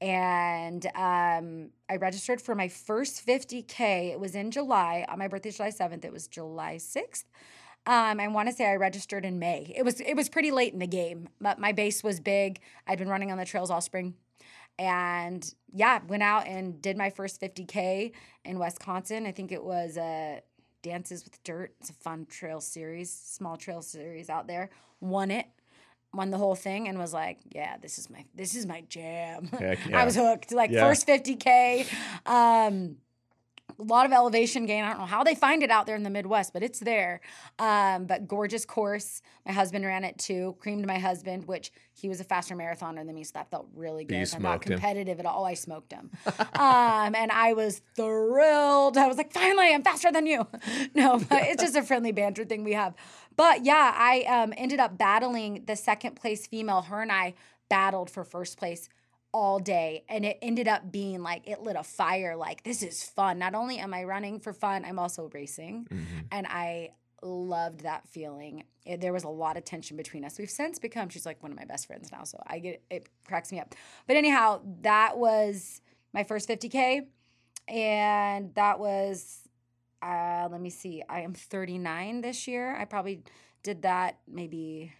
and 0.00 0.84
um, 0.94 1.70
I 1.88 1.96
registered 1.98 2.40
for 2.40 2.54
my 2.54 2.68
first 2.68 3.26
50K. 3.26 4.12
It 4.12 4.20
was 4.20 4.34
in 4.34 4.50
July. 4.50 5.04
On 5.08 5.18
my 5.18 5.28
birthday, 5.28 5.50
July 5.50 5.70
7th. 5.70 6.04
It 6.04 6.12
was 6.12 6.26
July 6.26 6.76
6th. 6.76 7.24
Um, 7.86 8.18
I 8.18 8.28
want 8.28 8.48
to 8.48 8.54
say 8.54 8.66
I 8.66 8.76
registered 8.76 9.24
in 9.24 9.38
May. 9.38 9.72
It 9.76 9.84
was 9.84 10.00
it 10.00 10.14
was 10.14 10.28
pretty 10.28 10.50
late 10.50 10.72
in 10.72 10.78
the 10.78 10.86
game, 10.86 11.28
but 11.40 11.58
my 11.58 11.72
base 11.72 12.02
was 12.02 12.18
big. 12.18 12.60
I'd 12.86 12.98
been 12.98 13.08
running 13.08 13.30
on 13.30 13.36
the 13.36 13.44
trails 13.44 13.70
all 13.70 13.82
spring. 13.82 14.14
And 14.78 15.54
yeah, 15.72 16.00
went 16.08 16.22
out 16.22 16.46
and 16.46 16.80
did 16.80 16.96
my 16.96 17.10
first 17.10 17.40
50K 17.40 18.12
in 18.44 18.58
Wisconsin. 18.58 19.26
I 19.26 19.32
think 19.32 19.52
it 19.52 19.62
was 19.62 19.98
uh, 19.98 20.40
Dances 20.82 21.24
with 21.24 21.42
Dirt. 21.44 21.74
It's 21.80 21.90
a 21.90 21.94
fun 21.94 22.26
trail 22.26 22.60
series, 22.60 23.12
small 23.12 23.56
trail 23.56 23.82
series 23.82 24.30
out 24.30 24.48
there. 24.48 24.70
Won 25.00 25.30
it 25.30 25.46
won 26.14 26.30
the 26.30 26.38
whole 26.38 26.54
thing 26.54 26.88
and 26.88 26.98
was 26.98 27.12
like, 27.12 27.38
yeah, 27.50 27.76
this 27.82 27.98
is 27.98 28.08
my 28.10 28.24
this 28.34 28.54
is 28.54 28.66
my 28.66 28.82
jam. 28.88 29.48
Heck 29.48 29.78
I 29.94 30.04
was 30.04 30.14
hooked. 30.16 30.52
Like 30.52 30.70
Yeah. 30.70 30.80
first 30.86 31.06
50k. 31.06 31.86
Um 32.26 32.96
a 33.78 33.82
lot 33.82 34.06
of 34.06 34.12
elevation 34.12 34.66
gain. 34.66 34.84
I 34.84 34.90
don't 34.90 34.98
know 34.98 35.06
how 35.06 35.24
they 35.24 35.34
find 35.34 35.62
it 35.62 35.70
out 35.70 35.86
there 35.86 35.96
in 35.96 36.02
the 36.02 36.10
Midwest, 36.10 36.52
but 36.52 36.62
it's 36.62 36.80
there. 36.80 37.20
Um, 37.58 38.06
but 38.06 38.26
gorgeous 38.28 38.64
course. 38.64 39.22
My 39.46 39.52
husband 39.52 39.84
ran 39.84 40.04
it 40.04 40.18
too. 40.18 40.56
Creamed 40.60 40.86
my 40.86 40.98
husband, 40.98 41.46
which 41.46 41.72
he 41.92 42.08
was 42.08 42.20
a 42.20 42.24
faster 42.24 42.54
marathoner 42.54 43.04
than 43.04 43.14
me, 43.14 43.24
so 43.24 43.32
that 43.34 43.50
felt 43.50 43.68
really 43.74 44.04
good. 44.04 44.14
you 44.14 44.20
I'm 44.20 44.42
not 44.42 44.50
smoked 44.50 44.66
him. 44.66 44.72
competitive 44.72 45.20
at 45.20 45.26
all. 45.26 45.44
I 45.44 45.54
smoked 45.54 45.92
him, 45.92 46.10
um, 46.54 47.14
and 47.14 47.30
I 47.30 47.52
was 47.54 47.82
thrilled. 47.94 48.96
I 48.96 49.06
was 49.06 49.16
like, 49.16 49.32
finally, 49.32 49.72
I'm 49.72 49.82
faster 49.82 50.10
than 50.10 50.26
you. 50.26 50.46
no, 50.94 51.18
but 51.18 51.42
it's 51.44 51.62
just 51.62 51.76
a 51.76 51.82
friendly 51.82 52.12
banter 52.12 52.44
thing 52.44 52.64
we 52.64 52.72
have. 52.72 52.94
But 53.36 53.64
yeah, 53.64 53.92
I 53.96 54.22
um, 54.22 54.52
ended 54.56 54.80
up 54.80 54.96
battling 54.96 55.64
the 55.66 55.76
second 55.76 56.16
place 56.16 56.46
female. 56.46 56.82
Her 56.82 57.02
and 57.02 57.12
I 57.12 57.34
battled 57.68 58.10
for 58.10 58.24
first 58.24 58.58
place 58.58 58.88
all 59.34 59.58
day 59.58 60.04
and 60.08 60.24
it 60.24 60.38
ended 60.40 60.68
up 60.68 60.92
being 60.92 61.20
like 61.20 61.42
it 61.48 61.60
lit 61.60 61.74
a 61.74 61.82
fire 61.82 62.36
like 62.36 62.62
this 62.62 62.82
is 62.84 63.02
fun. 63.02 63.36
Not 63.38 63.54
only 63.56 63.78
am 63.78 63.92
i 63.92 64.04
running 64.04 64.38
for 64.38 64.52
fun 64.52 64.84
i'm 64.84 64.98
also 65.00 65.28
racing 65.34 65.86
Mhm. 65.90 66.26
and 66.30 66.46
i 66.48 66.90
loved 67.20 67.80
that 67.80 68.06
feeling. 68.06 68.62
It- 68.86 69.00
there 69.00 69.12
was 69.12 69.24
a 69.24 69.28
lot 69.30 69.56
of 69.56 69.64
tension 69.64 69.96
between 69.96 70.24
us. 70.24 70.38
We've 70.38 70.50
since 70.50 70.78
become 70.78 71.08
she's 71.08 71.26
like 71.26 71.42
one 71.42 71.50
of 71.50 71.58
my 71.58 71.64
best 71.64 71.86
friends 71.88 72.12
now 72.12 72.22
so 72.24 72.38
i 72.46 72.58
get 72.60 72.82
it 72.90 73.08
cracks 73.26 73.50
me 73.50 73.58
up. 73.58 73.74
But 74.06 74.16
anyhow 74.16 74.60
that 74.82 75.18
was 75.18 75.80
my 76.12 76.22
first 76.22 76.48
50k 76.48 77.06
and 77.66 78.54
that 78.54 78.78
was 78.78 79.40
uh 80.02 80.48
let 80.50 80.60
me 80.60 80.70
see 80.70 81.02
i 81.08 81.20
am 81.22 81.34
39 81.34 82.20
this 82.20 82.46
year. 82.46 82.76
I 82.76 82.84
probably 82.84 83.24
did 83.64 83.82
that 83.82 84.18
maybe 84.28 84.92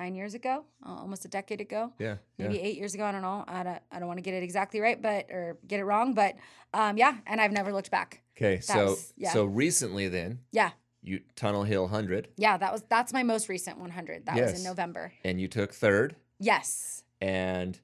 nine 0.00 0.14
years 0.14 0.34
ago 0.34 0.64
uh, 0.86 0.94
almost 0.94 1.24
a 1.24 1.28
decade 1.28 1.60
ago 1.60 1.92
Yeah. 1.98 2.16
maybe 2.38 2.54
yeah. 2.54 2.62
eight 2.62 2.76
years 2.76 2.94
ago. 2.94 3.04
I 3.04 3.12
don't 3.12 3.22
know. 3.22 3.44
I 3.46 3.62
don't, 3.62 3.78
I 3.92 3.98
don't 3.98 4.08
want 4.08 4.18
to 4.18 4.22
get 4.22 4.34
it 4.34 4.42
exactly 4.42 4.80
right, 4.80 5.00
but 5.00 5.26
or 5.30 5.58
get 5.66 5.80
it 5.80 5.84
wrong, 5.84 6.14
but 6.14 6.34
um, 6.74 6.96
yeah. 6.96 7.16
And 7.26 7.40
I've 7.40 7.52
never 7.52 7.72
looked 7.72 7.90
back. 7.90 8.22
Okay. 8.36 8.60
So 8.60 8.86
was- 8.86 9.12
yeah. 9.16 9.32
so 9.32 9.44
recently 9.44 10.08
then 10.08 10.40
Yeah, 10.50 10.70
you 11.02 11.20
Tunnel 11.36 11.64
Hill 11.64 11.86
hundred 11.88 12.28
yeah. 12.36 12.56
That 12.56 12.72
was 12.72 12.82
that's 12.88 13.12
my 13.12 13.22
most 13.22 13.48
recent 13.48 13.78
100. 13.78 14.26
That 14.26 14.36
was 14.36 14.58
in 14.58 14.64
November. 14.64 15.12
and 15.24 15.40
you 15.40 15.48
took 15.48 15.72
third. 15.72 16.16
Yes. 16.38 17.04
And 17.20 17.78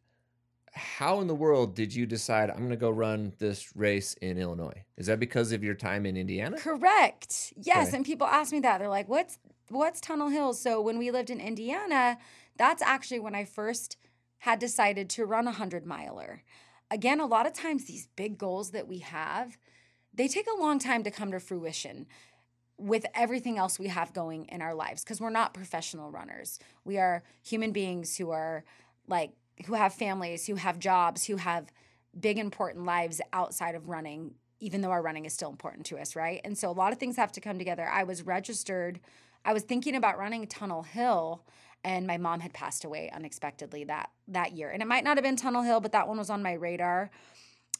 how 0.72 1.20
in 1.20 1.26
the 1.26 1.34
world 1.34 1.74
did 1.74 1.94
you 1.94 2.06
decide 2.06 2.50
I'm 2.50 2.58
going 2.58 2.70
to 2.70 2.76
go 2.76 2.90
run 2.90 3.32
this 3.38 3.74
race 3.76 4.14
in 4.14 4.38
Illinois? 4.38 4.84
Is 4.96 5.06
that 5.06 5.18
because 5.18 5.52
of 5.52 5.62
your 5.64 5.74
time 5.74 6.06
in 6.06 6.16
Indiana? 6.16 6.56
Correct. 6.58 7.52
Yes. 7.56 7.88
Okay. 7.88 7.96
And 7.96 8.06
people 8.06 8.26
ask 8.26 8.52
me 8.52 8.60
that. 8.60 8.78
They're 8.78 8.88
like, 8.88 9.08
"What's 9.08 9.38
what's 9.70 10.00
Tunnel 10.00 10.28
Hill?" 10.28 10.54
So 10.54 10.80
when 10.80 10.98
we 10.98 11.10
lived 11.10 11.30
in 11.30 11.40
Indiana, 11.40 12.18
that's 12.56 12.82
actually 12.82 13.20
when 13.20 13.34
I 13.34 13.44
first 13.44 13.96
had 14.38 14.58
decided 14.58 15.08
to 15.10 15.26
run 15.26 15.46
a 15.46 15.52
hundred 15.52 15.86
miler. 15.86 16.42
Again, 16.90 17.20
a 17.20 17.26
lot 17.26 17.46
of 17.46 17.52
times 17.52 17.84
these 17.84 18.08
big 18.16 18.38
goals 18.38 18.70
that 18.70 18.88
we 18.88 18.98
have, 18.98 19.58
they 20.14 20.28
take 20.28 20.46
a 20.46 20.60
long 20.60 20.78
time 20.78 21.02
to 21.04 21.10
come 21.10 21.32
to 21.32 21.40
fruition 21.40 22.06
with 22.78 23.04
everything 23.14 23.58
else 23.58 23.78
we 23.78 23.88
have 23.88 24.12
going 24.12 24.44
in 24.46 24.62
our 24.62 24.74
lives 24.74 25.02
because 25.02 25.20
we're 25.20 25.30
not 25.30 25.52
professional 25.52 26.10
runners. 26.10 26.58
We 26.84 26.96
are 26.98 27.24
human 27.42 27.72
beings 27.72 28.16
who 28.16 28.30
are 28.30 28.64
like 29.06 29.32
who 29.66 29.74
have 29.74 29.92
families, 29.92 30.46
who 30.46 30.54
have 30.54 30.78
jobs, 30.78 31.26
who 31.26 31.36
have 31.36 31.72
big 32.18 32.38
important 32.38 32.84
lives 32.84 33.20
outside 33.32 33.74
of 33.74 33.88
running 33.88 34.34
even 34.60 34.80
though 34.80 34.90
our 34.90 35.02
running 35.02 35.24
is 35.24 35.32
still 35.32 35.50
important 35.50 35.86
to 35.86 35.98
us, 35.98 36.16
right? 36.16 36.40
And 36.44 36.58
so 36.58 36.68
a 36.68 36.72
lot 36.72 36.92
of 36.92 36.98
things 36.98 37.16
have 37.16 37.30
to 37.32 37.40
come 37.40 37.58
together. 37.58 37.88
I 37.88 38.02
was 38.02 38.22
registered, 38.22 38.98
I 39.48 39.54
was 39.54 39.62
thinking 39.62 39.96
about 39.96 40.18
running 40.18 40.46
Tunnel 40.46 40.82
Hill 40.82 41.42
and 41.82 42.06
my 42.06 42.18
mom 42.18 42.40
had 42.40 42.52
passed 42.52 42.84
away 42.84 43.10
unexpectedly 43.14 43.82
that 43.84 44.10
that 44.28 44.52
year. 44.52 44.68
And 44.68 44.82
it 44.82 44.84
might 44.86 45.04
not 45.04 45.16
have 45.16 45.24
been 45.24 45.36
Tunnel 45.36 45.62
Hill, 45.62 45.80
but 45.80 45.92
that 45.92 46.06
one 46.06 46.18
was 46.18 46.28
on 46.28 46.42
my 46.42 46.52
radar. 46.52 47.10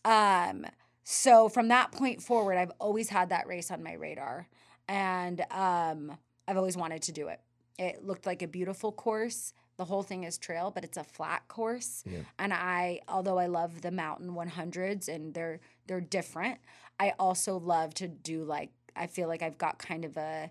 Um 0.03 0.65
so 1.05 1.51
from 1.51 1.69
that 1.69 1.93
point 1.93 2.23
forward, 2.23 2.57
I've 2.57 2.73
always 2.81 3.11
had 3.11 3.29
that 3.29 3.47
race 3.47 3.71
on 3.71 3.83
my 3.83 3.93
radar 3.93 4.49
and 4.89 5.43
um 5.51 6.17
I've 6.49 6.57
always 6.57 6.75
wanted 6.75 7.03
to 7.03 7.13
do 7.13 7.29
it. 7.29 7.41
It 7.79 8.03
looked 8.03 8.25
like 8.25 8.41
a 8.41 8.49
beautiful 8.49 8.91
course. 8.91 9.53
The 9.77 9.85
whole 9.85 10.03
thing 10.03 10.25
is 10.25 10.39
trail, 10.39 10.71
but 10.75 10.85
it's 10.85 10.97
a 10.97 11.05
flat 11.05 11.49
course. 11.49 12.03
Yeah. 12.07 12.21
And 12.39 12.55
I, 12.55 13.03
although 13.09 13.39
I 13.39 13.47
love 13.47 13.83
the 13.83 13.91
mountain 13.91 14.31
100s 14.31 15.07
and 15.07 15.35
they're 15.35 15.61
they're 15.87 16.01
different, 16.01 16.61
I 16.99 17.13
also 17.19 17.59
love 17.59 17.93
to 17.95 18.09
do 18.09 18.45
like 18.45 18.71
I 18.97 19.07
feel 19.07 19.29
like 19.29 19.43
I've 19.43 19.59
got 19.59 19.79
kind 19.79 20.07
of 20.07 20.17
a 20.17 20.51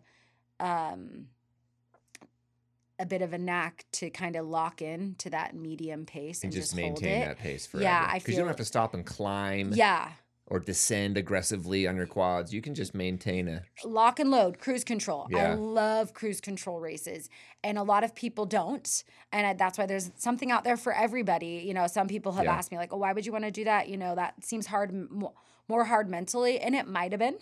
um 0.60 1.28
a 3.00 3.06
bit 3.06 3.22
of 3.22 3.32
a 3.34 3.38
knack 3.38 3.86
to 3.92 4.10
kind 4.10 4.36
of 4.36 4.46
lock 4.48 4.82
in 4.82 5.16
to 5.16 5.30
that 5.30 5.56
medium 5.56 6.06
pace 6.06 6.44
and, 6.44 6.52
And 6.52 6.54
just 6.54 6.72
hold 6.80 7.04
maintain 7.04 7.20
that 7.20 7.38
pace 7.38 7.66
forever. 7.68 7.92
Yeah, 7.92 8.08
I 8.10 8.20
because 8.20 8.36
you 8.38 8.42
don't 8.42 8.48
have 8.48 8.58
to 8.58 8.66
stop 8.66 8.94
and 8.94 9.06
climb 9.06 9.74
Yeah, 9.74 10.14
or 10.48 10.60
descend 10.60 11.18
aggressively 11.18 11.88
on 11.88 11.96
your 11.98 12.08
quads. 12.08 12.54
You 12.54 12.62
can 12.62 12.76
just 12.76 12.96
maintain 12.96 13.48
a 13.48 13.64
lock 13.84 14.20
and 14.20 14.32
load, 14.32 14.58
cruise 14.60 14.84
control. 14.84 15.30
I 15.34 15.46
love 15.46 16.14
cruise 16.14 16.42
control 16.42 16.80
races, 16.80 17.30
and 17.64 17.78
a 17.78 17.84
lot 17.84 18.04
of 18.04 18.16
people 18.16 18.46
don't, 18.46 19.04
and 19.32 19.46
I, 19.46 19.54
that's 19.54 19.78
why 19.78 19.86
there's 19.86 20.12
something 20.16 20.52
out 20.52 20.64
there 20.64 20.78
for 20.78 20.94
everybody. 20.94 21.64
You 21.66 21.74
know, 21.74 21.88
some 21.88 22.08
people 22.08 22.32
have 22.34 22.46
Yeah. 22.46 22.54
asked 22.58 22.72
me 22.72 22.78
like, 22.78 22.92
"Oh, 22.94 22.98
why 22.98 23.14
would 23.14 23.26
you 23.26 23.32
want 23.32 23.46
to 23.46 23.52
do 23.52 23.64
that?" 23.66 23.88
You 23.90 23.98
know, 23.98 24.16
that 24.16 24.44
seems 24.44 24.68
hard, 24.68 24.92
more 25.68 25.86
hard 25.86 26.10
mentally, 26.10 26.60
and 26.60 26.76
it 26.76 26.88
might 26.88 27.12
have 27.12 27.20
been. 27.20 27.38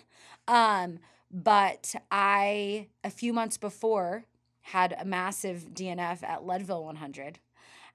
Um, 0.47 0.99
but 1.43 1.93
I 2.09 2.87
a 3.03 3.09
few 3.09 3.33
months 3.33 3.57
before 3.57 4.23
had 4.61 4.95
a 4.97 5.03
massive 5.05 5.67
DNF 5.73 6.23
at 6.23 6.45
Leadville 6.45 6.83
100. 6.85 7.39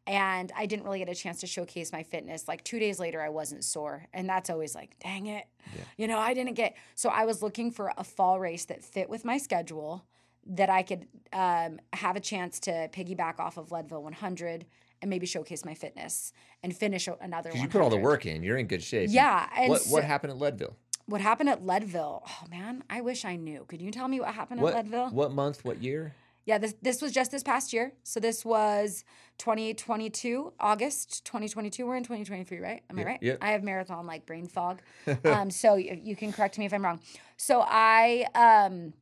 And 0.07 0.53
I 0.57 0.67
didn't 0.67 0.85
really 0.85 0.99
get 0.99 1.09
a 1.09 1.15
chance 1.15 1.41
to 1.41 1.47
showcase 1.47 1.93
my 1.93 2.03
fitness. 2.03 2.49
Like 2.49 2.63
two 2.65 2.79
days 2.79 2.99
later, 2.99 3.21
I 3.21 3.29
wasn't 3.29 3.65
sore. 3.65 4.07
And 4.13 4.29
that's 4.29 4.51
always 4.51 4.75
like, 4.75 4.97
dang 4.99 5.27
it. 5.27 5.45
Yeah. 5.75 5.83
You 5.97 6.09
know, 6.09 6.19
I 6.19 6.33
didn't 6.35 6.55
get. 6.55 6.75
So 6.95 7.09
I 7.09 7.25
was 7.25 7.43
looking 7.43 7.71
for 7.71 7.93
a 7.97 8.05
fall 8.05 8.39
race 8.41 8.65
that 8.67 8.83
fit 8.85 9.09
with 9.11 9.25
my 9.25 9.37
schedule, 9.39 10.05
that 10.47 10.71
I 10.71 10.83
could 10.83 11.07
um, 11.33 11.81
have 11.93 12.17
a 12.17 12.21
chance 12.21 12.61
to 12.61 12.89
piggyback 12.89 13.39
off 13.41 13.57
of 13.57 13.71
Leadville 13.73 14.03
100 14.03 14.65
and 15.03 15.09
maybe 15.11 15.27
showcase 15.27 15.65
my 15.65 15.75
fitness 15.75 16.33
and 16.63 16.77
finish 16.77 17.07
another. 17.07 17.25
another 17.25 17.51
'cause 17.51 17.59
one. 17.59 17.65
you 17.65 17.71
put 17.71 17.81
all 17.81 17.91
the 17.91 17.97
work 17.97 18.27
in. 18.27 18.43
You're 18.43 18.59
in 18.59 18.67
good 18.67 18.83
shape. 18.83 19.11
Yeah. 19.13 19.49
What 19.69 19.83
so- 19.83 19.93
what 19.93 20.05
happened 20.05 20.33
at 20.33 20.39
Leadville? 20.39 20.77
What 21.11 21.21
happened 21.21 21.49
at 21.49 21.67
Leadville? 21.67 22.23
Oh, 22.27 22.47
man, 22.51 22.85
I 22.89 23.01
wish 23.01 23.25
I 23.25 23.37
knew. 23.37 23.65
Could 23.69 23.83
you 23.83 23.91
tell 23.91 24.09
me 24.09 24.21
what 24.21 24.33
happened 24.35 24.61
What 24.61 24.75
at 24.75 24.85
Leadville? 24.85 25.11
what 25.11 25.33
month? 25.33 25.65
What 25.65 25.83
year? 25.83 26.15
Yeah, 26.47 26.59
this 26.59 26.75
this 26.81 27.03
was 27.03 27.13
just 27.13 27.31
this 27.31 27.43
past 27.43 27.73
year. 27.73 27.93
So 28.03 28.19
this 28.19 28.45
was 28.45 29.05
2022, 29.39 30.53
August 30.59 31.25
2022. 31.27 31.87
We're 31.87 31.97
in 31.97 32.03
2023, 32.03 32.59
right? 32.59 32.83
Am 32.89 32.99
I 32.99 33.05
right? 33.05 33.19
yep. 33.21 33.39
I 33.43 33.51
have 33.51 33.63
marathon 33.63 34.07
like 34.07 34.25
brain 34.25 34.47
fog. 34.47 34.81
um, 35.25 35.51
so 35.51 35.75
you, 35.75 36.01
you 36.03 36.17
can 36.17 36.33
correct 36.33 36.59
me 36.59 36.65
if 36.65 36.73
I'm 36.73 36.85
wrong. 36.85 37.01
So 37.37 37.63
I 37.65 38.27
um, 38.35 38.95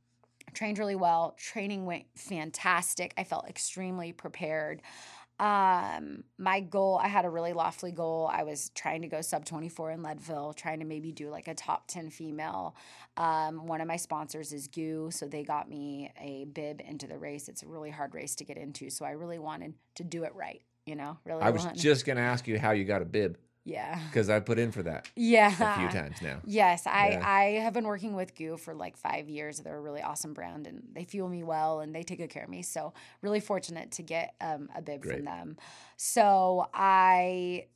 trained 0.52 0.78
really 0.78 0.96
well. 0.96 1.36
Training 1.38 1.86
went 1.86 2.04
fantastic. 2.16 3.14
I 3.16 3.24
felt 3.24 3.48
extremely 3.48 4.12
prepared. 4.12 4.82
Um, 5.40 6.24
my 6.36 6.60
goal, 6.60 7.00
I 7.02 7.06
had 7.08 7.24
a 7.24 7.30
really 7.30 7.52
lofty 7.52 7.92
goal. 7.92 8.28
I 8.32 8.42
was 8.42 8.70
trying 8.74 9.02
to 9.02 9.08
go 9.08 9.20
sub 9.20 9.44
24 9.44 9.92
in 9.92 10.02
Leadville, 10.02 10.52
trying 10.52 10.80
to 10.80 10.84
maybe 10.84 11.12
do 11.12 11.30
like 11.30 11.46
a 11.46 11.54
top 11.54 11.86
10 11.86 12.10
female. 12.10 12.74
Um, 13.16 13.66
one 13.66 13.80
of 13.80 13.86
my 13.86 13.96
sponsors 13.96 14.52
is 14.52 14.66
GU, 14.66 15.10
so 15.12 15.26
they 15.26 15.44
got 15.44 15.68
me 15.68 16.12
a 16.20 16.44
bib 16.46 16.80
into 16.80 17.06
the 17.06 17.18
race. 17.18 17.48
It's 17.48 17.62
a 17.62 17.68
really 17.68 17.90
hard 17.90 18.14
race 18.14 18.34
to 18.36 18.44
get 18.44 18.56
into, 18.56 18.90
so 18.90 19.04
I 19.04 19.12
really 19.12 19.38
wanted 19.38 19.74
to 19.96 20.04
do 20.04 20.24
it 20.24 20.34
right. 20.34 20.62
You 20.86 20.96
know, 20.96 21.18
really. 21.24 21.42
I 21.42 21.50
was 21.50 21.66
just 21.74 22.06
gonna 22.06 22.22
ask 22.22 22.48
you 22.48 22.58
how 22.58 22.70
you 22.70 22.84
got 22.84 23.02
a 23.02 23.04
bib 23.04 23.36
yeah, 23.68 24.00
because 24.08 24.30
I 24.30 24.40
put 24.40 24.58
in 24.58 24.72
for 24.72 24.82
that 24.84 25.08
yeah, 25.14 25.48
a 25.48 25.78
few 25.78 26.00
times 26.00 26.22
now. 26.22 26.40
Yes, 26.44 26.86
I 26.86 27.08
Yeah. 27.10 27.28
I 27.28 27.44
have 27.60 27.72
been 27.74 27.86
working 27.86 28.14
with 28.14 28.34
GU 28.34 28.56
for 28.56 28.74
like 28.74 28.96
five 28.96 29.28
years. 29.28 29.58
They're 29.58 29.76
a 29.76 29.80
really 29.80 30.02
awesome 30.02 30.32
brand, 30.32 30.66
and 30.66 30.82
they 30.92 31.04
fuel 31.04 31.28
me 31.28 31.42
well, 31.42 31.80
and 31.80 31.94
they 31.94 32.02
take 32.02 32.18
good 32.18 32.30
care 32.30 32.44
of 32.44 32.48
me. 32.50 32.62
So 32.62 32.94
really 33.20 33.40
fortunate 33.40 33.92
to 33.92 34.02
get 34.02 34.34
um, 34.40 34.70
a 34.74 34.80
bib 34.80 35.02
Great. 35.02 35.16
from 35.16 35.24
them. 35.26 35.56
So 35.96 36.66
I 36.72 37.66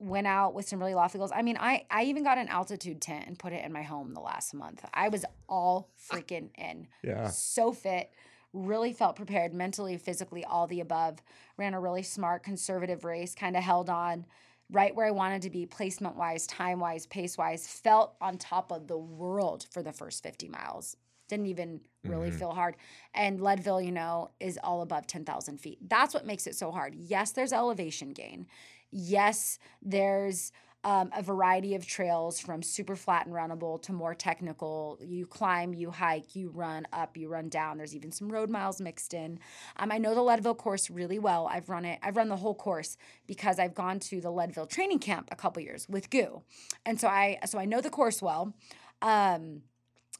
went 0.00 0.26
out 0.26 0.54
with 0.54 0.68
some 0.68 0.78
really 0.78 0.94
lofty 0.94 1.18
goals. 1.18 1.32
I 1.34 1.42
mean, 1.42 1.56
I 1.58 1.84
I 1.90 2.04
even 2.04 2.24
got 2.24 2.38
an 2.38 2.48
altitude 2.48 3.00
tent 3.00 3.26
and 3.26 3.38
put 3.38 3.52
it 3.52 3.64
in 3.64 3.72
my 3.72 3.82
home 3.82 4.14
the 4.14 4.20
last 4.20 4.54
month. 4.54 4.84
I 4.92 5.08
was 5.08 5.24
all 5.48 5.90
freaking 6.10 6.50
in 6.56 6.88
Yeah. 7.02 7.28
so 7.28 7.72
fit, 7.72 8.10
really 8.52 8.92
felt 8.92 9.16
prepared 9.16 9.52
mentally, 9.54 9.96
physically, 9.96 10.44
all 10.44 10.66
the 10.66 10.80
above. 10.80 11.18
Ran 11.56 11.74
a 11.74 11.80
really 11.80 12.02
smart, 12.02 12.42
conservative 12.42 13.04
race, 13.04 13.34
kind 13.34 13.56
of 13.56 13.62
held 13.62 13.90
on 13.90 14.26
right 14.70 14.94
where 14.94 15.06
I 15.06 15.10
wanted 15.10 15.42
to 15.42 15.50
be, 15.50 15.66
placement 15.66 16.16
wise, 16.16 16.46
time 16.46 16.80
wise, 16.80 17.06
pace 17.06 17.38
wise. 17.38 17.66
Felt 17.66 18.14
on 18.20 18.36
top 18.38 18.70
of 18.70 18.86
the 18.86 18.98
world 18.98 19.66
for 19.70 19.82
the 19.82 19.92
first 19.92 20.22
50 20.22 20.48
miles. 20.48 20.96
Didn't 21.28 21.46
even 21.46 21.80
really 22.04 22.30
Mhm. 22.30 22.38
feel 22.38 22.52
hard. 22.52 22.76
And 23.14 23.40
Leadville, 23.40 23.80
you 23.82 23.92
know, 23.92 24.30
is 24.40 24.58
all 24.62 24.82
above 24.82 25.06
10,000 25.06 25.58
feet. 25.58 25.78
That's 25.88 26.14
what 26.14 26.26
makes 26.26 26.46
it 26.46 26.54
so 26.56 26.70
hard. 26.70 26.94
Yes, 26.94 27.32
there's 27.32 27.52
elevation 27.52 28.10
gain. 28.12 28.46
Yes, 28.90 29.58
there's 29.82 30.52
um, 30.84 31.10
a 31.16 31.22
variety 31.22 31.74
of 31.74 31.86
trails 31.86 32.38
from 32.38 32.62
super 32.62 32.94
flat 32.94 33.26
and 33.26 33.34
runnable 33.34 33.82
to 33.82 33.92
more 33.92 34.14
technical. 34.14 34.98
You 35.00 35.26
climb, 35.26 35.74
you 35.74 35.90
hike, 35.90 36.36
you 36.36 36.50
run 36.50 36.86
up, 36.92 37.16
you 37.16 37.28
run 37.28 37.48
down. 37.48 37.78
There's 37.78 37.96
even 37.96 38.12
some 38.12 38.30
road 38.30 38.48
miles 38.48 38.80
mixed 38.80 39.12
in. 39.12 39.40
Um, 39.76 39.90
I 39.90 39.98
know 39.98 40.14
the 40.14 40.22
Leadville 40.22 40.54
course 40.54 40.88
really 40.88 41.18
well. 41.18 41.48
I've 41.50 41.68
run 41.68 41.84
it. 41.84 41.98
I've 42.02 42.16
run 42.16 42.28
the 42.28 42.36
whole 42.36 42.54
course 42.54 42.96
because 43.26 43.58
I've 43.58 43.74
gone 43.74 43.98
to 44.00 44.20
the 44.20 44.30
Leadville 44.30 44.66
training 44.66 45.00
camp 45.00 45.28
a 45.32 45.36
couple 45.36 45.62
years 45.62 45.88
with 45.88 46.10
GU, 46.10 46.42
and 46.86 47.00
so 47.00 47.08
I 47.08 47.38
so 47.46 47.58
I 47.58 47.64
know 47.64 47.80
the 47.80 47.90
course 47.90 48.22
well. 48.22 48.54
Um, 49.02 49.62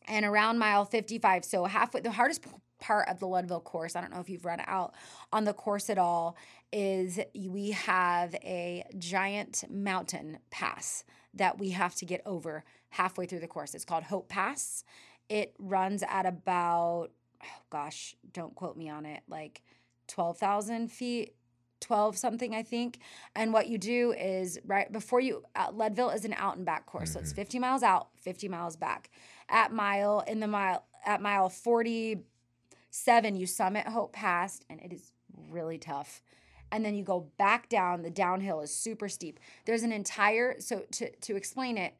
and 0.06 0.24
around 0.24 0.58
mile 0.58 0.84
55, 0.84 1.44
so 1.44 1.64
halfway, 1.64 2.00
the 2.00 2.12
hardest 2.12 2.42
part 2.78 3.08
of 3.08 3.18
the 3.18 3.26
Leadville 3.26 3.60
course, 3.60 3.96
I 3.96 4.00
don't 4.00 4.12
know 4.12 4.20
if 4.20 4.28
you've 4.28 4.44
run 4.44 4.62
out 4.66 4.94
on 5.32 5.44
the 5.44 5.52
course 5.52 5.90
at 5.90 5.98
all, 5.98 6.36
is 6.72 7.18
we 7.34 7.70
have 7.70 8.34
a 8.36 8.84
giant 8.98 9.64
mountain 9.70 10.38
pass 10.50 11.04
that 11.34 11.58
we 11.58 11.70
have 11.70 11.94
to 11.96 12.04
get 12.04 12.22
over 12.26 12.64
halfway 12.90 13.26
through 13.26 13.40
the 13.40 13.46
course. 13.46 13.74
It's 13.74 13.84
called 13.84 14.04
Hope 14.04 14.28
Pass. 14.28 14.84
It 15.28 15.54
runs 15.58 16.02
at 16.08 16.26
about, 16.26 17.08
oh 17.42 17.62
gosh, 17.70 18.16
don't 18.32 18.54
quote 18.54 18.76
me 18.76 18.88
on 18.88 19.06
it, 19.06 19.22
like 19.28 19.62
12,000 20.08 20.90
feet 20.90 21.34
12 21.80 22.16
something 22.16 22.54
i 22.54 22.62
think 22.62 22.98
and 23.36 23.52
what 23.52 23.68
you 23.68 23.78
do 23.78 24.12
is 24.12 24.58
right 24.66 24.90
before 24.90 25.20
you 25.20 25.42
uh, 25.54 25.70
leadville 25.72 26.10
is 26.10 26.24
an 26.24 26.32
out 26.34 26.56
and 26.56 26.66
back 26.66 26.86
course 26.86 27.12
so 27.12 27.20
it's 27.20 27.32
50 27.32 27.58
miles 27.58 27.82
out 27.82 28.08
50 28.20 28.48
miles 28.48 28.76
back 28.76 29.10
at 29.48 29.72
mile 29.72 30.24
in 30.26 30.40
the 30.40 30.48
mile 30.48 30.84
at 31.06 31.22
mile 31.22 31.48
47 32.90 33.36
you 33.36 33.46
summit 33.46 33.86
hope 33.88 34.12
pass 34.12 34.60
and 34.70 34.80
it 34.80 34.92
is 34.92 35.12
really 35.50 35.78
tough. 35.78 36.22
And 36.70 36.84
then 36.84 36.94
you 36.94 37.04
go 37.04 37.28
back 37.38 37.68
down 37.68 38.02
the 38.02 38.10
downhill 38.10 38.60
is 38.60 38.74
super 38.74 39.08
steep. 39.08 39.38
There's 39.64 39.82
an 39.82 39.92
entire 39.92 40.60
so 40.60 40.82
to 40.92 41.10
to 41.10 41.36
explain 41.36 41.78
it 41.78 41.94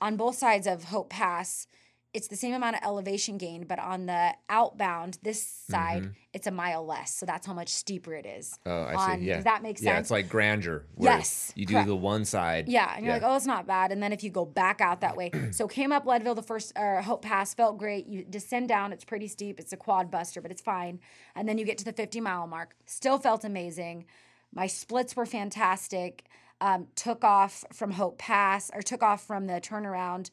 on 0.00 0.16
both 0.16 0.36
sides 0.36 0.66
of 0.66 0.84
hope 0.84 1.10
pass 1.10 1.66
it's 2.14 2.28
the 2.28 2.36
same 2.36 2.54
amount 2.54 2.76
of 2.76 2.82
elevation 2.84 3.36
gain 3.38 3.64
but 3.66 3.78
on 3.78 4.06
the 4.06 4.32
outbound 4.48 5.18
this 5.22 5.42
side 5.68 6.10
it's 6.32 6.46
a 6.46 6.50
mile 6.50 6.86
less 6.86 7.12
so 7.14 7.26
that's 7.26 7.46
how 7.46 7.52
much 7.52 7.68
steeper 7.68 8.14
it 8.14 8.24
is 8.24 8.58
Oh, 8.64 8.82
I 8.84 8.94
on- 8.94 9.18
see. 9.18 9.26
Yeah. 9.26 9.34
does 9.34 9.44
that 9.44 9.62
make 9.62 9.78
sense? 9.78 9.84
Yeah, 9.86 9.98
it's 9.98 10.10
like 10.10 10.28
grandeur. 10.28 10.84
Yes, 10.98 11.52
You 11.56 11.66
do 11.66 11.74
correct. 11.74 11.88
the 11.88 11.96
one 11.96 12.24
side. 12.24 12.68
Yeah, 12.68 12.92
and 12.94 13.04
you're 13.04 13.14
Yeah. 13.16 13.20
like, 13.22 13.30
oh, 13.32 13.36
it's 13.36 13.46
not 13.46 13.66
bad. 13.66 13.92
And 13.92 14.02
then 14.02 14.12
if 14.12 14.22
you 14.24 14.30
go 14.30 14.44
back 14.44 14.80
out 14.80 15.00
that 15.02 15.16
way, 15.16 15.30
so 15.52 15.66
came 15.68 15.92
up 15.92 16.06
Leadville 16.06 16.34
the 16.34 16.42
first 16.42 16.72
or 16.76 17.02
Hope 17.02 17.22
Pass 17.22 17.52
felt 17.54 17.78
great. 17.78 18.06
You 18.06 18.24
descend 18.24 18.68
down, 18.68 18.92
it's 18.92 19.04
pretty 19.04 19.28
steep. 19.28 19.58
It's 19.60 19.72
a 19.72 19.76
quad 19.76 20.10
buster, 20.10 20.40
but 20.40 20.50
it's 20.50 20.62
fine. 20.62 21.00
And 21.34 21.48
then 21.48 21.58
you 21.58 21.64
get 21.64 21.78
to 21.78 21.84
the 21.84 21.92
50 21.92 22.20
mile 22.20 22.46
mark, 22.46 22.74
still 22.86 23.18
felt 23.18 23.44
amazing. 23.44 24.06
My 24.52 24.66
splits 24.66 25.16
were 25.16 25.26
fantastic. 25.26 26.24
Um, 26.60 26.86
took 26.94 27.24
off 27.24 27.64
from 27.72 27.92
Hope 27.92 28.18
Pass 28.18 28.70
or 28.74 28.80
took 28.82 29.02
off 29.02 29.26
from 29.26 29.46
the 29.46 29.60
turnaround. 29.60 30.30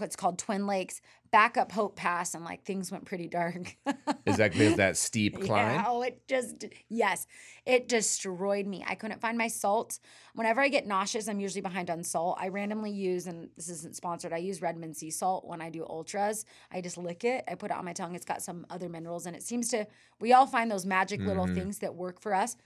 It's 0.00 0.16
called 0.16 0.38
Twin 0.38 0.66
Lakes. 0.66 1.00
Back 1.30 1.56
up 1.56 1.72
Hope 1.72 1.96
Pass, 1.96 2.34
and 2.34 2.44
like 2.44 2.64
things 2.64 2.92
went 2.92 3.06
pretty 3.06 3.26
dark. 3.26 3.76
Is 4.26 4.36
that 4.36 4.52
because 4.52 4.76
that 4.76 4.98
steep 4.98 5.40
climb? 5.40 5.76
Yeah, 5.76 5.84
oh, 5.86 6.02
it 6.02 6.28
just 6.28 6.66
yes, 6.90 7.26
it 7.64 7.88
destroyed 7.88 8.66
me. 8.66 8.84
I 8.86 8.94
couldn't 8.94 9.20
find 9.20 9.38
my 9.38 9.48
salt. 9.48 9.98
Whenever 10.34 10.60
I 10.60 10.68
get 10.68 10.86
nauseous, 10.86 11.28
I'm 11.28 11.40
usually 11.40 11.62
behind 11.62 11.88
on 11.88 12.04
salt. 12.04 12.36
I 12.38 12.48
randomly 12.48 12.90
use, 12.90 13.26
and 13.26 13.48
this 13.56 13.70
isn't 13.70 13.96
sponsored. 13.96 14.34
I 14.34 14.38
use 14.38 14.60
Redmond 14.60 14.94
sea 14.94 15.10
salt 15.10 15.46
when 15.46 15.62
I 15.62 15.70
do 15.70 15.86
ultras. 15.86 16.44
I 16.70 16.82
just 16.82 16.98
lick 16.98 17.24
it. 17.24 17.44
I 17.48 17.54
put 17.54 17.70
it 17.70 17.76
on 17.76 17.84
my 17.84 17.94
tongue. 17.94 18.14
It's 18.14 18.26
got 18.26 18.42
some 18.42 18.66
other 18.68 18.90
minerals, 18.90 19.24
and 19.24 19.34
it 19.34 19.42
seems 19.42 19.68
to. 19.70 19.86
We 20.20 20.34
all 20.34 20.46
find 20.46 20.70
those 20.70 20.84
magic 20.84 21.20
little 21.20 21.46
mm-hmm. 21.46 21.54
things 21.54 21.78
that 21.78 21.94
work 21.94 22.20
for 22.20 22.34
us. 22.34 22.56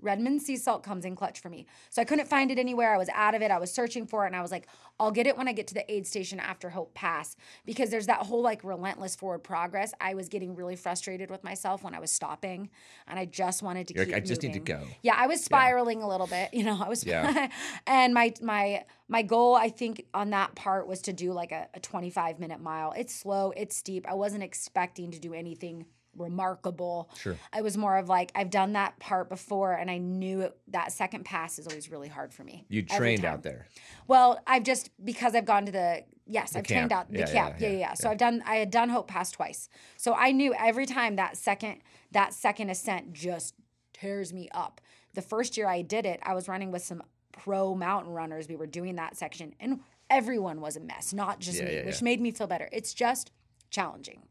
Redmond 0.00 0.42
sea 0.42 0.56
salt 0.56 0.82
comes 0.82 1.04
in 1.04 1.14
clutch 1.14 1.40
for 1.40 1.48
me. 1.48 1.66
So 1.88 2.02
I 2.02 2.04
couldn't 2.04 2.26
find 2.26 2.50
it 2.50 2.58
anywhere. 2.58 2.92
I 2.92 2.98
was 2.98 3.08
out 3.14 3.34
of 3.34 3.42
it. 3.42 3.50
I 3.50 3.58
was 3.58 3.72
searching 3.72 4.06
for 4.06 4.24
it 4.24 4.28
and 4.28 4.36
I 4.36 4.42
was 4.42 4.50
like, 4.50 4.66
I'll 4.98 5.12
get 5.12 5.26
it 5.26 5.36
when 5.36 5.48
I 5.48 5.52
get 5.52 5.68
to 5.68 5.74
the 5.74 5.90
aid 5.90 6.06
station 6.06 6.40
after 6.40 6.70
Hope 6.70 6.92
Pass 6.94 7.36
because 7.64 7.90
there's 7.90 8.06
that 8.06 8.18
whole 8.18 8.42
like 8.42 8.64
relentless 8.64 9.14
forward 9.14 9.44
progress. 9.44 9.94
I 10.00 10.14
was 10.14 10.28
getting 10.28 10.54
really 10.56 10.76
frustrated 10.76 11.30
with 11.30 11.44
myself 11.44 11.84
when 11.84 11.94
I 11.94 12.00
was 12.00 12.10
stopping 12.10 12.70
and 13.06 13.18
I 13.18 13.24
just 13.24 13.62
wanted 13.62 13.88
to 13.88 13.94
You're 13.94 14.04
keep 14.04 14.14
like, 14.14 14.22
I 14.22 14.26
just 14.26 14.42
need 14.42 14.54
to 14.54 14.58
go. 14.58 14.82
Yeah, 15.02 15.14
I 15.16 15.26
was 15.28 15.42
spiraling 15.42 16.02
a 16.02 16.08
little 16.08 16.26
bit. 16.26 16.50
You 16.62 16.64
know, 16.64 16.78
I 16.80 16.88
was 16.88 17.04
Yeah. 17.04 17.48
and 17.86 18.12
my 18.12 18.34
my 18.40 18.84
my 19.08 19.22
goal 19.22 19.54
I 19.54 19.68
think 19.68 20.04
on 20.14 20.30
that 20.30 20.54
part 20.54 20.86
was 20.86 21.02
to 21.02 21.12
do 21.12 21.32
like 21.32 21.50
a, 21.50 21.68
a 21.74 21.80
25 21.80 22.38
minute 22.38 22.60
mile. 22.60 22.92
It's 22.96 23.14
slow, 23.14 23.52
it's 23.56 23.76
steep. 23.76 24.06
I 24.08 24.14
wasn't 24.14 24.42
expecting 24.42 25.10
to 25.12 25.18
do 25.18 25.32
anything 25.32 25.86
remarkable. 26.16 27.10
Sure. 27.18 27.36
I 27.52 27.62
was 27.62 27.76
more 27.76 27.96
of 27.96 28.08
like 28.08 28.32
I've 28.34 28.50
done 28.50 28.72
that 28.74 28.98
part 28.98 29.28
before, 29.28 29.72
and 29.72 29.90
I 29.90 29.98
knew 29.98 30.42
it, 30.42 30.56
that 30.68 30.92
second 30.92 31.24
pass 31.24 31.58
is 31.58 31.66
always 31.66 31.90
really 31.90 32.08
hard 32.08 32.32
for 32.32 32.44
me. 32.44 32.64
You 32.68 32.82
trained 32.82 33.24
out 33.24 33.42
there. 33.42 33.66
Well, 34.06 34.40
I've 34.46 34.62
just 34.62 34.90
because 35.04 35.34
I've 35.34 35.44
gone 35.44 35.66
to 35.66 35.72
the 35.72 36.04
yes, 36.26 36.56
I've 36.56 36.66
trained 36.66 36.92
out 36.92 37.10
the 37.10 37.20
Yeah, 37.20 37.32
camp. 37.32 37.56
Yeah 37.58 37.68
yeah, 37.68 37.72
yeah, 37.72 37.78
yeah, 37.78 37.94
So 37.94 38.10
I've 38.10 38.18
done 38.18 38.42
I 38.46 38.56
had 38.56 38.70
done 38.70 38.88
Hope 38.88 39.08
Pass 39.08 39.30
twice. 39.30 39.68
So 39.96 40.14
I 40.14 40.32
knew 40.32 40.54
every 40.54 40.86
time 40.86 41.16
that 41.16 41.36
second 41.36 41.80
that 42.12 42.34
second 42.34 42.70
ascent 42.70 43.12
just 43.12 43.54
tears 43.92 44.32
me 44.32 44.48
up. 44.52 44.80
The 45.14 45.22
first 45.22 45.56
year 45.56 45.68
I 45.68 45.82
did 45.82 46.06
it, 46.06 46.20
I 46.22 46.34
was 46.34 46.48
running 46.48 46.70
with 46.70 46.82
some 46.82 47.02
pro 47.32 47.74
mountain 47.74 48.12
runners. 48.12 48.48
We 48.48 48.56
were 48.56 48.66
doing 48.66 48.96
that 48.96 49.16
section 49.16 49.54
and 49.60 49.80
everyone 50.10 50.60
was 50.60 50.76
a 50.76 50.80
mess, 50.80 51.12
not 51.12 51.40
just 51.40 51.62
me, 51.62 51.82
which 51.84 52.02
made 52.02 52.20
me 52.20 52.30
feel 52.30 52.46
better. 52.46 52.68
It's 52.72 52.92
just 52.92 53.30
challenging. 53.70 54.22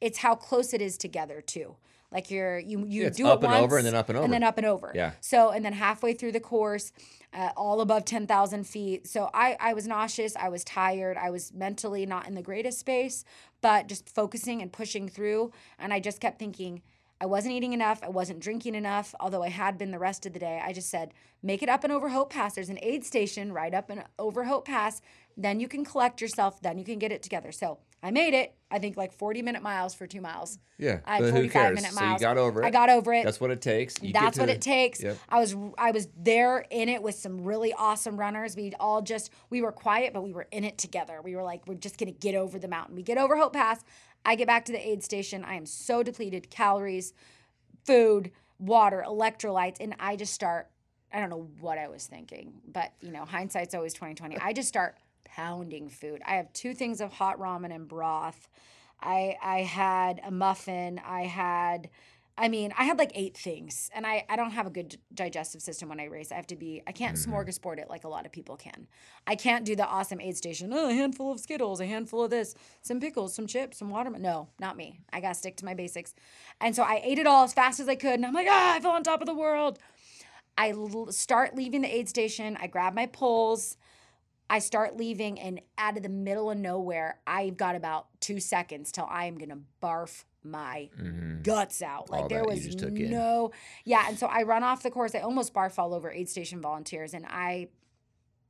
It's 0.00 0.18
how 0.18 0.34
close 0.34 0.74
it 0.74 0.82
is 0.82 0.96
together 0.96 1.40
too. 1.40 1.76
Like 2.12 2.30
you're 2.30 2.58
you 2.58 2.86
you 2.86 3.02
Yeah, 3.04 3.10
do 3.10 3.26
up 3.26 3.42
it 3.42 3.46
and 3.46 3.52
once 3.52 3.64
over 3.64 3.78
and 3.78 3.86
then 3.86 3.94
up 3.94 4.08
and 4.08 4.16
over 4.16 4.24
and 4.24 4.32
then 4.32 4.42
up 4.42 4.58
and 4.58 4.66
over. 4.66 4.92
Yeah. 4.94 5.12
So 5.20 5.50
and 5.50 5.64
then 5.64 5.72
halfway 5.72 6.14
through 6.14 6.32
the 6.32 6.40
course, 6.40 6.92
uh, 7.34 7.50
all 7.56 7.80
above 7.80 8.04
ten 8.04 8.26
thousand 8.26 8.64
feet. 8.64 9.06
So 9.06 9.28
I 9.34 9.56
I 9.60 9.74
was 9.74 9.86
nauseous. 9.86 10.36
I 10.36 10.48
was 10.48 10.62
tired. 10.64 11.16
I 11.16 11.30
was 11.30 11.52
mentally 11.52 12.06
not 12.06 12.28
in 12.28 12.34
the 12.34 12.42
greatest 12.42 12.78
space, 12.78 13.24
but 13.60 13.88
just 13.88 14.08
focusing 14.08 14.62
and 14.62 14.72
pushing 14.72 15.08
through. 15.08 15.52
And 15.78 15.92
I 15.92 16.00
just 16.00 16.20
kept 16.20 16.38
thinking. 16.38 16.82
I 17.18 17.24
wasn't 17.24 17.54
eating 17.54 17.72
enough. 17.72 18.02
I 18.02 18.10
wasn't 18.10 18.40
drinking 18.40 18.74
enough, 18.74 19.14
although 19.18 19.42
I 19.42 19.48
had 19.48 19.78
been 19.78 19.90
the 19.90 19.98
rest 19.98 20.26
of 20.26 20.34
the 20.34 20.38
day. 20.38 20.60
I 20.62 20.74
just 20.74 20.90
said, 20.90 21.14
make 21.42 21.62
it 21.62 21.68
up 21.70 21.82
and 21.82 21.90
over 21.90 22.10
Hope 22.10 22.30
Pass. 22.30 22.54
There's 22.54 22.68
an 22.68 22.78
aid 22.82 23.06
station 23.06 23.54
right 23.54 23.72
up 23.72 23.88
and 23.88 24.04
over 24.18 24.44
Hope 24.44 24.66
Pass. 24.66 25.00
Then 25.34 25.58
you 25.58 25.66
can 25.66 25.82
collect 25.82 26.20
yourself. 26.20 26.60
Then 26.60 26.76
you 26.76 26.84
can 26.84 26.98
get 26.98 27.12
it 27.12 27.22
together. 27.22 27.52
So 27.52 27.78
I 28.02 28.10
made 28.10 28.34
it. 28.34 28.54
I 28.70 28.78
think 28.78 28.96
like 28.96 29.12
40 29.12 29.42
minute 29.42 29.62
miles 29.62 29.94
for 29.94 30.06
two 30.06 30.20
miles. 30.20 30.58
Yeah. 30.78 31.00
I 31.04 31.16
had 31.16 31.24
who 31.24 31.30
45 31.30 31.52
cares? 31.52 31.74
minute 31.76 31.92
So 31.92 32.04
you 32.04 32.18
got 32.18 32.36
over 32.36 32.62
it. 32.62 32.66
I 32.66 32.70
got 32.70 32.90
over 32.90 33.12
it. 33.12 33.24
That's 33.24 33.40
what 33.40 33.50
it 33.50 33.60
takes. 33.60 33.94
You 34.02 34.12
get 34.12 34.20
That's 34.22 34.38
what 34.38 34.48
it 34.48 34.60
takes. 34.60 35.02
Yep. 35.02 35.18
I 35.28 35.38
was 35.38 35.56
I 35.78 35.90
was 35.92 36.08
there 36.16 36.66
in 36.70 36.88
it 36.88 37.02
with 37.02 37.14
some 37.14 37.44
really 37.44 37.72
awesome 37.72 38.18
runners. 38.18 38.56
We 38.56 38.72
all 38.78 39.02
just 39.02 39.30
we 39.50 39.62
were 39.62 39.72
quiet, 39.72 40.12
but 40.12 40.22
we 40.22 40.32
were 40.32 40.46
in 40.50 40.64
it 40.64 40.78
together. 40.78 41.20
We 41.22 41.36
were 41.36 41.42
like, 41.44 41.66
we're 41.66 41.74
just 41.74 41.98
gonna 41.98 42.12
get 42.12 42.34
over 42.34 42.58
the 42.58 42.68
mountain. 42.68 42.96
We 42.96 43.02
get 43.02 43.18
over 43.18 43.36
Hope 43.36 43.52
Pass. 43.52 43.82
I 44.24 44.34
get 44.34 44.46
back 44.48 44.64
to 44.66 44.72
the 44.72 44.88
aid 44.88 45.04
station. 45.04 45.44
I 45.44 45.54
am 45.54 45.66
so 45.66 46.02
depleted, 46.02 46.50
calories, 46.50 47.12
food, 47.84 48.32
water, 48.58 49.04
electrolytes, 49.06 49.76
and 49.80 49.94
I 50.00 50.16
just 50.16 50.32
start. 50.32 50.68
I 51.12 51.20
don't 51.20 51.30
know 51.30 51.48
what 51.60 51.78
I 51.78 51.88
was 51.88 52.06
thinking, 52.06 52.54
but 52.66 52.92
you 53.00 53.12
know, 53.12 53.24
hindsight's 53.24 53.74
always 53.74 53.94
twenty 53.94 54.14
twenty. 54.14 54.36
I 54.38 54.52
just 54.52 54.68
start 54.68 54.96
pounding 55.26 55.88
food. 55.88 56.22
I 56.24 56.36
have 56.36 56.52
two 56.52 56.74
things 56.74 57.00
of 57.00 57.12
hot 57.12 57.38
ramen 57.38 57.74
and 57.74 57.86
broth. 57.86 58.48
I 59.00 59.36
I 59.42 59.62
had 59.62 60.20
a 60.24 60.30
muffin. 60.30 61.00
I 61.04 61.22
had 61.22 61.90
I 62.38 62.48
mean, 62.48 62.74
I 62.76 62.84
had 62.84 62.98
like 62.98 63.12
eight 63.14 63.34
things, 63.34 63.90
and 63.94 64.06
I, 64.06 64.26
I 64.28 64.36
don't 64.36 64.50
have 64.50 64.66
a 64.66 64.70
good 64.70 64.98
digestive 65.14 65.62
system 65.62 65.88
when 65.88 65.98
I 65.98 66.04
race. 66.04 66.30
I 66.30 66.34
have 66.34 66.46
to 66.48 66.56
be, 66.56 66.82
I 66.86 66.92
can't 66.92 67.16
smorgasbord 67.16 67.78
it 67.78 67.88
like 67.88 68.04
a 68.04 68.08
lot 68.08 68.26
of 68.26 68.32
people 68.32 68.56
can. 68.56 68.88
I 69.26 69.36
can't 69.36 69.64
do 69.64 69.74
the 69.74 69.86
awesome 69.86 70.20
aid 70.20 70.36
station, 70.36 70.70
oh, 70.70 70.90
a 70.90 70.92
handful 70.92 71.32
of 71.32 71.40
Skittles, 71.40 71.80
a 71.80 71.86
handful 71.86 72.24
of 72.24 72.30
this, 72.30 72.54
some 72.82 73.00
pickles, 73.00 73.34
some 73.34 73.46
chips, 73.46 73.78
some 73.78 73.88
watermelon. 73.88 74.20
No, 74.20 74.48
not 74.60 74.76
me. 74.76 75.00
I 75.14 75.20
got 75.20 75.28
to 75.28 75.34
stick 75.34 75.56
to 75.58 75.64
my 75.64 75.72
basics. 75.72 76.14
And 76.60 76.76
so 76.76 76.82
I 76.82 77.00
ate 77.02 77.18
it 77.18 77.26
all 77.26 77.44
as 77.44 77.54
fast 77.54 77.80
as 77.80 77.88
I 77.88 77.94
could, 77.94 78.14
and 78.14 78.26
I'm 78.26 78.34
like, 78.34 78.48
ah, 78.50 78.74
I 78.74 78.80
feel 78.80 78.90
on 78.90 79.02
top 79.02 79.22
of 79.22 79.26
the 79.26 79.34
world. 79.34 79.78
I 80.58 80.72
l- 80.72 81.12
start 81.12 81.56
leaving 81.56 81.80
the 81.80 81.94
aid 81.94 82.06
station. 82.06 82.58
I 82.60 82.66
grab 82.66 82.92
my 82.94 83.06
poles. 83.06 83.78
I 84.48 84.60
start 84.60 84.96
leaving, 84.96 85.40
and 85.40 85.60
out 85.76 85.96
of 85.96 86.02
the 86.02 86.08
middle 86.08 86.50
of 86.50 86.58
nowhere, 86.58 87.18
I've 87.26 87.56
got 87.56 87.74
about 87.74 88.06
two 88.20 88.38
seconds 88.40 88.92
till 88.92 89.06
I 89.10 89.24
am 89.26 89.38
gonna 89.38 89.58
barf 89.82 90.24
my 90.44 90.88
guts 91.42 91.82
out. 91.82 92.08
Like 92.10 92.22
All 92.22 92.28
there 92.28 92.44
was 92.44 92.64
just 92.64 92.78
took 92.78 92.96
in. 92.96 93.10
no, 93.10 93.50
yeah. 93.84 94.04
And 94.08 94.16
so 94.18 94.26
I 94.26 94.42
run 94.44 94.62
off 94.62 94.82
the 94.84 94.90
course. 94.90 95.14
I 95.16 95.20
almost 95.20 95.52
barf 95.52 95.78
all 95.78 95.92
over 95.94 96.10
aid 96.10 96.28
station 96.28 96.60
volunteers, 96.60 97.12
and 97.14 97.26
I, 97.28 97.68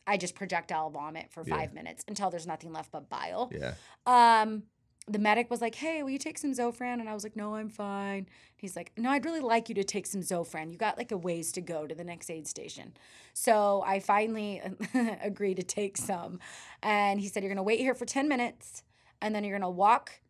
I 0.06 0.18
just 0.18 0.34
projectile 0.34 0.90
vomit 0.90 1.30
for 1.30 1.42
Yeah. 1.46 1.56
five 1.56 1.72
minutes 1.72 2.04
until 2.06 2.28
there's 2.30 2.46
nothing 2.46 2.72
left 2.72 2.92
but 2.92 3.08
bile. 3.08 3.50
Yeah. 3.52 3.74
Um, 4.06 4.64
the 5.08 5.18
medic 5.18 5.50
was 5.50 5.60
like, 5.60 5.76
"Hey, 5.76 6.02
will 6.02 6.10
you 6.10 6.18
take 6.18 6.38
some 6.38 6.52
Zofran?" 6.52 7.00
And 7.00 7.08
I 7.08 7.14
was 7.14 7.22
like, 7.22 7.36
"No, 7.36 7.54
I'm 7.54 7.68
fine." 7.68 8.26
He's 8.56 8.74
like, 8.74 8.92
"No, 8.96 9.10
I'd 9.10 9.24
really 9.24 9.40
like 9.40 9.68
you 9.68 9.74
to 9.76 9.84
take 9.84 10.06
some 10.06 10.20
Zofran. 10.20 10.72
You 10.72 10.78
got 10.78 10.98
like 10.98 11.12
a 11.12 11.16
ways 11.16 11.52
to 11.52 11.60
go 11.60 11.86
to 11.86 11.94
the 11.94 12.04
next 12.04 12.30
aid 12.30 12.46
station." 12.48 12.94
So 13.32 13.82
I 13.86 14.00
finally 14.00 14.60
agreed 15.22 15.56
to 15.56 15.62
take 15.62 15.96
some, 15.96 16.40
and 16.82 17.20
he 17.20 17.28
said, 17.28 17.42
"You're 17.42 17.50
gonna 17.50 17.62
wait 17.62 17.80
here 17.80 17.94
for 17.94 18.04
ten 18.04 18.28
minutes, 18.28 18.82
and 19.22 19.34
then 19.34 19.44
you're 19.44 19.56
gonna 19.56 19.70
walk 19.70 20.20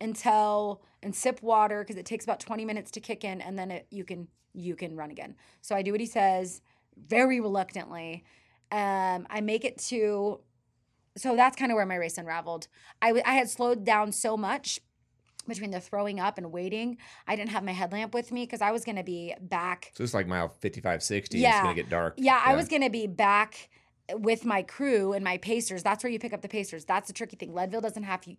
until 0.00 0.82
and 1.02 1.14
sip 1.14 1.42
water 1.42 1.82
because 1.82 1.96
it 1.96 2.04
takes 2.04 2.24
about 2.24 2.40
20 2.40 2.64
minutes 2.66 2.90
to 2.92 3.00
kick 3.00 3.24
in, 3.24 3.40
and 3.40 3.58
then 3.58 3.70
it, 3.70 3.86
you 3.90 4.04
can 4.04 4.28
you 4.52 4.76
can 4.76 4.96
run 4.96 5.10
again." 5.10 5.36
So 5.62 5.74
I 5.74 5.82
do 5.82 5.92
what 5.92 6.00
he 6.00 6.06
says, 6.06 6.60
very 6.96 7.40
reluctantly. 7.40 8.24
Um, 8.70 9.26
I 9.30 9.40
make 9.42 9.64
it 9.64 9.78
to 9.88 10.40
so 11.16 11.34
that's 11.36 11.56
kind 11.56 11.70
of 11.72 11.76
where 11.76 11.86
my 11.86 11.96
race 11.96 12.18
unraveled. 12.18 12.68
I, 13.02 13.08
w- 13.08 13.22
I 13.26 13.34
had 13.34 13.48
slowed 13.50 13.84
down 13.84 14.12
so 14.12 14.36
much 14.36 14.80
between 15.48 15.70
the 15.70 15.80
throwing 15.80 16.18
up 16.20 16.38
and 16.38 16.50
waiting. 16.52 16.98
I 17.26 17.36
didn't 17.36 17.50
have 17.50 17.62
my 17.64 17.72
headlamp 17.72 18.12
with 18.14 18.32
me 18.32 18.44
because 18.44 18.60
I 18.60 18.72
was 18.72 18.84
going 18.84 18.96
to 18.96 19.04
be 19.04 19.34
back. 19.40 19.92
So 19.94 20.02
it's 20.04 20.14
like 20.14 20.26
mile 20.26 20.48
55, 20.48 21.02
60. 21.02 21.36
It's 21.38 21.42
Yeah. 21.42 21.62
going 21.62 21.74
to 21.76 21.82
get 21.82 21.88
dark. 21.90 22.14
Yeah, 22.16 22.40
I 22.44 22.54
was 22.56 22.68
going 22.68 22.82
to 22.82 22.90
be 22.90 23.06
back 23.06 23.68
with 24.12 24.44
my 24.44 24.62
crew 24.62 25.12
and 25.12 25.24
my 25.24 25.36
pacers, 25.38 25.82
that's 25.82 26.04
where 26.04 26.12
you 26.12 26.18
pick 26.18 26.32
up 26.32 26.42
the 26.42 26.48
pacers. 26.48 26.84
That's 26.84 27.06
the 27.08 27.12
tricky 27.12 27.36
thing. 27.36 27.52
Leadville 27.54 27.80
doesn't 27.80 28.04
have 28.04 28.24
you 28.26 28.36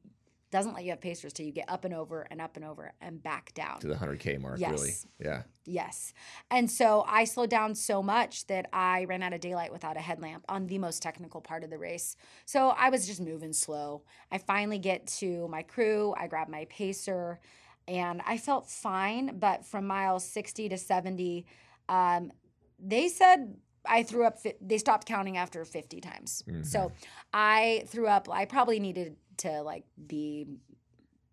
doesn't 0.49 0.73
let 0.73 0.83
you 0.83 0.91
have 0.91 1.01
pacers 1.01 1.33
till 1.33 1.45
you 1.45 1.51
get 1.51 1.69
up 1.69 1.83
and 1.83 1.93
over 1.93 2.25
and 2.31 2.39
up 2.39 2.55
and 2.55 2.63
over 2.65 2.93
and 3.01 3.21
back 3.21 3.53
down. 3.53 3.79
To 3.79 3.87
the 3.87 3.95
100K 3.95 4.39
mark, 4.39 4.59
Yes. 4.59 4.71
really. 4.71 4.93
Yeah. 5.19 5.43
Yes. 5.65 6.13
And 6.49 6.71
so 6.71 7.03
I 7.07 7.25
slowed 7.25 7.49
down 7.49 7.75
so 7.75 8.01
much 8.01 8.47
that 8.47 8.67
I 8.71 9.03
ran 9.05 9.23
out 9.23 9.33
of 9.33 9.41
daylight 9.41 9.71
without 9.73 9.97
a 9.97 9.99
headlamp 9.99 10.45
on 10.47 10.67
the 10.67 10.77
most 10.77 11.01
technical 11.01 11.41
part 11.41 11.63
of 11.65 11.69
the 11.69 11.77
race. 11.77 12.15
So 12.45 12.69
I 12.69 12.89
was 12.89 13.05
just 13.05 13.19
moving 13.19 13.51
slow. 13.51 14.03
I 14.31 14.37
finally 14.37 14.79
get 14.79 15.07
to 15.19 15.47
my 15.49 15.63
crew, 15.63 16.13
I 16.17 16.27
grab 16.27 16.47
my 16.47 16.65
pacer, 16.69 17.39
and 17.87 18.21
I 18.25 18.37
felt 18.37 18.69
fine. 18.69 19.37
But 19.39 19.65
from 19.65 19.85
miles 19.87 20.23
60 20.29 20.69
to 20.69 20.77
70, 20.77 21.45
um, 21.89 22.31
they 22.79 23.09
said 23.09 23.57
I 23.89 24.03
threw 24.03 24.25
up, 24.25 24.37
they 24.61 24.77
stopped 24.77 25.07
counting 25.07 25.37
after 25.37 25.63
50 25.63 26.01
times. 26.01 26.43
So 26.63 26.91
I 27.33 27.83
threw 27.87 28.07
up, 28.07 28.29
I 28.29 28.43
probably 28.45 28.79
needed 28.79 29.15
to 29.37 29.61
like 29.61 29.83
be, 30.07 30.47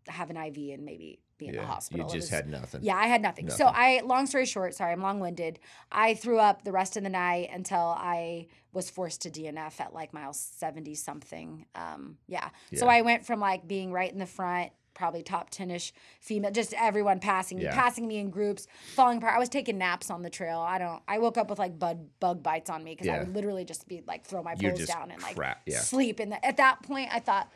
have 0.08 0.30
an 0.30 0.36
IV 0.36 0.56
and 0.74 0.84
maybe 0.84 1.20
be 1.38 1.48
in 1.48 1.56
the 1.56 1.64
hospital. 1.66 2.06
You 2.06 2.12
just 2.12 2.26
was- 2.26 2.30
had 2.30 2.48
nothing. 2.48 2.82
yeah, 2.84 2.96
I 2.96 3.06
had 3.06 3.20
nothing. 3.22 3.50
So 3.50 3.64
I, 3.66 4.00
long 4.04 4.26
story 4.26 4.46
short, 4.46 4.74
sorry, 4.74 4.92
I'm 4.92 5.02
long 5.02 5.18
winded. 5.20 5.58
I 5.90 6.14
threw 6.14 6.38
up 6.38 6.62
the 6.62 6.72
rest 6.72 6.96
of 6.96 7.02
the 7.02 7.08
night 7.08 7.50
until 7.52 7.78
I 7.98 8.46
was 8.72 8.88
forced 8.90 9.22
to 9.22 9.30
DNF 9.30 9.80
at 9.80 9.92
like 9.94 10.12
mile 10.14 10.32
70 10.32 10.94
something. 10.94 11.66
Um, 11.74 12.18
yeah. 12.28 12.50
So 12.74 12.86
I 12.86 13.02
went 13.02 13.26
from 13.26 13.40
like 13.40 13.66
being 13.66 13.90
right 13.92 14.12
in 14.12 14.18
the 14.18 14.26
front, 14.26 14.70
probably 14.94 15.24
top 15.24 15.50
10 15.50 15.72
ish 15.72 15.92
female, 16.20 16.52
just 16.52 16.72
everyone 16.74 17.18
passing 17.18 17.58
me, 17.58 17.64
Yeah. 17.64 17.74
passing 17.74 18.06
me 18.06 18.18
in 18.18 18.30
groups, 18.30 18.68
falling 18.94 19.18
apart. 19.18 19.34
I 19.34 19.38
was 19.40 19.48
taking 19.48 19.76
naps 19.76 20.10
on 20.10 20.22
the 20.22 20.30
trail. 20.30 20.60
I 20.60 20.78
don't, 20.78 21.02
I 21.08 21.18
woke 21.18 21.36
up 21.36 21.50
with 21.50 21.58
like 21.58 21.78
bug, 21.80 21.98
bug 22.20 22.44
bites 22.44 22.70
on 22.70 22.84
me 22.84 22.92
because 22.92 23.08
I 23.08 23.18
would 23.18 23.34
literally 23.34 23.64
just 23.64 23.88
be 23.88 24.04
like, 24.06 24.24
throw 24.24 24.42
my 24.44 24.54
You're 24.58 24.72
poles 24.72 24.86
down 24.86 25.10
and 25.10 25.20
like 25.20 25.34
crap, 25.34 25.62
yeah. 25.66 25.80
sleep. 25.80 26.20
And 26.20 26.34
at 26.44 26.58
that 26.58 26.82
point, 26.84 27.08
I 27.12 27.18
thought, 27.18 27.50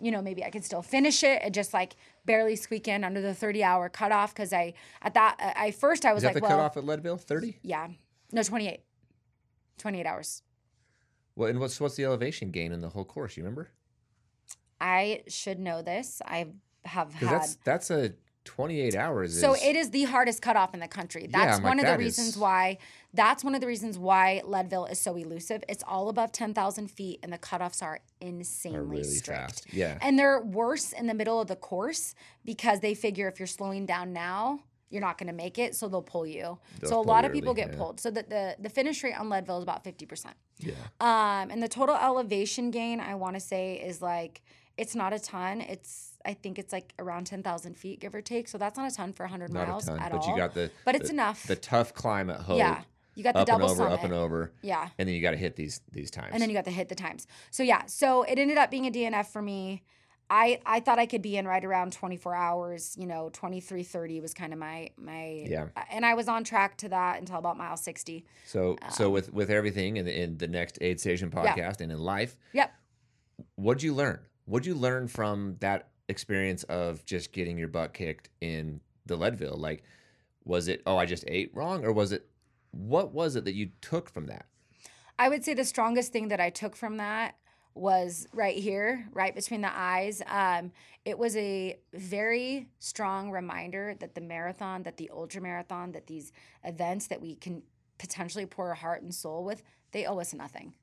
you 0.00 0.10
know, 0.10 0.22
maybe 0.22 0.44
I 0.44 0.50
could 0.50 0.64
still 0.64 0.82
finish 0.82 1.22
it 1.22 1.40
and 1.42 1.52
just 1.52 1.74
like 1.74 1.96
barely 2.24 2.56
squeak 2.56 2.88
in 2.88 3.04
under 3.04 3.20
the 3.20 3.34
30 3.34 3.62
hour 3.64 3.88
cutoff. 3.88 4.34
Cause 4.34 4.52
I, 4.52 4.74
at 5.02 5.14
that, 5.14 5.36
I 5.56 5.70
first 5.72 6.04
I 6.04 6.12
was 6.12 6.22
Is 6.22 6.28
that 6.28 6.34
like, 6.34 6.42
the 6.42 6.48
well, 6.48 6.56
cutoff 6.58 6.76
at 6.76 6.84
Leadville? 6.84 7.16
30? 7.16 7.58
yeah, 7.62 7.88
no, 8.32 8.42
28, 8.42 8.80
28 9.78 10.06
hours. 10.06 10.42
Well, 11.34 11.48
and 11.48 11.60
what's 11.60 11.80
what's 11.80 11.94
the 11.94 12.04
elevation 12.04 12.50
gain 12.50 12.72
in 12.72 12.80
the 12.80 12.88
whole 12.88 13.04
course? 13.04 13.36
You 13.36 13.44
remember? 13.44 13.70
I 14.80 15.22
should 15.28 15.58
know 15.60 15.82
this. 15.82 16.20
I 16.24 16.48
have 16.84 17.12
had. 17.14 17.28
that's 17.30 17.54
that's 17.64 17.90
a 17.90 18.12
28 18.48 18.94
hours. 18.94 19.38
So 19.40 19.54
is- 19.54 19.62
it 19.62 19.76
is 19.76 19.90
the 19.90 20.04
hardest 20.04 20.40
cutoff 20.42 20.74
in 20.74 20.80
the 20.80 20.88
country. 20.88 21.28
That's 21.30 21.58
I'm 21.58 21.62
one 21.62 21.76
like, 21.76 21.86
of 21.86 21.92
the 21.92 21.98
reasons 21.98 22.28
is- 22.28 22.36
why. 22.38 22.78
That's 23.14 23.42
one 23.44 23.54
of 23.54 23.60
the 23.60 23.66
reasons 23.66 23.98
why 23.98 24.42
Leadville 24.44 24.86
is 24.86 25.00
so 25.00 25.16
elusive. 25.16 25.62
It's 25.68 25.84
all 25.86 26.08
above 26.08 26.32
ten 26.32 26.52
thousand 26.54 26.90
feet, 26.90 27.20
and 27.22 27.32
the 27.32 27.38
cutoffs 27.38 27.82
are 27.82 28.00
insanely 28.20 28.78
are 28.78 28.82
really 28.84 29.04
strict. 29.04 29.40
fast. 29.40 29.72
Yeah. 29.72 29.98
And 30.02 30.18
they're 30.18 30.40
worse 30.40 30.92
in 30.92 31.06
the 31.06 31.14
middle 31.14 31.40
of 31.40 31.48
the 31.48 31.56
course 31.56 32.14
because 32.44 32.80
they 32.80 32.94
figure 32.94 33.28
if 33.28 33.38
you're 33.38 33.46
slowing 33.46 33.86
down 33.86 34.12
now, 34.12 34.60
you're 34.90 35.00
not 35.02 35.18
going 35.18 35.26
to 35.28 35.32
make 35.34 35.58
it, 35.58 35.74
so 35.74 35.88
they'll 35.88 36.02
pull 36.02 36.26
you. 36.26 36.58
They'll 36.80 36.90
so 36.90 37.00
a 37.00 37.02
lot 37.02 37.24
of 37.24 37.32
people 37.32 37.50
early, 37.50 37.62
get 37.62 37.72
yeah. 37.72 37.78
pulled. 37.78 38.00
So 38.00 38.10
that 38.10 38.28
the 38.30 38.56
the 38.58 38.68
finish 38.70 39.02
rate 39.04 39.18
on 39.18 39.28
Leadville 39.28 39.58
is 39.58 39.62
about 39.62 39.84
fifty 39.84 40.06
percent. 40.06 40.34
yeah. 40.58 40.72
Um, 41.00 41.50
and 41.50 41.62
the 41.62 41.68
total 41.68 41.94
elevation 41.96 42.70
gain, 42.70 42.98
I 43.00 43.14
want 43.14 43.34
to 43.36 43.40
say, 43.40 43.74
is 43.76 44.00
like 44.02 44.42
it's 44.76 44.94
not 44.94 45.12
a 45.12 45.18
ton. 45.18 45.60
It's 45.60 46.12
I 46.28 46.34
think 46.34 46.58
it's 46.58 46.72
like 46.72 46.92
around 46.98 47.26
ten 47.26 47.42
thousand 47.42 47.76
feet, 47.76 47.98
give 48.00 48.14
or 48.14 48.20
take. 48.20 48.46
So 48.48 48.58
that's 48.58 48.76
not 48.76 48.92
a 48.92 48.94
ton 48.94 49.12
for 49.12 49.26
hundred 49.26 49.52
Not 49.52 49.66
miles 49.66 49.84
a 49.88 49.92
ton, 49.92 50.00
at 50.00 50.12
but 50.12 50.20
all. 50.20 50.30
you 50.30 50.36
got 50.36 50.54
the 50.54 50.70
but 50.84 50.94
it's 50.94 51.08
the, 51.08 51.14
enough. 51.14 51.42
the 51.46 51.56
tough 51.56 51.94
climb 51.94 52.28
at 52.30 52.40
Hope. 52.42 52.58
yeah, 52.58 52.82
you 53.14 53.24
got 53.24 53.32
the 53.34 53.40
up 53.40 53.48
and 53.48 53.58
double 53.60 53.70
over, 53.72 53.82
summit. 53.84 53.94
up 53.94 54.04
and 54.04 54.12
over, 54.12 54.52
Yeah, 54.62 54.88
and 54.98 55.08
then 55.08 55.14
you 55.16 55.22
got 55.22 55.32
to 55.32 55.36
hit 55.38 55.56
these 55.56 55.80
these 55.90 56.10
times. 56.10 56.30
and 56.32 56.40
then 56.42 56.50
you 56.50 56.54
got 56.54 56.66
to 56.66 56.70
hit 56.70 56.88
the 56.90 56.94
times. 56.94 57.26
So 57.50 57.62
yeah, 57.62 57.86
so 57.86 58.22
it 58.24 58.38
ended 58.38 58.58
up 58.58 58.70
being 58.70 58.86
a 58.86 58.90
DNF 58.90 59.26
for 59.26 59.40
me. 59.42 59.82
I 60.30 60.60
I 60.66 60.80
thought 60.80 60.98
I 60.98 61.06
could 61.06 61.22
be 61.22 61.38
in 61.38 61.48
right 61.48 61.64
around 61.64 61.94
24 61.94 62.34
hours. 62.34 62.94
You 62.98 63.06
know, 63.06 63.30
23:30 63.32 64.20
was 64.20 64.34
kind 64.34 64.52
of 64.52 64.58
my 64.58 64.90
my 64.98 65.46
Yeah. 65.48 65.68
And 65.90 66.04
I 66.04 66.12
was 66.12 66.28
on 66.28 66.44
track 66.44 66.76
to 66.78 66.90
that 66.90 67.18
until 67.18 67.36
about 67.38 67.56
mile 67.56 67.78
60. 67.78 68.26
so 68.44 68.76
so 68.90 69.08
with 69.08 69.32
with 69.32 69.50
everything 69.50 69.96
in, 69.96 70.06
in 70.06 70.36
the 70.36 70.46
next 70.48 70.76
aid 70.82 71.00
station 71.00 71.32
Um, 71.34 71.44
Yeah. 71.44 71.54
podcast 71.56 71.80
and 71.80 71.90
in 71.90 71.98
life, 71.98 72.36
Yep. 72.52 72.70
what'd 73.56 73.82
you 73.82 73.94
learn? 73.94 74.20
What'd 74.44 74.66
you 74.66 74.74
learn 74.74 75.08
from 75.08 75.56
that 75.60 75.88
experience 76.08 76.64
of 76.64 77.04
just 77.04 77.32
getting 77.32 77.58
your 77.58 77.68
butt 77.68 77.94
kicked 77.94 78.28
in 78.40 78.80
the 79.06 79.16
Leadville? 79.16 79.56
Like, 79.56 79.82
was 80.44 80.68
it 80.68 80.82
oh 80.86 80.96
I 80.96 81.06
just 81.06 81.24
ate 81.26 81.54
wrong, 81.54 81.84
or 81.84 81.92
was 81.92 82.12
it 82.12 82.28
what 82.70 83.12
was 83.12 83.36
it 83.36 83.44
that 83.44 83.54
you 83.54 83.70
took 83.80 84.10
from 84.10 84.26
that? 84.26 84.46
I 85.18 85.28
would 85.28 85.44
say 85.44 85.54
the 85.54 85.64
strongest 85.64 86.12
thing 86.12 86.28
that 86.28 86.40
I 86.40 86.50
took 86.50 86.76
from 86.76 86.98
that 86.98 87.34
was 87.74 88.26
right 88.32 88.56
here, 88.56 89.08
right 89.12 89.34
between 89.34 89.60
the 89.60 89.70
eyes. 89.72 90.22
Um, 90.26 90.72
it 91.04 91.18
was 91.18 91.36
a 91.36 91.78
very 91.92 92.68
strong 92.78 93.30
reminder 93.30 93.94
that 94.00 94.14
the 94.14 94.20
marathon, 94.20 94.82
that 94.82 94.96
the 94.96 95.10
ultra 95.12 95.40
marathon, 95.40 95.92
that 95.92 96.06
these 96.06 96.32
events 96.64 97.06
that 97.08 97.20
we 97.20 97.36
can 97.36 97.62
potentially 97.98 98.46
pour 98.46 98.68
our 98.68 98.74
heart 98.74 99.02
and 99.02 99.14
soul 99.14 99.44
with, 99.44 99.62
they 99.92 100.06
owe 100.06 100.18
us 100.18 100.34
nothing. 100.34 100.74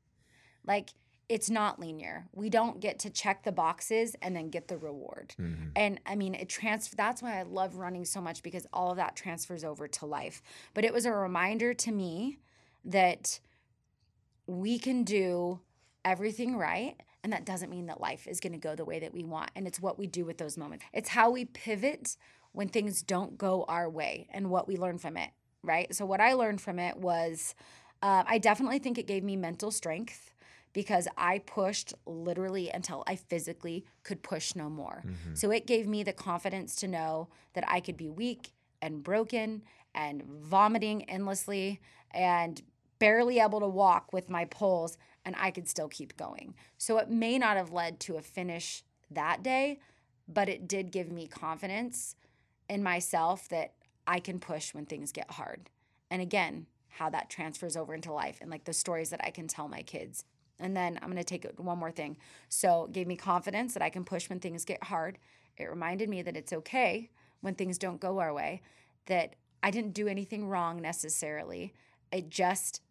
Like 0.65 0.93
it's 1.28 1.49
not 1.49 1.80
linear. 1.80 2.28
We 2.34 2.49
don't 2.49 2.80
get 2.80 2.99
to 2.99 3.09
check 3.09 3.43
the 3.43 3.51
boxes 3.51 4.15
and 4.21 4.36
then 4.36 4.49
get 4.49 4.67
the 4.67 4.78
reward. 4.78 5.34
Mm-hmm. 5.39 5.69
And 5.76 5.99
I 6.05 6.15
mean, 6.15 6.36
it 6.36 6.49
trans. 6.49 6.89
That's 6.89 7.21
why 7.21 7.39
I 7.39 7.43
love 7.43 7.76
running 7.78 8.05
so 8.05 8.21
much 8.21 8.43
because 8.43 8.67
all 8.71 8.91
of 8.91 8.97
that 8.97 9.15
transfers 9.15 9.63
over 9.63 9.88
to 9.88 10.05
life. 10.05 10.41
But 10.73 10.86
it 10.86 10.93
was 10.93 11.05
a 11.05 11.11
reminder 11.11 11.73
to 11.73 11.91
me 11.91 12.39
that 12.84 13.39
we 14.45 14.78
can 14.78 15.03
do 15.03 15.59
everything 16.03 16.57
right. 16.57 16.95
And 17.23 17.34
that 17.34 17.45
doesn't 17.45 17.71
mean 17.71 17.88
that 17.88 17.99
life 17.99 18.28
is 18.28 18.39
going 18.39 18.53
to 18.53 18.59
go 18.59 18.76
the 18.76 18.86
way 18.86 18.99
that 18.99 19.13
we 19.13 19.23
want. 19.23 19.49
And 19.55 19.65
it's 19.65 19.80
what 19.80 19.97
we 19.97 20.05
do 20.05 20.26
with 20.26 20.38
those 20.38 20.57
moments. 20.57 20.86
It's 20.93 21.09
how 21.09 21.32
we 21.32 21.45
pivot 21.45 22.17
when 22.51 22.69
things 22.69 23.01
don't 23.01 23.38
go 23.38 23.65
our 23.67 23.89
way 23.89 24.28
and 24.32 24.51
what 24.51 24.67
we 24.67 24.78
learn 24.78 24.99
from 24.99 25.17
it, 25.17 25.32
right? 25.63 25.93
So, 25.93 26.05
what 26.05 26.21
I 26.21 26.34
learned 26.34 26.61
from 26.61 26.78
it 26.78 26.97
was 26.97 27.55
uh, 28.03 28.23
I 28.28 28.38
definitely 28.38 28.78
think 28.78 28.99
it 28.99 29.07
gave 29.07 29.23
me 29.23 29.36
mental 29.36 29.71
strength 29.71 30.34
because 30.76 31.07
I 31.17 31.39
pushed 31.39 31.95
literally 32.05 32.69
until 32.69 33.03
I 33.07 33.15
physically 33.15 33.86
could 34.03 34.21
push 34.21 34.55
no 34.55 34.69
more. 34.69 35.03
Mm-hmm. 35.05 35.34
So, 35.34 35.49
it 35.49 35.65
gave 35.65 35.88
me 35.88 36.03
the 36.03 36.13
confidence 36.13 36.76
to 36.76 36.88
know 36.88 37.30
that 37.53 37.63
I 37.67 37.80
could 37.80 37.97
be 37.97 38.09
weak 38.09 38.51
and 38.82 39.01
broken 39.01 39.63
and 39.95 40.21
vomiting 40.23 41.09
endlessly 41.09 41.80
and 42.11 42.61
barely 42.99 43.39
able 43.39 43.59
to 43.61 43.67
walk 43.67 44.13
with 44.13 44.30
my 44.30 44.45
poles 44.45 44.97
and 45.26 45.36
I 45.38 45.51
could 45.51 45.67
still 45.67 45.88
keep 45.88 46.15
going. 46.17 46.53
So 46.78 46.97
it 46.99 47.09
may 47.09 47.38
not 47.38 47.57
have 47.57 47.71
led 47.71 47.99
to 48.01 48.17
a 48.17 48.21
finish 48.21 48.84
that 49.09 49.41
day, 49.41 49.80
but 50.28 50.49
it 50.49 50.67
did 50.67 50.91
give 50.91 51.11
me 51.11 51.28
confidence 51.28 52.15
in 52.69 52.84
myself 52.84 53.49
that 53.49 53.73
I 54.07 54.19
can 54.19 54.39
push 54.39 54.73
when 54.73 54.86
things 54.86 55.11
get 55.11 55.32
hard. 55.32 55.69
And 56.11 56.21
again, 56.21 56.67
how 56.89 57.09
that 57.09 57.30
transfers 57.30 57.76
over 57.76 57.93
into 57.93 58.13
life 58.13 58.38
and 58.39 58.49
like 58.49 58.65
the 58.65 58.73
stories 58.73 59.09
that 59.09 59.23
I 59.23 59.32
can 59.32 59.47
tell 59.47 59.67
my 59.67 59.82
kids. 59.82 60.23
And 60.60 60.76
then 60.76 60.97
I'm 61.01 61.10
going 61.10 61.18
to 61.18 61.24
take 61.24 61.45
it 61.45 61.60
one 61.60 61.78
more 61.78 61.91
thing. 61.91 62.18
So 62.49 62.86
it 62.86 62.93
gave 62.93 63.08
me 63.08 63.16
confidence 63.16 63.74
that 63.74 63.84
I 63.84 63.89
can 63.89 64.06
push 64.06 64.30
when 64.30 64.39
things 64.39 64.66
get 64.66 64.84
hard. 64.84 65.18
It 65.58 65.66
reminded 65.66 66.10
me 66.10 66.22
that 66.22 66.38
it's 66.38 66.53
okay 66.53 67.10
when 67.41 67.56
things 67.56 67.78
don't 67.78 67.99
go 67.99 68.20
our 68.20 68.34
way, 68.34 68.62
that 69.06 69.36
I 69.62 69.72
didn't 69.72 69.93
do 69.93 70.08
anything 70.08 70.47
wrong 70.47 70.82
necessarily. 70.82 71.74
It 72.12 72.30
just 72.30 72.82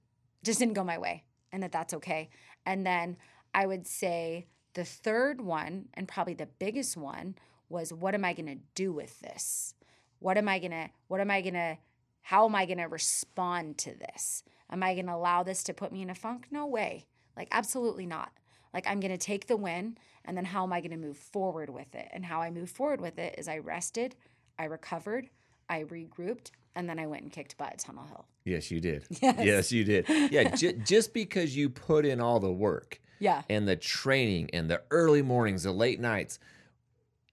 just 0.43 0.59
didn't 0.59 0.75
go 0.75 0.85
my 0.85 0.99
way 0.99 1.25
and 1.53 1.62
that 1.62 1.73
that's 1.73 1.95
okay. 1.95 2.29
And 2.67 2.87
then 2.87 3.17
I 3.55 3.67
would 3.67 3.87
say 3.87 4.47
the 4.75 4.85
third 4.85 5.41
one 5.41 5.87
and 5.95 6.07
probably 6.09 6.35
the 6.35 6.49
biggest 6.59 6.97
one 6.97 7.37
was 7.69 7.93
what 7.93 8.15
am 8.15 8.25
I 8.25 8.35
going 8.35 8.47
to 8.47 8.59
do 8.75 8.93
with 8.93 9.21
this? 9.21 9.75
What 10.19 10.37
am 10.37 10.49
I 10.49 10.59
going 10.59 10.73
to 10.73 10.91
what 11.09 11.21
am 11.21 11.31
I 11.31 11.41
going 11.41 11.55
to 11.55 11.79
how 12.23 12.47
am 12.47 12.55
I 12.55 12.67
going 12.67 12.79
to 12.79 12.85
respond 12.85 13.79
to 13.79 13.95
this? 13.95 14.43
Am 14.71 14.83
I 14.83 14.95
going 14.95 15.07
to 15.07 15.15
allow 15.15 15.43
this 15.43 15.62
to 15.65 15.75
put 15.75 15.93
me 15.93 16.03
in 16.03 16.11
a 16.11 16.15
funk? 16.15 16.49
No 16.51 16.67
way. 16.67 17.07
Like 17.37 17.49
absolutely 17.51 18.07
not. 18.07 18.32
Like 18.72 18.87
I'm 18.89 19.01
going 19.01 19.12
to 19.12 19.18
take 19.18 19.47
the 19.47 19.57
win 19.57 19.97
and 20.24 20.37
then 20.37 20.45
how 20.45 20.62
am 20.64 20.72
I 20.72 20.80
going 20.80 20.91
to 20.91 20.97
move 20.97 21.16
forward 21.16 21.70
with 21.70 21.95
it? 21.95 22.09
And 22.12 22.24
how 22.24 22.41
I 22.41 22.51
move 22.51 22.70
forward 22.70 23.01
with 23.01 23.18
it 23.18 23.35
is 23.39 23.47
I 23.49 23.59
rested, 23.59 24.16
I 24.59 24.64
recovered, 24.64 25.28
I 25.68 25.82
regrouped, 25.85 26.51
and 26.74 26.89
then 26.89 26.99
I 26.99 27.07
went 27.07 27.22
and 27.22 27.32
kicked 27.32 27.57
butt 27.57 27.72
at 27.74 27.78
Tunnel 27.78 28.05
Hill. 28.07 28.24
Yes, 28.45 28.70
you 28.70 28.80
did. 28.80 29.07
Yes. 29.22 29.45
Yes, 29.45 29.72
you 29.72 29.85
did. 29.85 30.09
Yeah, 30.09 30.51
j- 30.57 30.72
just 30.85 31.12
because 31.14 31.57
you 31.57 31.68
put 31.70 32.05
in 32.05 32.20
all 32.20 32.41
the 32.41 32.51
work 32.53 33.01
Yeah. 33.20 33.43
and 33.49 33.66
the 33.68 33.76
training 33.76 34.51
and 34.53 34.68
the 34.70 34.82
early 34.91 35.22
mornings, 35.22 35.62
the 35.62 35.72
late 35.72 36.01
nights, 36.01 36.39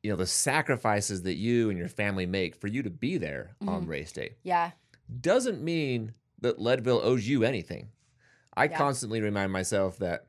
you 0.04 0.10
know, 0.12 0.16
the 0.18 0.26
sacrifices 0.28 1.24
that 1.24 1.36
you 1.36 1.70
and 1.70 1.78
your 1.78 1.88
family 1.88 2.26
make 2.26 2.56
for 2.56 2.68
you 2.68 2.82
to 2.84 2.90
be 2.90 3.18
there 3.18 3.56
on 3.62 3.82
Mm-hmm. 3.82 3.90
race 3.90 4.12
day 4.12 4.36
Yeah. 4.44 4.72
doesn't 5.22 5.62
mean 5.64 6.14
that 6.40 6.60
Leadville 6.60 7.02
owes 7.04 7.28
you 7.28 7.44
anything. 7.44 7.90
I 8.56 8.66
Yeah. 8.66 8.78
constantly 8.78 9.22
remind 9.22 9.52
myself 9.52 9.98
that 10.00 10.28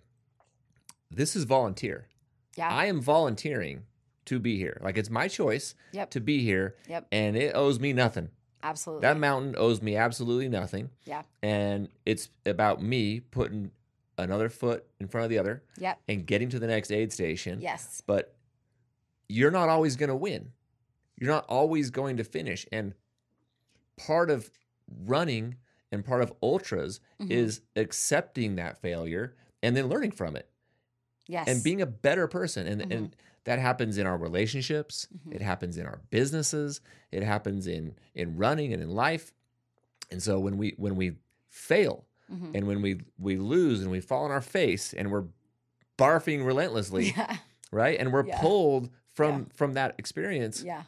this 1.11 1.37
is 1.37 1.45
volunteer. 1.45 2.09
Yeah. 2.57 2.69
I 2.69 2.87
am 2.87 3.01
volunteering 3.01 3.85
to 4.27 4.39
be 4.39 4.57
here. 4.57 4.79
Like 4.83 4.97
it's 4.97 5.11
my 5.11 5.29
choice 5.29 5.75
Yep. 5.93 6.11
to 6.11 6.21
be 6.21 6.43
here 6.43 6.77
Yep. 6.89 7.09
and 7.13 7.37
it 7.37 7.55
owes 7.55 7.81
me 7.81 7.93
nothing. 7.93 8.31
Absolutely. 8.63 9.03
That 9.03 9.17
mountain 9.17 9.55
owes 9.59 9.83
me 9.83 9.97
absolutely 9.97 10.49
nothing. 10.49 10.91
yeah. 11.05 11.23
And 11.43 11.89
it's 12.07 12.29
about 12.47 12.81
me 12.83 13.19
putting 13.21 13.73
another 14.17 14.49
foot 14.49 14.87
in 15.01 15.09
front 15.09 15.25
of 15.25 15.31
the 15.31 15.39
other 15.39 15.65
Yep. 15.79 15.99
and 16.09 16.27
getting 16.27 16.49
to 16.51 16.59
the 16.61 16.69
next 16.69 16.93
aid 16.93 17.13
station. 17.13 17.61
Yes. 17.61 18.03
But 18.07 18.37
you're 19.29 19.51
not 19.51 19.69
always 19.69 19.97
going 19.97 20.11
to 20.11 20.15
win. 20.17 20.53
You're 21.17 21.31
not 21.31 21.45
always 21.49 21.91
going 21.91 22.19
to 22.19 22.25
finish. 22.25 22.67
And 22.71 22.95
part 23.97 24.31
of 24.31 24.51
running 24.89 25.57
and 25.93 26.05
part 26.05 26.23
of 26.23 26.33
ultras 26.43 26.99
Mhm. 27.21 27.31
is 27.31 27.61
accepting 27.77 28.57
that 28.57 28.81
failure 28.81 29.37
and 29.63 29.77
then 29.77 29.87
learning 29.89 30.11
from 30.11 30.35
it 30.35 30.49
yes. 31.29 31.47
and 31.47 31.63
being 31.63 31.81
a 31.81 31.87
better 31.87 32.27
person. 32.27 32.67
And, 32.67 32.81
Mhm. 32.83 32.97
and 32.97 33.17
that 33.45 33.59
happens 33.59 33.99
in 33.99 34.07
our 34.07 34.17
relationships. 34.17 35.07
Mhm. 35.15 35.35
It 35.37 35.43
happens 35.43 35.77
in 35.77 35.87
our 35.87 36.01
businesses. 36.11 36.81
It 37.13 37.23
happens 37.23 37.67
in 37.67 37.95
in 38.15 38.37
running 38.37 38.73
and 38.73 38.83
in 38.83 38.89
life. 38.91 39.33
And 40.11 40.23
so 40.23 40.41
when 40.41 40.57
we 40.57 40.75
when 40.79 40.97
we 40.97 41.17
fail 41.49 42.07
Mhm. 42.33 42.55
and 42.55 42.67
when 42.67 42.83
we 42.83 43.01
we 43.19 43.37
lose 43.37 43.83
and 43.83 43.91
we 43.91 44.01
fall 44.01 44.25
on 44.25 44.31
our 44.31 44.41
face 44.41 44.93
and 44.95 45.11
we're 45.13 45.27
barfing 45.99 46.45
relentlessly, 46.47 47.11
yeah. 47.17 47.37
right? 47.71 47.99
And 48.01 48.13
we're 48.13 48.27
Yeah. 48.27 48.41
pulled 48.41 48.91
from 49.13 49.41
Yeah. 49.41 49.45
from 49.55 49.75
that 49.75 49.95
experience. 49.99 50.63
Yeah. 50.63 50.85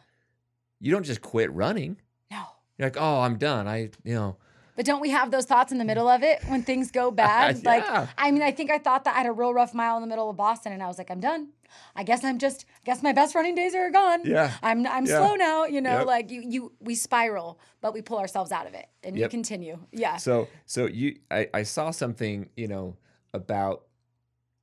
You 0.80 0.90
don't 0.92 1.04
just 1.04 1.20
quit 1.22 1.52
running. 1.52 2.00
No. 2.30 2.44
You're 2.78 2.86
like, 2.88 2.96
"Oh, 2.98 3.20
I'm 3.20 3.36
done." 3.38 3.66
I, 3.68 3.90
you 4.02 4.14
know, 4.14 4.36
But 4.76 4.84
don't 4.86 5.00
we 5.00 5.10
have 5.10 5.30
those 5.30 5.44
thoughts 5.44 5.70
in 5.72 5.78
the 5.78 5.84
middle 5.84 6.08
of 6.08 6.22
it 6.22 6.42
when 6.48 6.62
things 6.62 6.90
go 6.90 7.10
bad? 7.24 7.64
Like, 7.64 7.84
I 8.18 8.30
mean, 8.30 8.42
I 8.42 8.50
think 8.50 8.70
I 8.70 8.78
thought 8.78 9.04
that 9.04 9.14
I 9.14 9.18
had 9.18 9.26
a 9.26 9.32
real 9.32 9.54
rough 9.54 9.72
mile 9.74 9.96
in 9.96 10.00
the 10.02 10.08
middle 10.08 10.28
of 10.28 10.36
Boston, 10.36 10.72
and 10.72 10.82
I 10.82 10.86
was 10.88 10.98
like, 10.98 11.10
I'm 11.10 11.20
done. 11.20 11.50
I 11.96 12.02
guess 12.04 12.22
I'm 12.24 12.38
just. 12.38 12.64
I 12.82 12.84
guess 12.84 13.02
my 13.02 13.12
best 13.12 13.34
running 13.34 13.54
days 13.54 13.74
are 13.74 13.90
gone. 13.90 14.20
Yeah. 14.24 14.52
I'm. 14.62 14.86
I'm 14.86 15.06
Yeah. 15.06 15.18
slow 15.26 15.34
now. 15.34 15.64
You 15.64 15.80
know, 15.80 15.98
Yep. 15.98 16.06
like 16.06 16.30
you. 16.30 16.42
You. 16.44 16.72
We 16.80 16.94
spiral, 16.94 17.58
but 17.80 17.92
we 17.94 18.02
pull 18.02 18.18
ourselves 18.18 18.52
out 18.52 18.66
of 18.66 18.74
it, 18.74 18.86
and 19.02 19.16
you 19.16 19.22
Yep. 19.22 19.30
continue. 19.30 19.78
Yeah. 19.92 20.16
So 20.18 20.48
so 20.66 20.86
you 20.86 21.18
I, 21.30 21.48
I 21.52 21.62
saw 21.64 21.90
something, 21.90 22.48
you 22.56 22.68
know, 22.68 22.96
about 23.32 23.84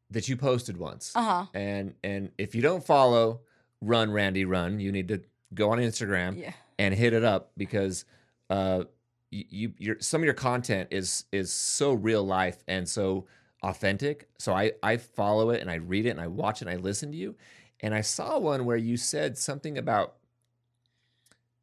that 0.10 0.28
you 0.30 0.36
posted 0.38 0.78
once. 0.78 1.12
Uh 1.16 1.22
huh. 1.22 1.46
And 1.54 1.96
and 2.04 2.32
if 2.38 2.54
you 2.56 2.62
don't 2.62 2.86
follow 2.86 3.42
Run 3.82 4.10
Rhandi 4.10 4.48
Run, 4.48 4.80
you 4.80 4.92
need 4.92 5.08
to 5.10 5.22
go 5.54 5.72
on 5.72 5.80
Instagram 5.80 6.38
Yeah. 6.38 6.54
and 6.80 6.94
hit 6.94 7.12
it 7.14 7.24
up 7.26 7.52
because 7.58 8.06
uh 8.50 8.84
you, 9.32 9.46
you 9.50 9.74
your 9.78 9.96
some 10.00 10.22
of 10.22 10.26
your 10.26 10.34
content 10.36 10.90
is 10.92 11.26
is 11.32 11.52
so 11.52 11.94
real 11.94 12.24
life 12.24 12.64
and 12.68 12.88
so 12.88 13.26
authentic. 13.64 14.30
So 14.38 14.54
I 14.54 14.74
I 14.84 14.98
follow 14.98 15.50
it 15.50 15.62
and 15.62 15.72
I 15.72 15.76
read 15.76 16.06
it 16.06 16.10
and 16.12 16.22
I 16.22 16.28
watch 16.28 16.62
it 16.62 16.68
and 16.68 16.78
I 16.78 16.82
listen 16.82 17.12
to 17.12 17.18
you. 17.18 17.36
And 17.80 17.96
I 17.96 18.02
saw 18.02 18.38
one 18.38 18.66
where 18.66 18.78
you 18.78 18.98
said 18.98 19.38
something 19.38 19.78
about 19.78 20.16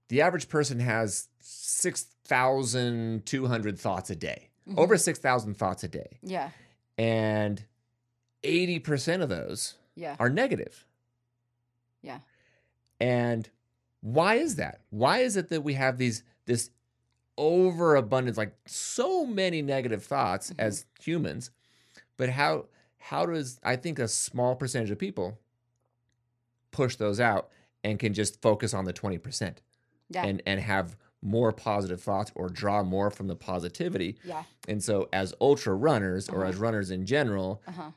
the 0.09 0.21
average 0.23 0.49
person 0.49 0.81
has 0.81 1.29
6,200 1.41 3.79
thoughts 3.79 4.11
a 4.11 4.17
day. 4.17 4.49
Mhm. 4.69 4.79
Over 4.79 4.97
6,000 4.97 5.55
thoughts 5.55 5.85
a 5.85 5.89
day. 5.89 6.19
Yeah. 6.23 6.51
And 6.97 7.65
80% 8.43 9.23
of 9.23 9.29
those 9.29 9.75
Yeah. 9.95 10.17
are 10.19 10.31
negative. 10.31 10.87
Yeah. 12.03 12.21
And 13.01 13.49
why 14.01 14.37
is 14.37 14.57
that? 14.57 14.81
Why 14.91 15.19
is 15.19 15.37
it 15.37 15.49
that 15.51 15.63
we 15.63 15.75
have 15.75 15.99
these 15.99 16.23
this 16.47 16.71
overabundance, 17.39 18.37
like 18.37 18.55
so 18.67 19.25
many 19.25 19.63
negative 19.63 20.05
thoughts 20.05 20.51
Mhm. 20.51 20.59
as 20.59 20.85
humans? 21.01 21.51
But 22.19 22.31
how 22.31 22.67
how 23.01 23.25
does 23.25 23.59
I 23.63 23.77
think 23.77 23.99
a 23.99 24.09
small 24.09 24.55
percentage 24.57 24.91
of 24.91 24.99
people 24.99 25.39
push 26.73 26.97
those 26.97 27.21
out 27.21 27.49
and 27.85 27.99
can 27.99 28.13
just 28.13 28.43
focus 28.43 28.75
on 28.75 28.85
the 28.85 28.93
20% 28.93 29.63
Yeah. 30.11 30.27
and 30.27 30.43
and 30.45 30.61
have 30.61 30.97
more 31.23 31.53
positive 31.53 32.01
thoughts 32.03 32.31
or 32.35 32.49
draw 32.49 32.83
more 32.83 33.11
from 33.11 33.27
the 33.29 33.35
positivity. 33.37 34.19
yeah. 34.25 34.45
And 34.69 34.83
so 34.83 35.09
as 35.13 35.33
ultra 35.41 35.75
runners 35.75 36.29
or 36.29 36.41
Uh-huh. 36.43 36.51
as 36.51 36.57
runners 36.57 36.91
in 36.91 37.07
general, 37.07 37.63
Uh 37.67 37.71
huh. 37.73 37.91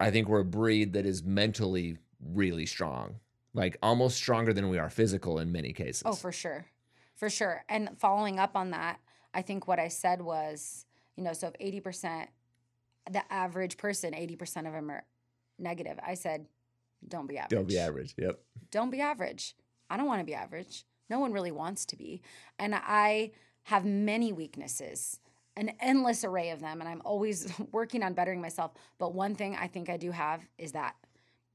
I 0.00 0.10
think 0.10 0.28
we're 0.28 0.40
a 0.40 0.44
breed 0.44 0.92
that 0.94 1.06
is 1.06 1.22
mentally 1.22 1.98
really 2.20 2.66
strong, 2.66 3.20
like 3.52 3.76
almost 3.82 4.16
stronger 4.16 4.52
than 4.52 4.68
we 4.68 4.78
are 4.78 4.90
physical 4.90 5.38
in 5.38 5.52
many 5.52 5.72
cases. 5.72 6.02
Oh, 6.04 6.14
for 6.14 6.32
sure. 6.32 6.66
For 7.14 7.30
sure. 7.30 7.64
And 7.68 7.90
following 7.98 8.38
up 8.38 8.56
on 8.56 8.70
that, 8.70 9.00
I 9.32 9.42
think 9.42 9.66
what 9.66 9.78
I 9.78 9.88
said 9.88 10.20
was, 10.20 10.86
you 11.16 11.22
know, 11.22 11.32
so 11.32 11.52
if 11.58 11.82
80%, 11.82 12.26
the 13.10 13.32
average 13.32 13.76
person, 13.76 14.12
80% 14.12 14.66
of 14.66 14.72
them 14.72 14.90
are 14.90 15.04
negative. 15.58 15.98
I 16.04 16.14
said, 16.14 16.46
don't 17.06 17.28
be 17.28 17.38
average. 17.38 17.50
Don't 17.50 17.68
be 17.68 17.78
average. 17.78 18.14
Yep. 18.16 18.40
Don't 18.70 18.90
be 18.90 19.00
average. 19.00 19.54
I 19.90 19.96
don't 19.96 20.06
want 20.06 20.20
to 20.20 20.24
be 20.24 20.34
average. 20.34 20.84
No 21.10 21.18
one 21.18 21.32
really 21.32 21.52
wants 21.52 21.84
to 21.86 21.96
be. 21.96 22.22
And 22.58 22.74
I 22.74 23.32
have 23.64 23.84
many 23.84 24.32
weaknesses, 24.32 25.20
an 25.56 25.72
endless 25.80 26.24
array 26.24 26.50
of 26.50 26.60
them. 26.60 26.80
And 26.80 26.88
I'm 26.88 27.02
always 27.04 27.52
working 27.72 28.02
on 28.02 28.14
bettering 28.14 28.40
myself. 28.40 28.72
But 28.98 29.14
one 29.14 29.34
thing 29.34 29.56
I 29.56 29.66
think 29.66 29.90
I 29.90 29.96
do 29.96 30.10
have 30.10 30.42
is 30.58 30.72
that 30.72 30.96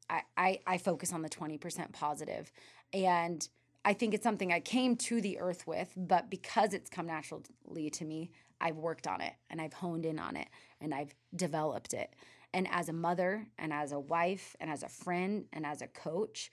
I, 0.10 0.22
I, 0.38 0.60
I 0.66 0.78
focus 0.78 1.14
on 1.14 1.22
the 1.22 1.30
20% 1.30 1.92
positive. 1.92 2.52
And 2.94 3.48
I 3.86 3.94
think 3.94 4.14
it's 4.14 4.24
something 4.24 4.52
I 4.52 4.60
came 4.60 4.96
to 4.98 5.22
the 5.22 5.40
earth 5.40 5.66
with, 5.66 5.94
but 5.96 6.30
because 6.30 6.74
it's 6.74 6.90
come 6.90 7.08
naturally 7.08 7.90
to 7.92 8.06
me, 8.06 8.32
I've 8.62 8.78
worked 8.78 9.08
on 9.08 9.22
it 9.22 9.34
and 9.50 9.62
I've 9.62 9.74
honed 9.74 10.06
in 10.06 10.20
on 10.20 10.36
it 10.36 10.48
and 10.82 10.94
I've 10.94 11.16
developed 11.36 11.94
it. 11.94 12.14
And 12.54 12.68
as 12.72 12.90
a 12.90 12.94
mother 12.94 13.48
and 13.58 13.72
as 13.72 13.92
a 13.92 14.00
wife 14.00 14.56
and 14.60 14.70
as 14.70 14.84
a 14.84 14.90
friend 14.90 15.46
and 15.54 15.66
as 15.66 15.82
a 15.82 15.88
coach, 15.88 16.52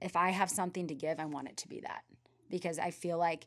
if 0.00 0.16
I 0.16 0.30
have 0.30 0.50
something 0.50 0.86
to 0.88 0.94
give, 0.94 1.18
I 1.18 1.24
want 1.24 1.48
it 1.48 1.56
to 1.58 1.68
be 1.68 1.80
that 1.80 2.02
because 2.50 2.78
I 2.78 2.90
feel 2.90 3.18
like 3.18 3.46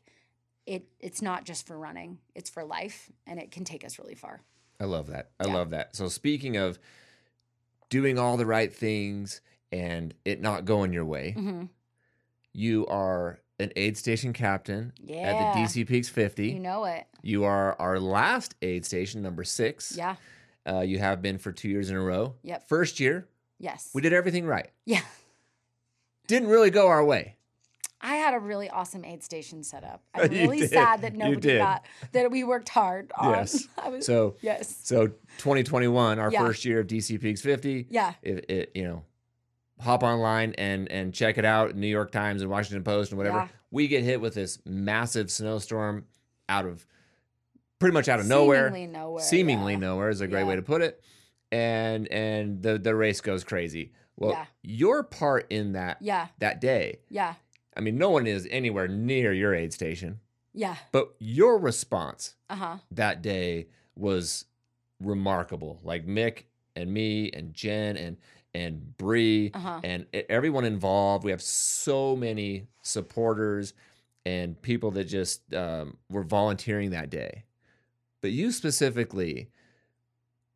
it 0.66 0.86
it's 1.00 1.22
not 1.22 1.44
just 1.44 1.66
for 1.66 1.78
running, 1.78 2.18
it's 2.34 2.50
for 2.50 2.64
life 2.64 3.10
and 3.26 3.40
it 3.40 3.52
can 3.52 3.64
take 3.64 3.84
us 3.84 3.98
really 3.98 4.14
far. 4.16 4.40
I 4.80 4.84
love 4.84 5.06
that. 5.06 5.30
I 5.40 5.46
Yeah. 5.46 5.54
love 5.54 5.70
that. 5.70 5.96
So 5.96 6.08
speaking 6.08 6.56
of 6.56 6.78
doing 7.88 8.18
all 8.18 8.36
the 8.36 8.46
right 8.46 8.72
things 8.72 9.40
and 9.72 10.12
it 10.24 10.40
not 10.40 10.64
going 10.64 10.92
your 10.92 11.04
way, 11.04 11.32
hmm 11.32 11.64
you 12.56 12.86
are 12.86 13.38
an 13.58 13.72
aid 13.76 13.96
station 13.96 14.32
captain 14.32 14.92
Yeah. 15.04 15.16
at 15.16 15.54
the 15.54 15.60
DC 15.60 15.86
Peaks 15.86 16.08
50. 16.08 16.48
You 16.48 16.60
know 16.60 16.84
it. 16.84 17.06
you 17.22 17.44
are 17.44 17.74
our 17.80 17.98
last 18.00 18.54
aid 18.62 18.84
station, 18.84 19.22
number 19.22 19.44
six. 19.44 19.94
Yeah. 19.96 20.16
Uh, 20.68 20.80
you 20.80 20.98
have 20.98 21.22
been 21.22 21.38
for 21.38 21.52
two 21.52 21.68
years 21.68 21.90
in 21.90 21.96
a 21.96 22.00
row. 22.02 22.34
Yep. 22.42 22.68
First 22.68 22.98
year, 23.00 23.28
Yes. 23.58 23.90
we 23.94 24.02
did 24.02 24.12
everything 24.12 24.46
right. 24.46 24.68
yeah. 24.84 25.00
Didn't 26.26 26.48
really 26.48 26.70
go 26.70 26.88
our 26.88 27.04
way. 27.04 27.36
I 28.00 28.16
had 28.16 28.34
a 28.34 28.38
really 28.38 28.68
awesome 28.68 29.04
aid 29.04 29.22
station 29.22 29.62
set 29.62 29.84
up. 29.84 30.02
I'm 30.14 30.28
really 30.30 30.60
did. 30.60 30.70
sad 30.70 31.02
that 31.02 31.14
nobody 31.14 31.56
got 31.58 31.84
that 32.12 32.30
we 32.30 32.44
worked 32.44 32.68
hard 32.68 33.12
on. 33.16 33.30
Yes. 33.32 33.68
Was, 33.86 34.04
So 34.06 34.36
yes. 34.42 34.76
So 34.82 35.06
2021, 35.38 36.18
our 36.18 36.30
Yeah. 36.30 36.40
first 36.46 36.64
year 36.64 36.80
of 36.80 36.86
DC 36.88 37.20
Peaks 37.20 37.40
50. 37.40 37.86
Yeah. 37.88 38.14
It, 38.22 38.44
it, 38.50 38.72
you 38.74 38.84
know, 38.84 39.02
hop 39.80 40.02
online 40.02 40.54
and 40.58 40.90
and 40.90 41.12
check 41.12 41.38
it 41.38 41.44
out. 41.44 41.74
New 41.76 41.86
York 41.88 42.10
Times 42.10 42.42
and 42.42 42.50
Washington 42.50 42.82
Post 42.84 43.12
and 43.12 43.18
whatever. 43.18 43.38
Yeah. 43.38 43.48
We 43.70 43.88
get 43.88 44.04
hit 44.04 44.20
with 44.20 44.34
this 44.34 44.58
massive 44.64 45.30
snowstorm 45.30 46.06
out 46.48 46.64
of 46.66 46.86
pretty 47.78 47.92
much 47.92 48.08
out 48.08 48.20
of 48.20 48.26
nowhere. 48.26 48.68
Seemingly 48.68 48.86
nowhere. 48.86 49.22
Seemingly 49.22 49.72
yeah. 49.74 49.78
nowhere 49.78 50.08
is 50.08 50.20
a 50.20 50.26
great 50.26 50.42
Yeah. 50.42 50.46
way 50.48 50.56
to 50.56 50.62
put 50.62 50.82
it. 50.82 51.02
And 51.52 52.08
and 52.08 52.62
the 52.62 52.78
the 52.78 52.94
race 52.94 53.20
goes 53.20 53.44
crazy. 53.44 53.92
Well, 54.18 54.46
your 54.62 55.02
part 55.02 55.46
in 55.50 55.72
that 55.72 55.98
Yeah. 56.00 56.28
that 56.38 56.60
day. 56.60 57.00
Yeah. 57.10 57.34
I 57.76 57.80
mean, 57.80 57.98
no 57.98 58.08
one 58.10 58.26
is 58.26 58.48
anywhere 58.50 58.88
near 58.88 59.30
your 59.34 59.54
aid 59.54 59.74
station, 59.74 60.20
Yeah. 60.54 60.76
but 60.90 61.14
your 61.18 61.58
response 61.58 62.34
Uh 62.48 62.54
huh. 62.56 62.76
that 62.92 63.20
day 63.20 63.68
was 63.94 64.46
remarkable. 65.00 65.80
Like 65.82 66.06
Mick 66.06 66.44
and 66.74 66.92
me 66.92 67.30
and 67.32 67.52
Jen 67.52 67.96
and 67.98 68.16
and 68.56 68.96
Bree 68.96 69.50
Uh 69.54 69.58
huh. 69.58 69.80
and 69.84 70.06
everyone 70.30 70.64
involved. 70.64 71.24
We 71.24 71.30
have 71.30 71.42
so 71.42 72.16
many 72.16 72.66
supporters 72.82 73.74
and 74.24 74.60
people 74.60 74.90
that 74.92 75.04
just 75.04 75.52
um, 75.54 75.96
were 76.10 76.22
volunteering 76.24 76.90
that 76.90 77.10
day. 77.10 77.44
But 78.22 78.30
you 78.32 78.50
specifically, 78.50 79.50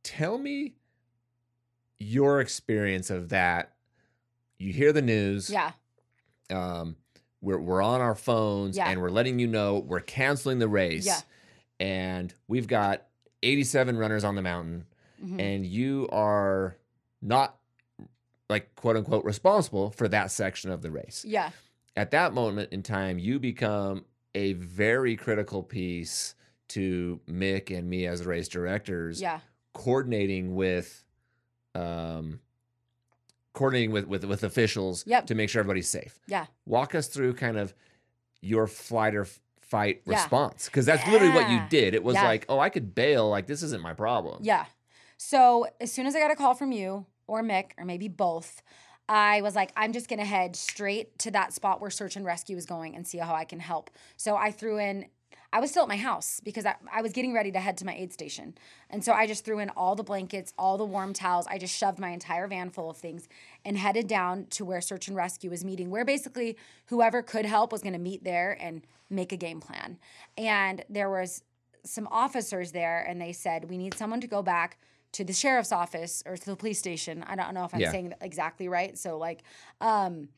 tell 0.02 0.38
me 0.38 0.74
your 1.98 2.40
experience 2.40 3.10
of 3.10 3.28
that. 3.28 3.72
You 4.58 4.72
hear 4.72 4.92
the 4.92 5.02
news. 5.02 5.50
Yeah. 5.50 5.72
Um, 6.50 6.96
we're 7.42 7.58
we're 7.60 7.82
on 7.82 8.00
our 8.00 8.14
phones 8.14 8.76
Yeah. 8.76 8.88
and 8.88 9.00
we're 9.00 9.10
letting 9.10 9.38
you 9.38 9.46
know 9.46 9.78
we're 9.78 10.00
canceling 10.00 10.58
the 10.58 10.68
race. 10.68 11.06
Yeah. 11.06 11.20
And 11.78 12.34
we've 12.48 12.66
got 12.66 13.06
87 13.42 13.96
runners 13.96 14.24
on 14.24 14.34
the 14.34 14.42
mountain, 14.42 14.84
Mhm. 15.24 15.40
and 15.40 15.66
you 15.66 16.08
are 16.12 16.76
not 17.22 17.56
like 18.50 18.74
quote 18.74 18.96
unquote 18.96 19.24
responsible 19.24 19.90
for 19.90 20.08
that 20.08 20.30
section 20.30 20.70
of 20.70 20.82
the 20.82 20.90
race. 20.90 21.24
Yeah. 21.26 21.50
At 21.96 22.10
that 22.10 22.34
moment 22.34 22.72
in 22.72 22.82
time, 22.82 23.18
you 23.18 23.38
become 23.38 24.04
a 24.34 24.52
very 24.54 25.16
critical 25.16 25.62
piece 25.62 26.34
to 26.68 27.20
Mick 27.28 27.76
and 27.76 27.88
me 27.88 28.06
as 28.06 28.24
race 28.26 28.48
directors, 28.48 29.20
Yeah. 29.20 29.40
coordinating 29.72 30.54
with 30.54 31.04
um 31.74 32.40
coordinating 33.52 33.90
with 33.92 34.06
with, 34.06 34.24
with 34.24 34.44
officials 34.44 35.04
Yep. 35.06 35.26
to 35.26 35.34
make 35.34 35.48
sure 35.50 35.60
everybody's 35.60 35.88
safe 35.88 36.18
Yeah. 36.26 36.46
walk 36.66 36.94
us 36.94 37.08
through 37.08 37.34
kind 37.34 37.56
of 37.56 37.74
your 38.40 38.66
flight 38.66 39.14
or 39.14 39.26
fight 39.60 40.02
Yeah. 40.04 40.14
response 40.14 40.66
because 40.66 40.86
that's 40.86 41.06
literally 41.06 41.32
what 41.34 41.48
you 41.50 41.60
did. 41.68 41.94
It 41.94 42.02
was 42.02 42.14
Yeah. 42.14 42.24
like, 42.24 42.44
oh, 42.48 42.58
I 42.58 42.70
could 42.70 42.94
bail. 42.94 43.28
Like 43.28 43.46
this 43.46 43.62
isn't 43.62 43.82
my 43.82 43.94
problem. 43.94 44.40
Yeah. 44.42 44.66
So 45.16 45.66
as 45.80 45.92
soon 45.92 46.06
as 46.06 46.16
I 46.16 46.20
got 46.20 46.30
a 46.30 46.36
call 46.36 46.54
from 46.54 46.72
you 46.72 47.06
or 47.30 47.42
Mick 47.42 47.70
or 47.78 47.84
maybe 47.84 48.08
both, 48.08 48.60
I 49.08 49.40
was 49.40 49.54
like, 49.54 49.72
I'm 49.76 49.92
just 49.92 50.08
gonna 50.08 50.24
head 50.24 50.56
straight 50.56 51.16
to 51.20 51.30
that 51.30 51.52
spot 51.52 51.80
where 51.80 51.90
search 51.90 52.16
and 52.16 52.26
rescue 52.26 52.56
is 52.56 52.66
going 52.66 52.96
and 52.96 53.06
see 53.06 53.18
how 53.18 53.34
I 53.34 53.44
can 53.44 53.60
help. 53.60 53.90
So 54.16 54.36
I 54.36 54.50
threw 54.50 54.78
in. 54.78 55.06
I 55.52 55.58
was 55.58 55.70
still 55.70 55.82
at 55.82 55.88
my 55.88 55.96
house 55.96 56.40
because 56.44 56.64
I, 56.64 56.76
I 56.92 57.02
was 57.02 57.10
getting 57.12 57.32
ready 57.32 57.50
to 57.50 57.58
head 57.58 57.76
to 57.78 57.84
my 57.84 57.94
aid 57.94 58.12
station. 58.12 58.54
And 58.88 59.04
so 59.04 59.12
I 59.12 59.26
just 59.26 59.44
threw 59.44 59.58
in 59.58 59.68
all 59.70 59.96
the 59.96 60.04
blankets, 60.04 60.52
all 60.56 60.78
the 60.78 60.84
warm 60.84 61.12
towels. 61.12 61.48
I 61.48 61.58
just 61.58 61.76
shoved 61.76 61.98
my 61.98 62.10
entire 62.10 62.46
van 62.46 62.70
full 62.70 62.88
of 62.88 62.96
things 62.96 63.28
and 63.64 63.76
headed 63.76 64.06
down 64.06 64.46
to 64.50 64.64
where 64.64 64.80
search 64.80 65.08
and 65.08 65.16
rescue 65.16 65.50
was 65.50 65.64
meeting, 65.64 65.90
where 65.90 66.04
basically 66.04 66.56
whoever 66.86 67.20
could 67.20 67.46
help 67.46 67.72
was 67.72 67.80
to 67.82 67.98
meet 67.98 68.22
there 68.22 68.56
and 68.60 68.82
make 69.08 69.32
a 69.32 69.36
game 69.36 69.60
plan. 69.60 69.98
And 70.38 70.84
there 70.88 71.10
was 71.10 71.42
some 71.84 72.06
officers 72.12 72.70
there 72.70 73.00
and 73.00 73.20
they 73.20 73.32
said, 73.32 73.68
We 73.68 73.76
need 73.76 73.94
someone 73.94 74.20
to 74.20 74.28
go 74.28 74.42
back 74.42 74.78
to 75.12 75.24
the 75.24 75.32
sheriff's 75.32 75.72
office 75.72 76.22
or 76.26 76.36
to 76.36 76.46
the 76.46 76.56
police 76.56 76.78
station. 76.78 77.24
I 77.26 77.36
don't 77.36 77.54
know 77.54 77.64
if 77.64 77.74
I'm 77.74 77.80
Yeah. 77.80 77.90
saying 77.90 78.10
that 78.10 78.18
exactly 78.20 78.68
right. 78.68 78.96
So, 78.96 79.18
like, 79.18 79.42
um, 79.80 80.28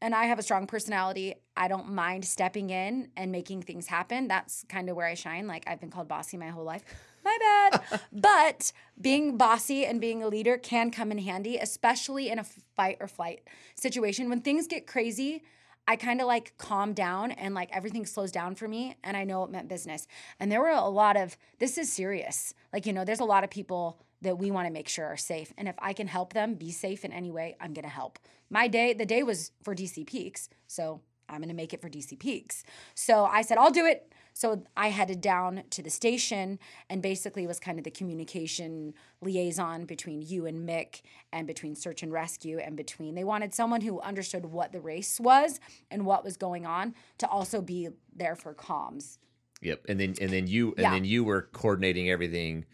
and 0.00 0.14
I 0.14 0.24
have 0.26 0.38
a 0.38 0.42
strong 0.42 0.66
personality. 0.66 1.34
I 1.56 1.66
don't 1.68 1.90
mind 1.90 2.24
stepping 2.24 2.70
in 2.70 3.08
and 3.16 3.32
making 3.32 3.62
things 3.62 3.86
happen. 3.86 4.28
That's 4.28 4.64
kind 4.68 4.90
of 4.90 4.96
where 4.96 5.06
I 5.06 5.14
shine. 5.14 5.46
Like, 5.46 5.64
I've 5.66 5.80
been 5.80 5.90
called 5.90 6.08
bossy 6.08 6.36
my 6.36 6.48
whole 6.48 6.64
life. 6.64 6.84
My 7.24 7.38
bad. 7.40 7.82
but 8.12 8.72
being 9.00 9.38
bossy 9.38 9.86
and 9.86 10.00
being 10.00 10.22
a 10.22 10.28
leader 10.28 10.58
can 10.58 10.90
come 10.90 11.10
in 11.10 11.18
handy, 11.18 11.56
especially 11.56 12.28
in 12.28 12.38
a 12.38 12.44
fight 12.44 12.98
or 13.00 13.08
flight 13.08 13.42
situation. 13.76 14.28
When 14.28 14.42
things 14.42 14.66
get 14.66 14.86
crazy, 14.86 15.42
I 15.88 15.96
kind 15.96 16.20
of 16.20 16.26
like 16.26 16.56
calm 16.58 16.92
down 16.92 17.30
and 17.32 17.54
like 17.54 17.74
everything 17.74 18.04
slows 18.06 18.32
down 18.32 18.54
for 18.54 18.68
me 18.68 18.96
and 19.04 19.16
I 19.16 19.24
know 19.24 19.44
it 19.44 19.50
meant 19.50 19.68
business. 19.68 20.06
And 20.40 20.50
there 20.50 20.60
were 20.60 20.68
a 20.68 20.88
lot 20.88 21.16
of 21.16 21.36
this 21.58 21.78
is 21.78 21.92
serious. 21.92 22.54
Like, 22.72 22.84
you 22.86 22.92
know, 22.92 23.04
there's 23.04 23.20
a 23.20 23.24
lot 23.24 23.44
of 23.44 23.50
people 23.50 23.98
that 24.24 24.36
we 24.38 24.50
want 24.50 24.66
to 24.66 24.72
make 24.72 24.88
sure 24.88 25.06
are 25.06 25.16
safe. 25.16 25.52
And 25.56 25.68
if 25.68 25.76
I 25.78 25.92
can 25.92 26.08
help 26.08 26.32
them 26.32 26.54
be 26.54 26.70
safe 26.70 27.04
in 27.04 27.12
any 27.12 27.30
way, 27.30 27.56
I'm 27.60 27.72
going 27.72 27.84
to 27.84 27.88
help. 27.88 28.18
My 28.50 28.68
day, 28.68 28.92
the 28.92 29.06
day 29.06 29.22
was 29.22 29.52
for 29.62 29.74
DC 29.74 30.06
Peaks. 30.06 30.48
So 30.66 31.00
I'm 31.28 31.38
going 31.38 31.48
to 31.48 31.54
make 31.54 31.72
it 31.72 31.80
for 31.80 31.88
DC 31.88 32.18
Peaks. 32.18 32.64
So 32.94 33.24
I 33.24 33.42
said, 33.42 33.58
I'll 33.58 33.70
do 33.70 33.86
it. 33.86 34.12
So 34.36 34.64
I 34.76 34.88
headed 34.88 35.20
down 35.20 35.62
to 35.70 35.80
the 35.82 35.90
station 35.90 36.58
and 36.90 37.00
basically 37.00 37.46
was 37.46 37.60
kind 37.60 37.78
of 37.78 37.84
the 37.84 37.90
communication 37.92 38.92
liaison 39.22 39.84
between 39.84 40.22
you 40.22 40.44
and 40.46 40.68
Mick 40.68 41.02
and 41.32 41.46
between 41.46 41.76
search 41.76 42.02
and 42.02 42.12
rescue 42.12 42.58
and 42.58 42.76
between 42.76 43.14
they 43.14 43.22
wanted 43.22 43.54
someone 43.54 43.80
who 43.80 44.00
understood 44.00 44.46
what 44.46 44.72
the 44.72 44.80
race 44.80 45.20
was 45.20 45.60
and 45.88 46.04
what 46.04 46.24
was 46.24 46.36
going 46.36 46.66
on 46.66 46.94
to 47.18 47.28
also 47.28 47.62
be 47.62 47.88
there 48.14 48.34
for 48.34 48.52
comms. 48.54 49.18
Yep. 49.62 49.86
And 49.88 50.00
then 50.00 50.14
and 50.20 50.30
then 50.30 50.48
you 50.48 50.70
and 50.70 50.80
Yeah. 50.80 50.90
then 50.90 51.04
you 51.04 51.22
were 51.22 51.42
coordinating 51.52 52.10
everything 52.10 52.64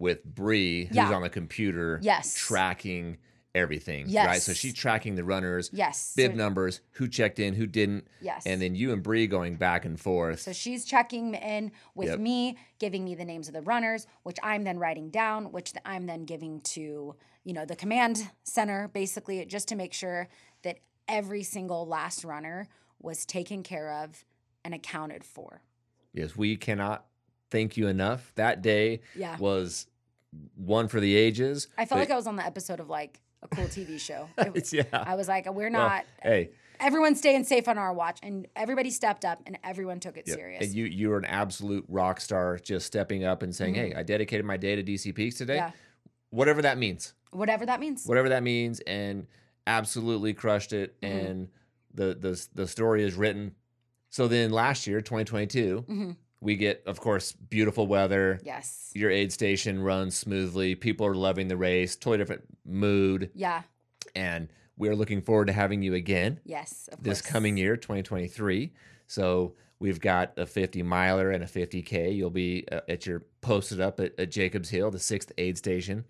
with 0.00 0.24
Bree, 0.24 0.86
who's 0.86 0.96
Yeah. 0.96 1.12
on 1.12 1.22
the 1.22 1.28
computer, 1.30 2.00
Yes. 2.02 2.34
tracking 2.34 3.18
everything. 3.54 4.12
Right. 4.12 4.40
So 4.40 4.52
she's 4.52 4.74
tracking 4.74 5.16
the 5.16 5.24
runners, 5.24 5.70
Yes. 5.72 6.14
bib 6.16 6.32
so, 6.32 6.36
numbers, 6.36 6.80
who 6.92 7.08
checked 7.08 7.38
in, 7.40 7.54
who 7.54 7.66
didn't. 7.66 8.06
Yes. 8.20 8.46
And 8.46 8.62
then 8.62 8.74
you 8.76 8.92
and 8.92 9.02
Bree 9.02 9.26
going 9.26 9.56
back 9.56 9.84
and 9.84 9.98
forth. 10.00 10.40
So 10.40 10.52
she's 10.52 10.84
checking 10.84 11.34
in 11.34 11.72
with 11.94 12.08
Yep. 12.10 12.18
me, 12.20 12.56
giving 12.78 13.04
me 13.04 13.14
the 13.16 13.24
names 13.24 13.48
of 13.48 13.54
the 13.54 13.62
runners, 13.62 14.06
which 14.22 14.38
I'm 14.42 14.62
then 14.64 14.78
writing 14.78 15.10
down, 15.10 15.50
which 15.52 15.72
I'm 15.84 16.06
then 16.06 16.24
giving 16.24 16.60
to, 16.60 17.16
you 17.44 17.52
know, 17.52 17.64
the 17.64 17.74
command 17.76 18.30
center, 18.44 18.86
basically, 18.88 19.44
just 19.46 19.66
to 19.68 19.74
make 19.76 19.92
sure 19.92 20.28
that 20.62 20.78
every 21.08 21.42
single 21.42 21.86
last 21.86 22.24
runner 22.24 22.68
was 23.00 23.26
taken 23.26 23.62
care 23.64 23.92
of 23.92 24.24
and 24.64 24.74
accounted 24.74 25.24
for. 25.24 25.60
yes, 26.12 26.36
we 26.36 26.56
cannot 26.56 27.06
thank 27.50 27.76
you 27.76 27.86
enough. 27.88 28.32
That 28.36 28.62
day 28.62 29.00
Yeah. 29.16 29.36
was 29.38 29.86
one 30.56 30.88
for 30.88 31.00
the 31.00 31.14
ages. 31.16 31.68
I 31.76 31.84
felt 31.86 32.00
like 32.00 32.10
I 32.10 32.16
was 32.16 32.26
on 32.26 32.36
the 32.36 32.44
episode 32.46 32.80
of 32.80 32.88
like 32.88 33.20
a 33.42 33.48
cool 33.48 33.64
TV 33.66 33.98
show. 34.00 34.28
It 34.38 34.52
was- 34.54 34.72
yeah. 34.72 34.84
I 34.92 35.14
was 35.14 35.28
like, 35.28 35.46
we're 35.46 35.70
Well, 35.70 35.88
not, 35.88 36.04
hey, 36.22 36.50
everyone's 36.78 37.18
staying 37.18 37.44
safe 37.44 37.66
on 37.68 37.78
our 37.78 37.92
watch. 37.92 38.18
And 38.22 38.46
everybody 38.54 38.90
stepped 38.90 39.24
up 39.24 39.40
and 39.46 39.58
everyone 39.64 39.98
took 40.00 40.16
it 40.16 40.24
Yep. 40.28 40.36
serious. 40.36 40.64
And 40.66 40.74
you 40.74 40.84
you 40.84 41.08
were 41.08 41.18
an 41.18 41.24
absolute 41.24 41.84
rock 41.88 42.20
star, 42.20 42.58
just 42.58 42.86
stepping 42.86 43.24
up 43.24 43.42
and 43.42 43.54
saying, 43.54 43.74
"Hey, 43.74 43.92
I 43.94 44.02
dedicated 44.02 44.44
my 44.46 44.56
day 44.56 44.76
to 44.76 44.82
DC 44.82 45.12
Peaks 45.14 45.36
today, 45.36 45.56
Mm-hmm. 45.58 45.66
yeah. 45.74 45.80
whatever 46.30 46.62
that 46.62 46.78
means, 46.78 47.14
Whatever 47.32 47.66
that 47.66 47.80
means. 47.80 48.04
whatever 48.06 48.28
that 48.28 48.42
means," 48.42 48.80
and 48.80 49.26
absolutely 49.66 50.32
crushed 50.34 50.72
it. 50.72 51.00
Mhm. 51.00 51.08
And 51.30 51.48
the 51.94 52.14
the 52.14 52.46
the 52.54 52.66
story 52.68 53.02
is 53.04 53.14
written. 53.14 53.54
So 54.10 54.26
then 54.28 54.50
last 54.50 54.86
year, 54.86 55.00
2022, 55.00 55.84
Mhm. 55.88 56.16
We 56.40 56.56
get, 56.56 56.82
of 56.86 57.00
course, 57.00 57.32
beautiful 57.32 57.86
weather. 57.86 58.40
Yes. 58.44 58.90
Your 58.94 59.10
aid 59.10 59.32
station 59.32 59.82
runs 59.82 60.16
smoothly. 60.16 60.74
People 60.74 61.06
are 61.06 61.14
loving 61.14 61.48
the 61.48 61.56
race. 61.56 61.96
Totally 61.96 62.18
different 62.18 62.42
mood, 62.64 63.30
Yeah. 63.34 63.62
and 64.14 64.48
we're 64.78 64.96
looking 64.96 65.20
forward 65.20 65.46
to 65.48 65.52
having 65.52 65.82
you 65.82 65.94
again. 65.94 66.40
Yes. 66.44 66.88
Of 66.90 66.98
course. 66.98 67.04
this 67.04 67.20
course. 67.22 67.32
coming 67.32 67.56
year, 67.58 67.76
2023. 67.76 68.72
So 69.06 69.54
we've 69.78 70.00
got 70.00 70.32
a 70.38 70.46
50 70.46 70.82
miler 70.82 71.30
and 71.30 71.44
a 71.44 71.46
50K. 71.46 72.14
You'll 72.16 72.30
be 72.30 72.64
uh, 72.72 72.80
at 72.88 73.04
your 73.06 73.24
posted 73.42 73.80
up 73.80 74.00
at, 74.00 74.18
at 74.18 74.30
Jacobs 74.30 74.70
Hill, 74.70 74.90
the 74.90 74.98
sixth 74.98 75.32
aid 75.36 75.58
station, 75.58 76.06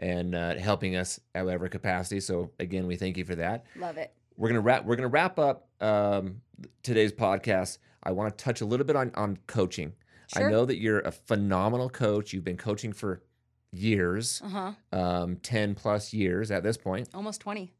and 0.00 0.34
uh, 0.34 0.56
helping 0.56 0.96
us 0.96 1.20
at 1.34 1.44
whatever 1.44 1.68
capacity. 1.68 2.18
So 2.20 2.50
again, 2.58 2.86
we 2.88 2.96
thank 2.96 3.16
you 3.16 3.24
for 3.24 3.36
that. 3.36 3.64
Love 3.76 3.96
it. 3.98 4.12
We're 4.36 4.48
gonna 4.48 4.60
wrap. 4.60 4.84
We're 4.84 4.96
gonna 4.96 5.08
wrap 5.08 5.38
up 5.38 5.68
um, 5.80 6.40
today's 6.82 7.12
podcast. 7.12 7.78
I 8.02 8.12
want 8.12 8.36
to 8.36 8.42
touch 8.44 8.60
a 8.60 8.64
little 8.66 8.86
bit 8.86 8.96
on 8.96 9.10
on 9.14 9.38
coaching. 9.46 9.92
Sure. 10.34 10.46
I 10.46 10.50
know 10.50 10.64
that 10.66 10.78
you're 10.78 11.00
a 11.00 11.10
phenomenal 11.12 11.88
coach. 11.88 12.32
You've 12.32 12.44
been 12.44 12.56
coaching 12.58 12.92
for 12.92 13.22
years, 13.72 14.40
Uh 14.44 14.48
huh. 14.48 14.72
um, 14.98 15.36
10 15.36 15.74
plus 15.74 16.12
years 16.12 16.50
at 16.50 16.62
this 16.62 16.76
point, 16.76 17.08
Almost 17.14 17.40
20. 17.40 17.72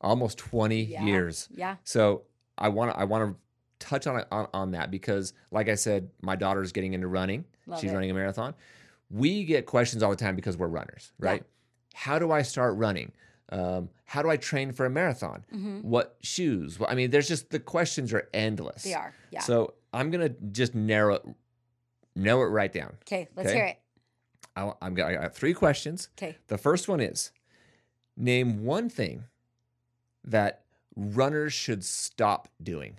almost 0.00 0.38
20 0.38 0.82
Yeah. 0.84 1.04
years. 1.04 1.48
Yeah. 1.54 1.76
So 1.84 2.22
I 2.58 2.68
want 2.68 2.92
to 2.92 2.98
I 2.98 3.04
want 3.04 3.32
to 3.34 3.86
touch 3.86 4.06
on, 4.06 4.24
on 4.30 4.48
on 4.54 4.70
that 4.72 4.90
because, 4.90 5.32
like 5.50 5.68
I 5.68 5.74
said, 5.74 6.10
my 6.22 6.36
daughter's 6.36 6.72
getting 6.72 6.92
into 6.94 7.08
running. 7.08 7.44
Love 7.66 7.80
She's 7.80 7.90
it. 7.90 7.94
running 7.94 8.10
a 8.10 8.14
marathon. 8.14 8.54
We 9.10 9.44
get 9.44 9.66
questions 9.66 10.02
all 10.02 10.10
the 10.10 10.16
time 10.16 10.36
because 10.36 10.56
we're 10.56 10.68
runners, 10.68 11.12
Yeah. 11.20 11.26
right? 11.30 11.44
How 11.94 12.18
do 12.18 12.30
I 12.32 12.42
start 12.42 12.76
running? 12.76 13.12
Um, 13.50 13.90
how 14.04 14.22
do 14.22 14.30
I 14.30 14.36
train 14.36 14.72
for 14.72 14.86
a 14.86 14.90
marathon? 14.90 15.44
hmm 15.50 15.80
What 15.80 16.16
shoes? 16.22 16.78
Well, 16.78 16.88
I 16.90 16.94
mean, 16.94 17.10
there's 17.10 17.28
just 17.28 17.50
the 17.50 17.60
questions 17.60 18.12
are 18.12 18.28
endless. 18.32 18.84
They 18.84 18.94
are. 18.94 19.14
Yeah. 19.30 19.40
So 19.40 19.74
I'm 19.92 20.10
gonna 20.10 20.30
just 20.30 20.74
narrow 20.74 21.14
it, 21.14 21.22
narrow 22.16 22.42
it 22.42 22.50
right 22.50 22.72
down. 22.72 22.94
okay. 23.02 23.28
Let's 23.36 23.48
okay. 23.48 23.56
hear 23.56 23.66
it. 23.66 23.78
I, 24.56 24.72
I'm 24.82 24.94
got, 24.94 25.08
I 25.08 25.14
got 25.14 25.34
three 25.34 25.54
questions. 25.54 26.08
Okay. 26.18 26.36
The 26.48 26.58
first 26.58 26.88
one 26.88 27.00
is 27.00 27.30
name 28.16 28.64
one 28.64 28.88
thing 28.88 29.24
that 30.24 30.64
runners 30.94 31.52
should 31.52 31.84
stop 31.84 32.48
doing 32.62 32.98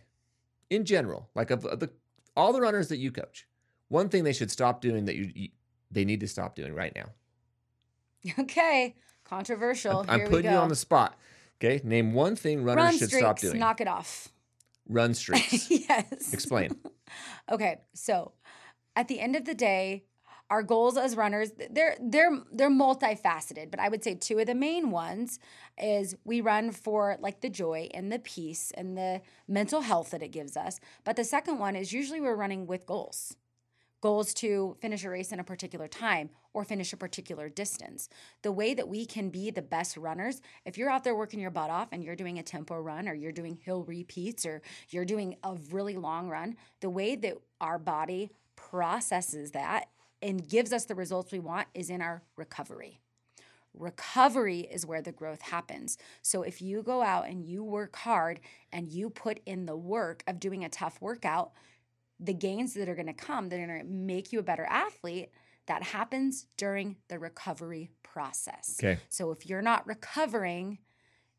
in 0.69 0.85
general, 0.85 1.29
like 1.35 1.51
of 1.51 1.61
the 1.61 1.89
all 2.35 2.53
the 2.53 2.61
runners 2.61 2.87
that 2.89 2.97
you 2.97 3.11
coach. 3.11 3.47
One 3.89 4.09
thing 4.09 4.23
they 4.23 4.33
should 4.33 4.49
stop 4.51 4.81
doing 4.81 5.05
that 5.05 5.15
you, 5.15 5.31
you 5.35 5.49
they 5.91 6.05
need 6.05 6.19
to 6.21 6.27
stop 6.27 6.55
doing 6.55 6.73
right 6.73 6.93
now. 6.95 7.09
Okay. 8.39 8.95
Controversial. 9.35 10.05
I'm, 10.07 10.21
I'm 10.21 10.27
putting 10.27 10.51
you 10.51 10.57
on 10.57 10.69
the 10.69 10.75
spot. 10.75 11.17
Okay, 11.59 11.81
name 11.83 12.13
one 12.13 12.35
thing 12.35 12.63
runners 12.63 12.83
Run 12.83 12.97
should 12.97 13.07
streaks. 13.09 13.23
stop 13.23 13.39
doing. 13.39 13.59
Knock 13.59 13.81
it 13.81 13.87
off. 13.87 14.29
Run 14.87 15.13
streaks. 15.21 15.69
yes. 15.69 16.33
Explain. 16.33 16.75
Okay. 17.51 17.81
So, 17.93 18.31
at 18.95 19.07
the 19.07 19.19
end 19.19 19.35
of 19.35 19.45
the 19.45 19.53
day, 19.53 20.05
our 20.49 20.63
goals 20.63 20.97
as 20.97 21.15
runners 21.15 21.51
they're 21.69 21.95
they're 22.01 22.31
they're 22.51 22.69
multifaceted 22.69 23.71
but 23.71 23.79
i 23.79 23.87
would 23.89 24.03
say 24.03 24.13
two 24.13 24.37
of 24.39 24.45
the 24.45 24.53
main 24.53 24.91
ones 24.91 25.39
is 25.81 26.15
we 26.25 26.41
run 26.41 26.71
for 26.71 27.17
like 27.19 27.41
the 27.41 27.49
joy 27.49 27.89
and 27.93 28.11
the 28.11 28.19
peace 28.19 28.71
and 28.77 28.97
the 28.97 29.21
mental 29.47 29.81
health 29.81 30.11
that 30.11 30.21
it 30.21 30.29
gives 30.29 30.55
us 30.57 30.79
but 31.03 31.15
the 31.15 31.23
second 31.23 31.57
one 31.59 31.75
is 31.75 31.91
usually 31.93 32.21
we're 32.21 32.35
running 32.35 32.67
with 32.67 32.85
goals 32.85 33.35
goals 34.03 34.33
to 34.33 34.75
finish 34.81 35.05
a 35.05 35.09
race 35.09 35.31
in 35.31 35.39
a 35.39 35.43
particular 35.45 35.87
time 35.87 36.29
or 36.53 36.65
finish 36.65 36.91
a 36.91 36.97
particular 36.97 37.47
distance. 37.47 38.09
The 38.41 38.51
way 38.51 38.73
that 38.73 38.89
we 38.89 39.05
can 39.05 39.29
be 39.29 39.49
the 39.49 39.61
best 39.61 39.95
runners, 39.95 40.41
if 40.65 40.77
you're 40.77 40.89
out 40.89 41.05
there 41.05 41.15
working 41.15 41.39
your 41.39 41.51
butt 41.51 41.69
off 41.69 41.87
and 41.93 42.03
you're 42.03 42.13
doing 42.13 42.37
a 42.37 42.43
tempo 42.43 42.77
run 42.77 43.07
or 43.07 43.13
you're 43.13 43.31
doing 43.31 43.57
hill 43.63 43.85
repeats 43.85 44.45
or 44.45 44.61
you're 44.89 45.05
doing 45.05 45.37
a 45.45 45.55
really 45.71 45.95
long 45.95 46.27
run, 46.27 46.57
the 46.81 46.89
way 46.89 47.15
that 47.15 47.37
our 47.61 47.79
body 47.79 48.29
processes 48.57 49.51
that 49.51 49.85
and 50.21 50.49
gives 50.49 50.73
us 50.73 50.83
the 50.83 50.95
results 50.95 51.31
we 51.31 51.39
want 51.39 51.69
is 51.73 51.89
in 51.89 52.01
our 52.01 52.23
recovery. 52.35 52.99
Recovery 53.73 54.67
is 54.69 54.85
where 54.85 55.01
the 55.01 55.13
growth 55.13 55.41
happens. 55.41 55.97
So 56.21 56.43
if 56.43 56.61
you 56.61 56.83
go 56.83 57.01
out 57.01 57.29
and 57.29 57.41
you 57.45 57.63
work 57.63 57.95
hard 57.95 58.41
and 58.73 58.91
you 58.91 59.09
put 59.09 59.39
in 59.45 59.65
the 59.65 59.77
work 59.77 60.23
of 60.27 60.41
doing 60.41 60.65
a 60.65 60.69
tough 60.69 61.01
workout, 61.01 61.53
the 62.19 62.33
gains 62.33 62.73
that 62.73 62.87
are 62.87 62.95
going 62.95 63.07
to 63.07 63.13
come 63.13 63.49
that 63.49 63.59
are 63.59 63.67
going 63.67 63.79
to 63.79 63.85
make 63.85 64.31
you 64.31 64.39
a 64.39 64.43
better 64.43 64.65
athlete 64.65 65.29
that 65.65 65.83
happens 65.83 66.47
during 66.57 66.97
the 67.07 67.17
recovery 67.19 67.89
process. 68.03 68.77
Okay. 68.79 68.99
So 69.09 69.31
if 69.31 69.45
you're 69.45 69.61
not 69.61 69.87
recovering, 69.87 70.79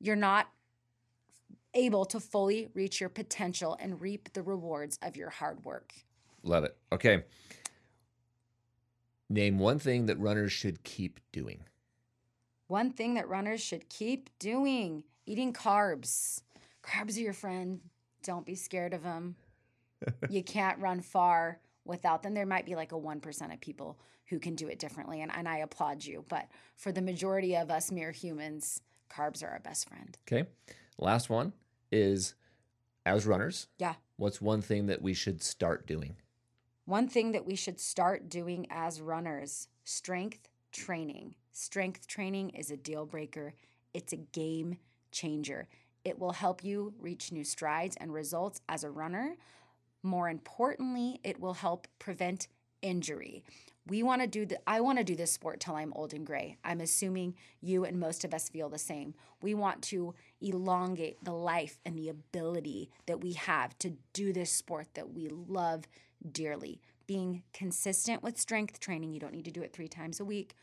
you're 0.00 0.16
not 0.16 0.48
able 1.74 2.04
to 2.06 2.20
fully 2.20 2.68
reach 2.74 3.00
your 3.00 3.10
potential 3.10 3.76
and 3.80 4.00
reap 4.00 4.32
the 4.32 4.42
rewards 4.42 4.98
of 5.02 5.16
your 5.16 5.30
hard 5.30 5.64
work. 5.64 5.92
Love 6.42 6.64
it. 6.64 6.76
Okay. 6.92 7.24
Name 9.28 9.58
one 9.58 9.78
thing 9.78 10.06
that 10.06 10.18
runners 10.18 10.52
should 10.52 10.84
keep 10.84 11.20
doing. 11.32 11.64
One 12.68 12.90
thing 12.90 13.14
that 13.14 13.28
runners 13.28 13.60
should 13.60 13.88
keep 13.88 14.30
doing 14.38 15.04
eating 15.26 15.52
carbs. 15.52 16.42
Carbs 16.82 17.16
are 17.16 17.20
your 17.20 17.32
friend. 17.32 17.80
Don't 18.22 18.46
be 18.46 18.54
scared 18.54 18.94
of 18.94 19.02
them. 19.02 19.36
You 20.28 20.42
can't 20.42 20.78
run 20.80 21.00
far 21.00 21.60
without 21.84 22.22
them. 22.22 22.34
There 22.34 22.46
might 22.46 22.66
be 22.66 22.74
like 22.76 22.92
a 22.92 22.96
1% 22.96 23.52
of 23.52 23.60
people 23.60 23.98
who 24.26 24.38
can 24.38 24.54
do 24.54 24.68
it 24.68 24.78
differently, 24.78 25.20
and, 25.20 25.30
and 25.34 25.48
I 25.48 25.58
applaud 25.58 26.04
you. 26.04 26.24
But 26.28 26.48
for 26.76 26.92
the 26.92 27.02
majority 27.02 27.56
of 27.56 27.70
us 27.70 27.92
mere 27.92 28.10
humans, 28.10 28.80
carbs 29.10 29.44
are 29.44 29.48
our 29.48 29.60
best 29.60 29.88
friend. 29.88 30.16
Okay. 30.26 30.48
Last 30.98 31.28
one 31.28 31.52
is 31.92 32.34
as 33.06 33.26
runners, 33.26 33.68
Yeah. 33.78 33.94
what's 34.16 34.40
one 34.40 34.62
thing 34.62 34.86
that 34.86 35.02
we 35.02 35.12
should 35.12 35.42
start 35.42 35.86
doing? 35.86 36.16
One 36.86 37.06
thing 37.08 37.32
that 37.32 37.44
we 37.46 37.54
should 37.54 37.78
start 37.80 38.28
doing 38.28 38.66
as 38.70 39.00
runners 39.00 39.68
strength 39.84 40.48
training. 40.72 41.34
Strength 41.52 42.06
training 42.06 42.50
is 42.50 42.70
a 42.70 42.76
deal 42.76 43.04
breaker, 43.06 43.54
it's 43.92 44.12
a 44.12 44.16
game 44.16 44.78
changer. 45.12 45.68
It 46.04 46.18
will 46.18 46.32
help 46.32 46.64
you 46.64 46.94
reach 46.98 47.30
new 47.32 47.44
strides 47.44 47.96
and 47.96 48.12
results 48.12 48.60
as 48.68 48.84
a 48.84 48.90
runner. 48.90 49.36
More 50.04 50.28
importantly, 50.28 51.18
it 51.24 51.40
will 51.40 51.54
help 51.54 51.88
prevent 51.98 52.46
injury. 52.82 53.42
We 53.86 54.02
want 54.02 54.20
to 54.20 54.28
do 54.28 54.44
the 54.44 54.58
I 54.68 54.82
want 54.82 54.98
to 54.98 55.04
do 55.04 55.16
this 55.16 55.32
sport 55.32 55.60
till 55.60 55.76
I'm 55.76 55.94
old 55.94 56.12
and 56.12 56.26
gray. 56.26 56.58
I'm 56.62 56.82
assuming 56.82 57.34
you 57.62 57.86
and 57.86 57.98
most 57.98 58.22
of 58.22 58.34
us 58.34 58.50
feel 58.50 58.68
the 58.68 58.78
same. 58.78 59.14
We 59.42 59.54
want 59.54 59.80
to 59.84 60.14
elongate 60.42 61.24
the 61.24 61.32
life 61.32 61.78
and 61.86 61.98
the 61.98 62.10
ability 62.10 62.90
that 63.06 63.22
we 63.22 63.32
have 63.32 63.78
to 63.78 63.94
do 64.12 64.34
this 64.34 64.52
sport 64.52 64.88
that 64.92 65.14
we 65.14 65.28
love 65.28 65.84
dearly. 66.30 66.82
Being 67.06 67.42
consistent 67.54 68.22
with 68.22 68.38
strength 68.38 68.80
training, 68.80 69.12
you 69.12 69.20
don't 69.20 69.32
need 69.32 69.46
to 69.46 69.50
do 69.50 69.62
it 69.62 69.72
3 69.72 69.88
times 69.88 70.20
a 70.20 70.24
week. 70.24 70.54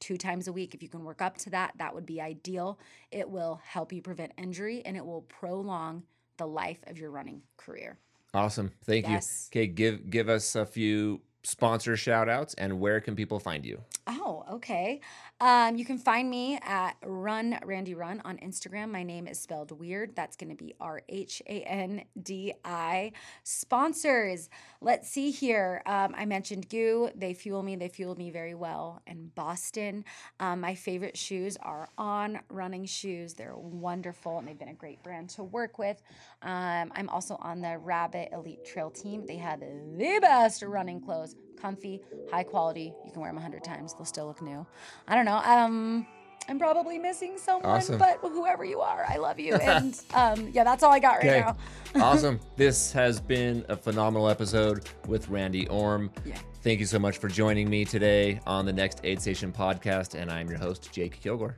Two 0.00 0.16
times 0.16 0.48
a 0.48 0.52
week, 0.52 0.74
if 0.74 0.82
you 0.82 0.88
can 0.88 1.04
work 1.04 1.22
up 1.22 1.36
to 1.38 1.50
that, 1.50 1.74
that 1.78 1.94
would 1.94 2.06
be 2.06 2.20
ideal. 2.20 2.80
It 3.12 3.30
will 3.30 3.60
help 3.64 3.92
you 3.92 4.02
prevent 4.02 4.32
injury 4.36 4.82
and 4.84 4.96
it 4.96 5.06
will 5.06 5.22
prolong 5.22 6.02
the 6.36 6.46
life 6.48 6.78
of 6.88 6.98
your 6.98 7.12
running 7.12 7.42
career. 7.56 7.98
Awesome. 8.34 8.72
Thank 8.84 9.06
Yes. 9.08 9.50
you. 9.52 9.60
Okay, 9.60 9.66
give 9.66 10.10
give 10.10 10.28
us 10.28 10.54
a 10.56 10.64
few 10.64 11.20
sponsor 11.44 11.96
shout 11.96 12.28
outs 12.28 12.54
and 12.54 12.80
where 12.80 13.00
can 13.00 13.14
people 13.16 13.38
find 13.38 13.64
you? 13.66 13.82
Oh, 14.08 14.44
okay. 14.54 15.00
Um, 15.40 15.76
you 15.76 15.84
can 15.84 15.96
find 15.96 16.28
me 16.28 16.58
at 16.62 16.96
Run 17.04 17.58
Rhandi 17.62 17.96
Run 17.96 18.20
on 18.24 18.36
Instagram. 18.38 18.90
My 18.90 19.04
name 19.04 19.28
is 19.28 19.38
spelled 19.38 19.70
weird. 19.78 20.16
That's 20.16 20.34
going 20.36 20.50
to 20.50 20.56
be 20.56 20.74
R 20.80 21.02
H 21.08 21.40
A 21.46 21.62
N 21.62 22.02
D 22.20 22.52
I. 22.64 23.12
Sponsors. 23.44 24.50
Let's 24.80 25.08
see 25.08 25.30
here. 25.30 25.82
Um, 25.86 26.14
I 26.16 26.24
mentioned 26.24 26.68
GU. 26.68 27.10
They 27.14 27.32
fuel 27.32 27.62
me. 27.62 27.76
They 27.76 27.88
fuel 27.88 28.16
me 28.16 28.30
very 28.30 28.54
well 28.54 29.02
And 29.06 29.32
Boston. 29.36 30.04
Um, 30.40 30.60
my 30.60 30.74
favorite 30.74 31.16
shoes 31.16 31.56
are 31.62 31.88
On 31.96 32.40
Running 32.48 32.86
Shoes. 32.86 33.34
They're 33.34 33.56
wonderful 33.56 34.38
and 34.38 34.48
they've 34.48 34.58
been 34.58 34.68
a 34.68 34.74
great 34.74 35.00
brand 35.04 35.30
to 35.30 35.44
work 35.44 35.78
with. 35.78 36.02
Um, 36.42 36.92
I'm 36.96 37.08
also 37.08 37.36
on 37.36 37.60
the 37.60 37.78
Rabbit 37.78 38.30
Elite 38.32 38.64
Trail 38.64 38.90
team. 38.90 39.26
They 39.26 39.36
have 39.36 39.60
the 39.60 40.18
best 40.20 40.62
running 40.62 41.00
clothes 41.00 41.36
comfy, 41.60 42.00
high 42.30 42.42
quality. 42.42 42.92
You 43.04 43.12
can 43.12 43.20
wear 43.20 43.30
them 43.30 43.38
a 43.38 43.40
hundred 43.42 43.64
times; 43.64 43.94
they'll 43.94 44.04
still 44.04 44.26
look 44.26 44.42
new. 44.42 44.66
I 45.08 45.14
don't 45.14 45.24
know. 45.24 45.40
Um, 45.44 46.06
I'm 46.48 46.58
probably 46.58 46.98
missing 46.98 47.38
someone, 47.38 47.70
Awesome. 47.70 47.98
but 47.98 48.18
whoever 48.20 48.64
you 48.64 48.80
are, 48.80 49.04
I 49.08 49.16
love 49.18 49.38
you. 49.38 49.54
And 49.54 49.98
um, 50.14 50.48
yeah, 50.52 50.64
that's 50.64 50.82
all 50.82 50.92
I 50.92 50.98
got 50.98 51.18
right 51.18 51.26
Okay. 51.26 51.40
now. 51.40 51.56
awesome. 52.04 52.40
This 52.56 52.90
has 52.92 53.20
been 53.20 53.64
a 53.68 53.76
phenomenal 53.76 54.28
episode 54.28 54.88
with 55.06 55.28
Rhandi 55.28 55.70
Orme. 55.70 56.10
Yeah. 56.24 56.36
Thank 56.62 56.80
you 56.80 56.86
so 56.86 56.98
much 56.98 57.18
for 57.18 57.28
joining 57.28 57.70
me 57.70 57.84
today 57.84 58.40
on 58.46 58.66
the 58.66 58.72
next 58.72 59.00
Aid 59.04 59.20
Station 59.20 59.52
podcast. 59.52 60.20
And 60.20 60.30
I'm 60.30 60.48
your 60.48 60.58
host, 60.58 60.90
Jake 60.92 61.20
Kilgore. 61.20 61.56